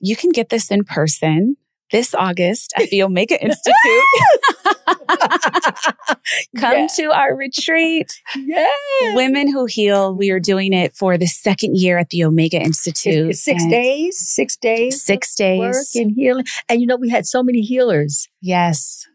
You 0.02 0.16
can 0.16 0.30
get 0.32 0.50
this 0.50 0.70
in 0.72 0.84
person 0.84 1.58
this 1.92 2.14
August 2.16 2.74
at 2.78 2.90
the 2.90 3.04
Omega 3.04 3.42
Institute. 3.42 3.74
Come 6.58 6.78
Yeah. 6.80 6.88
to 6.98 7.04
our 7.14 7.36
retreat. 7.36 8.12
Yeah. 8.36 8.68
Women 9.14 9.52
Who 9.52 9.66
Heal. 9.66 10.16
We 10.16 10.32
are 10.32 10.40
doing 10.40 10.74
it 10.74 10.96
for 10.96 11.18
the 11.18 11.28
second 11.28 11.78
year 11.78 11.98
at 11.98 12.10
the 12.10 12.24
Omega 12.26 12.58
Institute. 12.58 13.30
It's 13.30 13.44
six 13.44 13.62
And 13.64 13.72
days, 13.72 14.18
six 14.18 14.58
days. 14.58 15.04
Six 15.04 15.36
days. 15.36 15.60
Work 15.60 15.76
and 15.96 16.12
healing. 16.12 16.46
And 16.70 16.82
you 16.82 16.88
know, 16.88 16.96
we 16.98 17.10
had 17.10 17.26
so 17.26 17.44
many 17.44 17.62
healers. 17.62 18.28
Yes. 18.42 19.08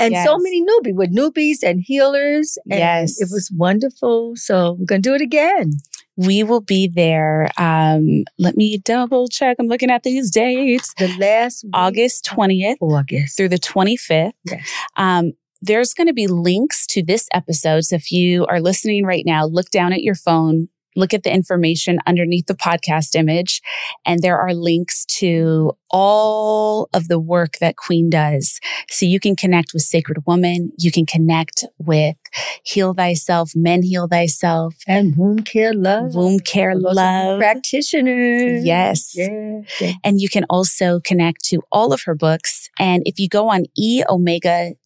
And 0.00 0.12
Yes. 0.12 0.26
so 0.26 0.38
many 0.38 0.62
newbies 0.64 0.94
with 0.94 1.14
newbies 1.14 1.62
and 1.62 1.80
healers. 1.80 2.56
And 2.70 2.78
Yes. 2.78 3.20
It 3.20 3.28
was 3.32 3.50
wonderful. 3.56 4.34
So 4.36 4.76
we're 4.78 4.86
going 4.86 5.02
to 5.02 5.08
do 5.10 5.14
it 5.14 5.20
again. 5.20 5.72
We 6.16 6.42
will 6.42 6.60
be 6.60 6.88
there. 6.88 7.48
Um, 7.58 8.24
let 8.38 8.56
me 8.56 8.78
double 8.78 9.28
check. 9.28 9.56
I'm 9.60 9.66
looking 9.68 9.90
at 9.90 10.02
these 10.02 10.30
dates. 10.30 10.92
The 10.98 11.08
last 11.18 11.62
week 11.64 11.70
August 11.74 12.24
20th 12.26 12.76
August. 12.80 13.36
through 13.36 13.48
the 13.50 13.58
25th. 13.58 14.32
Yes. 14.44 14.68
Um, 14.96 15.32
there's 15.60 15.94
going 15.94 16.06
to 16.06 16.12
be 16.12 16.26
links 16.28 16.86
to 16.88 17.02
this 17.04 17.28
episode. 17.34 17.84
So 17.84 17.96
if 17.96 18.10
you 18.12 18.46
are 18.46 18.60
listening 18.60 19.04
right 19.04 19.24
now, 19.26 19.44
look 19.46 19.70
down 19.70 19.92
at 19.92 20.02
your 20.02 20.14
phone, 20.14 20.68
look 20.98 21.14
at 21.14 21.22
the 21.22 21.32
information 21.32 21.98
underneath 22.06 22.46
the 22.46 22.54
podcast 22.54 23.14
image, 23.14 23.62
and 24.04 24.20
there 24.20 24.38
are 24.38 24.54
links 24.54 25.04
to 25.06 25.72
all 25.90 26.88
of 26.92 27.08
the 27.08 27.18
work 27.18 27.58
that 27.60 27.76
Queen 27.76 28.10
does. 28.10 28.60
So 28.90 29.06
you 29.06 29.20
can 29.20 29.36
connect 29.36 29.72
with 29.72 29.82
Sacred 29.82 30.18
Woman, 30.26 30.72
you 30.78 30.92
can 30.92 31.06
connect 31.06 31.64
with 31.78 32.16
Heal 32.62 32.94
Thyself, 32.94 33.52
Men 33.54 33.82
Heal 33.82 34.08
Thyself, 34.08 34.74
And 34.86 35.16
womb 35.16 35.40
care 35.40 35.72
love. 35.74 36.14
Womb 36.14 36.38
Care 36.40 36.74
those 36.74 36.94
Love. 36.94 37.38
Practitioners. 37.38 38.64
Yes. 38.64 39.12
Yeah. 39.14 39.60
yeah. 39.80 39.92
And 40.04 40.20
you 40.20 40.28
can 40.28 40.44
also 40.50 41.00
connect 41.00 41.44
to 41.46 41.60
all 41.72 41.92
of 41.92 42.02
her 42.04 42.14
books. 42.14 42.68
And 42.78 43.02
if 43.06 43.18
you 43.18 43.28
go 43.28 43.48
on 43.48 43.64
eomega.org, 43.80 44.78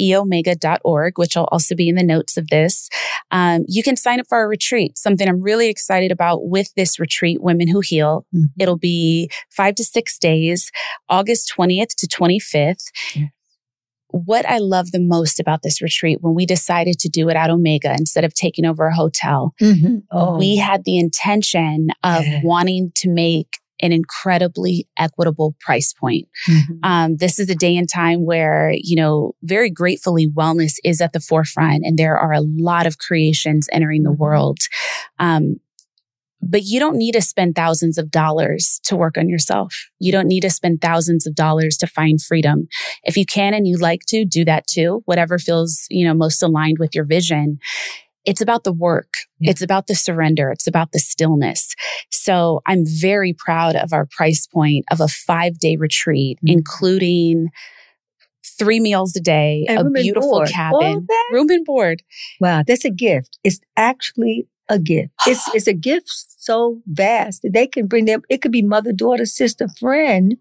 eomega.org, 0.00 1.18
which 1.18 1.36
will 1.36 1.48
also 1.50 1.74
be 1.74 1.88
in 1.88 1.94
the 1.94 2.02
notes 2.02 2.36
of 2.36 2.48
this, 2.48 2.88
um, 3.30 3.64
you 3.68 3.82
can 3.82 3.96
sign 3.96 4.20
up 4.20 4.26
for 4.28 4.42
a 4.42 4.48
retreat. 4.48 4.96
Something 4.98 5.28
I'm 5.28 5.42
really 5.42 5.68
excited 5.68 6.10
about 6.12 6.48
with 6.48 6.72
this 6.76 6.98
retreat, 6.98 7.42
Women 7.42 7.68
Who 7.68 7.80
Heal. 7.80 8.26
Mhm. 8.34 8.46
It'll 8.58 8.78
be 8.78 9.30
five 9.50 9.74
to 9.76 9.84
six 9.84 10.18
days, 10.18 10.70
August 11.08 11.52
20th 11.54 11.94
to 11.96 12.06
25th. 12.06 12.90
What 14.10 14.46
I 14.46 14.58
love 14.58 14.90
the 14.90 15.00
most 15.00 15.38
about 15.38 15.62
this 15.62 15.82
retreat 15.82 16.18
when 16.22 16.34
we 16.34 16.46
decided 16.46 16.98
to 17.00 17.08
do 17.08 17.28
it 17.28 17.36
at 17.36 17.50
Omega 17.50 17.92
instead 17.92 18.24
of 18.24 18.32
taking 18.34 18.64
over 18.64 18.86
a 18.86 18.94
hotel, 18.94 19.54
Mhm. 19.60 20.02
Oh, 20.10 20.38
we 20.38 20.56
had 20.56 20.84
the 20.84 20.98
intention 20.98 21.88
of 22.02 22.26
Yeah. 22.26 22.40
wanting 22.42 22.92
to 22.96 23.10
make 23.10 23.58
an 23.80 23.92
incredibly 23.92 24.88
equitable 24.98 25.54
price 25.60 25.92
point. 25.92 26.26
Mhm. 26.48 26.78
Um, 26.82 27.16
this 27.18 27.38
is 27.38 27.48
a 27.48 27.54
day 27.54 27.76
and 27.76 27.88
time 27.88 28.24
where, 28.24 28.72
you 28.76 28.96
know, 28.96 29.34
very 29.44 29.70
gratefully, 29.70 30.26
wellness 30.26 30.72
is 30.82 31.00
at 31.00 31.12
the 31.12 31.20
forefront 31.20 31.84
and 31.84 31.96
there 31.96 32.16
are 32.18 32.32
a 32.32 32.40
lot 32.40 32.86
of 32.86 32.98
creations 32.98 33.68
entering 33.70 34.02
the 34.02 34.10
world. 34.10 34.58
Um, 35.20 35.56
but 36.40 36.62
you 36.64 36.78
don't 36.80 36.96
need 36.96 37.12
to 37.12 37.22
spend 37.22 37.54
thousands 37.54 37.98
of 37.98 38.10
dollars 38.10 38.80
to 38.84 38.96
work 38.96 39.18
on 39.18 39.28
yourself. 39.28 39.74
You 39.98 40.12
don't 40.12 40.28
need 40.28 40.40
to 40.40 40.50
spend 40.50 40.80
thousands 40.80 41.26
of 41.26 41.34
dollars 41.34 41.76
to 41.78 41.86
find 41.86 42.20
freedom. 42.22 42.68
If 43.02 43.16
you 43.16 43.26
can 43.26 43.54
and 43.54 43.66
you 43.66 43.76
like 43.76 44.02
to, 44.08 44.24
do 44.24 44.44
that 44.44 44.66
too. 44.66 45.02
Whatever 45.06 45.38
feels, 45.38 45.86
you 45.90 46.06
know, 46.06 46.14
most 46.14 46.42
aligned 46.42 46.78
with 46.78 46.94
your 46.94 47.04
vision. 47.04 47.58
It's 48.24 48.40
about 48.40 48.64
the 48.64 48.72
work. 48.72 49.14
It's 49.40 49.62
about 49.62 49.86
the 49.86 49.94
surrender. 49.94 50.50
It's 50.50 50.66
about 50.66 50.92
the 50.92 50.98
stillness. 50.98 51.74
So 52.10 52.60
I'm 52.66 52.84
very 52.84 53.32
proud 53.32 53.74
of 53.74 53.92
our 53.92 54.06
price 54.10 54.46
point 54.46 54.84
of 54.90 55.00
a 55.00 55.08
five 55.08 55.58
day 55.58 55.76
retreat, 55.76 56.38
Mhm. 56.44 56.52
including 56.52 57.48
three 58.58 58.80
meals 58.80 59.14
a 59.16 59.20
day, 59.20 59.64
And 59.68 59.78
a 59.78 59.90
beautiful 59.90 60.44
cabin, 60.46 61.06
room 61.32 61.48
and 61.48 61.64
board. 61.64 62.02
Wow, 62.40 62.62
that's 62.66 62.84
a 62.84 62.90
gift. 62.90 63.38
It's 63.44 63.60
actually 63.76 64.46
a 64.68 64.78
gift. 64.78 65.12
It's 65.26 65.48
it's 65.54 65.66
a 65.66 65.74
gift 65.74 66.08
so 66.08 66.80
vast 66.86 67.42
that 67.42 67.52
they 67.52 67.66
can 67.66 67.86
bring 67.86 68.04
them. 68.06 68.22
It 68.28 68.42
could 68.42 68.52
be 68.52 68.62
mother, 68.62 68.92
daughter, 68.92 69.26
sister, 69.26 69.68
friend, 69.78 70.36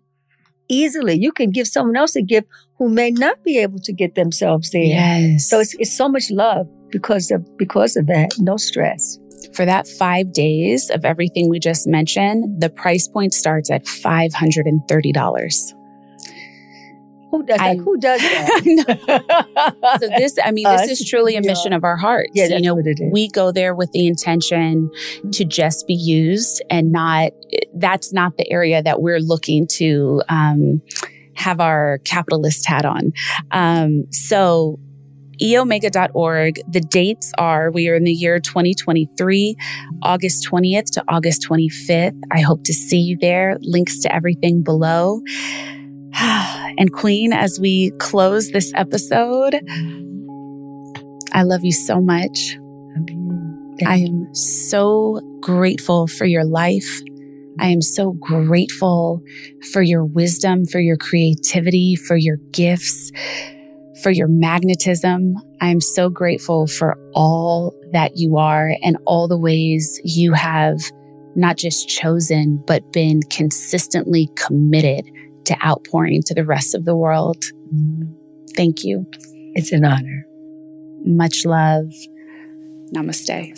easily. 0.69 1.17
You 1.17 1.31
can 1.31 1.51
give 1.51 1.67
someone 1.67 1.95
else 1.95 2.15
a 2.15 2.21
gift 2.21 2.47
who 2.77 2.89
may 2.89 3.11
not 3.11 3.43
be 3.43 3.57
able 3.57 3.79
to 3.79 3.93
get 3.93 4.15
themselves 4.15 4.71
there. 4.71 4.83
Yes. 4.83 5.49
So 5.49 5.59
it's 5.59 5.75
it's 5.75 5.95
so 5.95 6.09
much 6.09 6.31
love 6.31 6.67
because 6.89 7.31
of 7.31 7.45
because 7.57 7.95
of 7.95 8.07
that. 8.07 8.35
No 8.39 8.57
stress. 8.57 9.19
For 9.53 9.65
that 9.65 9.87
five 9.87 10.33
days 10.33 10.89
of 10.89 11.05
everything 11.05 11.49
we 11.49 11.59
just 11.59 11.87
mentioned, 11.87 12.59
the 12.61 12.69
price 12.69 13.07
point 13.07 13.33
starts 13.33 13.69
at 13.71 13.85
$530. 13.85 15.76
Who 17.31 17.43
does 17.43 17.59
I- 17.59 17.75
that? 17.75 17.83
Who 17.83 17.97
does 17.97 18.21
that? 18.21 19.97
so 20.01 20.07
this 20.17 20.37
i 20.43 20.51
mean 20.51 20.65
Us, 20.65 20.87
this 20.87 21.01
is 21.01 21.09
truly 21.09 21.35
a 21.35 21.41
yeah. 21.41 21.47
mission 21.51 21.73
of 21.73 21.83
our 21.83 21.97
hearts 21.97 22.31
Yeah, 22.33 22.47
you 22.47 22.61
know 22.61 22.75
what 22.75 22.87
it 22.87 22.99
is. 22.99 23.11
we 23.11 23.29
go 23.29 23.51
there 23.51 23.75
with 23.75 23.91
the 23.91 24.07
intention 24.07 24.89
to 25.31 25.45
just 25.45 25.87
be 25.87 25.93
used 25.93 26.61
and 26.69 26.91
not 26.91 27.31
that's 27.75 28.13
not 28.13 28.37
the 28.37 28.49
area 28.51 28.81
that 28.81 29.01
we're 29.01 29.19
looking 29.19 29.67
to 29.67 30.21
um, 30.29 30.81
have 31.35 31.59
our 31.59 31.99
capitalist 32.05 32.65
hat 32.67 32.85
on 32.85 33.11
um, 33.51 34.05
so 34.11 34.79
eomega.org 35.41 36.59
the 36.67 36.81
dates 36.81 37.31
are 37.37 37.69
we 37.71 37.87
are 37.89 37.95
in 37.95 38.03
the 38.05 38.11
year 38.11 38.39
2023 38.39 39.55
august 40.01 40.47
20th 40.49 40.89
to 40.91 41.03
august 41.07 41.47
25th 41.47 42.19
i 42.31 42.39
hope 42.39 42.63
to 42.63 42.73
see 42.73 42.97
you 42.97 43.15
there 43.21 43.57
links 43.61 43.99
to 43.99 44.11
everything 44.13 44.63
below 44.63 45.21
and 46.77 46.91
Queen, 46.93 47.31
as 47.31 47.59
we 47.59 47.91
close 47.99 48.49
this 48.49 48.71
episode, 48.75 49.55
I 51.33 51.43
love 51.43 51.63
you 51.63 51.71
so 51.71 52.01
much. 52.01 52.57
I 53.85 53.97
am 53.97 54.33
so 54.33 55.21
grateful 55.41 56.07
for 56.07 56.25
your 56.25 56.43
life. 56.43 56.89
I 57.59 57.67
am 57.67 57.83
so 57.83 58.13
grateful 58.13 59.21
for 59.71 59.83
your 59.83 60.05
wisdom, 60.05 60.65
for 60.65 60.79
your 60.79 60.97
creativity, 60.97 61.95
for 61.95 62.15
your 62.15 62.37
gifts, 62.51 63.11
for 64.01 64.09
your 64.09 64.27
magnetism. 64.27 65.35
I 65.61 65.69
am 65.69 65.81
so 65.81 66.09
grateful 66.09 66.65
for 66.65 66.97
all 67.13 67.75
that 67.93 68.13
you 68.15 68.37
are 68.37 68.71
and 68.81 68.97
all 69.05 69.27
the 69.27 69.37
ways 69.37 70.01
you 70.03 70.33
have 70.33 70.79
not 71.35 71.57
just 71.57 71.87
chosen, 71.87 72.63
but 72.65 72.91
been 72.91 73.21
consistently 73.29 74.27
committed 74.35 75.05
to 75.47 75.65
outpouring 75.65 76.21
to 76.23 76.33
the 76.33 76.45
rest 76.45 76.75
of 76.75 76.85
the 76.85 76.95
world. 76.95 77.43
Thank 78.55 78.83
you. 78.83 79.05
It's 79.55 79.71
an 79.71 79.85
honor. 79.85 80.25
Much 81.05 81.45
love. 81.45 81.91
Namaste. 82.93 83.55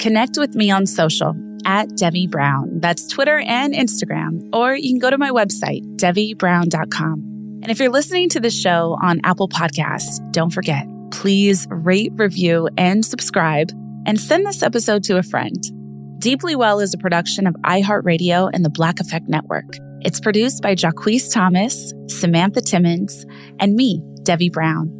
Connect 0.00 0.38
with 0.38 0.54
me 0.54 0.70
on 0.70 0.86
social 0.86 1.34
at 1.64 1.88
Devi 1.96 2.28
Brown. 2.28 2.80
That's 2.80 3.06
Twitter 3.08 3.40
and 3.40 3.74
Instagram. 3.74 4.48
Or 4.54 4.74
you 4.74 4.90
can 4.90 4.98
go 4.98 5.10
to 5.10 5.18
my 5.18 5.30
website, 5.30 5.82
devibrown.com. 5.96 7.60
And 7.62 7.70
if 7.70 7.80
you're 7.80 7.90
listening 7.90 8.28
to 8.30 8.40
the 8.40 8.50
show 8.50 8.96
on 9.02 9.20
Apple 9.24 9.48
Podcasts, 9.48 10.20
don't 10.30 10.50
forget, 10.50 10.86
please 11.10 11.66
rate, 11.70 12.12
review, 12.14 12.68
and 12.78 13.04
subscribe, 13.04 13.70
and 14.06 14.20
send 14.20 14.46
this 14.46 14.62
episode 14.62 15.02
to 15.04 15.18
a 15.18 15.22
friend. 15.22 15.77
Deeply 16.18 16.56
Well 16.56 16.80
is 16.80 16.92
a 16.92 16.98
production 16.98 17.46
of 17.46 17.54
iHeartRadio 17.64 18.50
and 18.52 18.64
the 18.64 18.70
Black 18.70 18.98
Effect 18.98 19.28
Network. 19.28 19.76
It's 20.00 20.18
produced 20.18 20.62
by 20.62 20.74
Jacquees 20.74 21.32
Thomas, 21.32 21.94
Samantha 22.08 22.60
Timmons, 22.60 23.24
and 23.60 23.76
me, 23.76 24.02
Devi 24.24 24.50
Brown. 24.50 24.90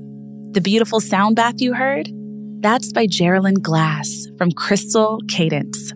The 0.52 0.60
beautiful 0.60 1.00
sound 1.00 1.34
bath 1.34 1.60
you 1.60 1.74
heard? 1.74 2.08
That's 2.60 2.92
by 2.92 3.08
Geraldine 3.08 3.54
Glass 3.54 4.28
from 4.38 4.52
Crystal 4.52 5.18
Cadence. 5.28 5.92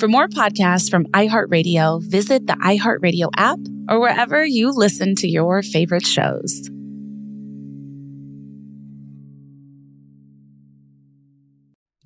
For 0.00 0.08
more 0.08 0.26
podcasts 0.26 0.90
from 0.90 1.06
iHeartRadio, 1.06 2.02
visit 2.10 2.48
the 2.48 2.54
iHeartRadio 2.54 3.30
app 3.36 3.60
or 3.88 4.00
wherever 4.00 4.44
you 4.44 4.72
listen 4.72 5.14
to 5.16 5.28
your 5.28 5.62
favorite 5.62 6.06
shows. 6.06 6.68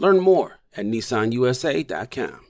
Learn 0.00 0.18
more 0.18 0.58
at 0.74 0.86
nissanusa.com. 0.86 2.49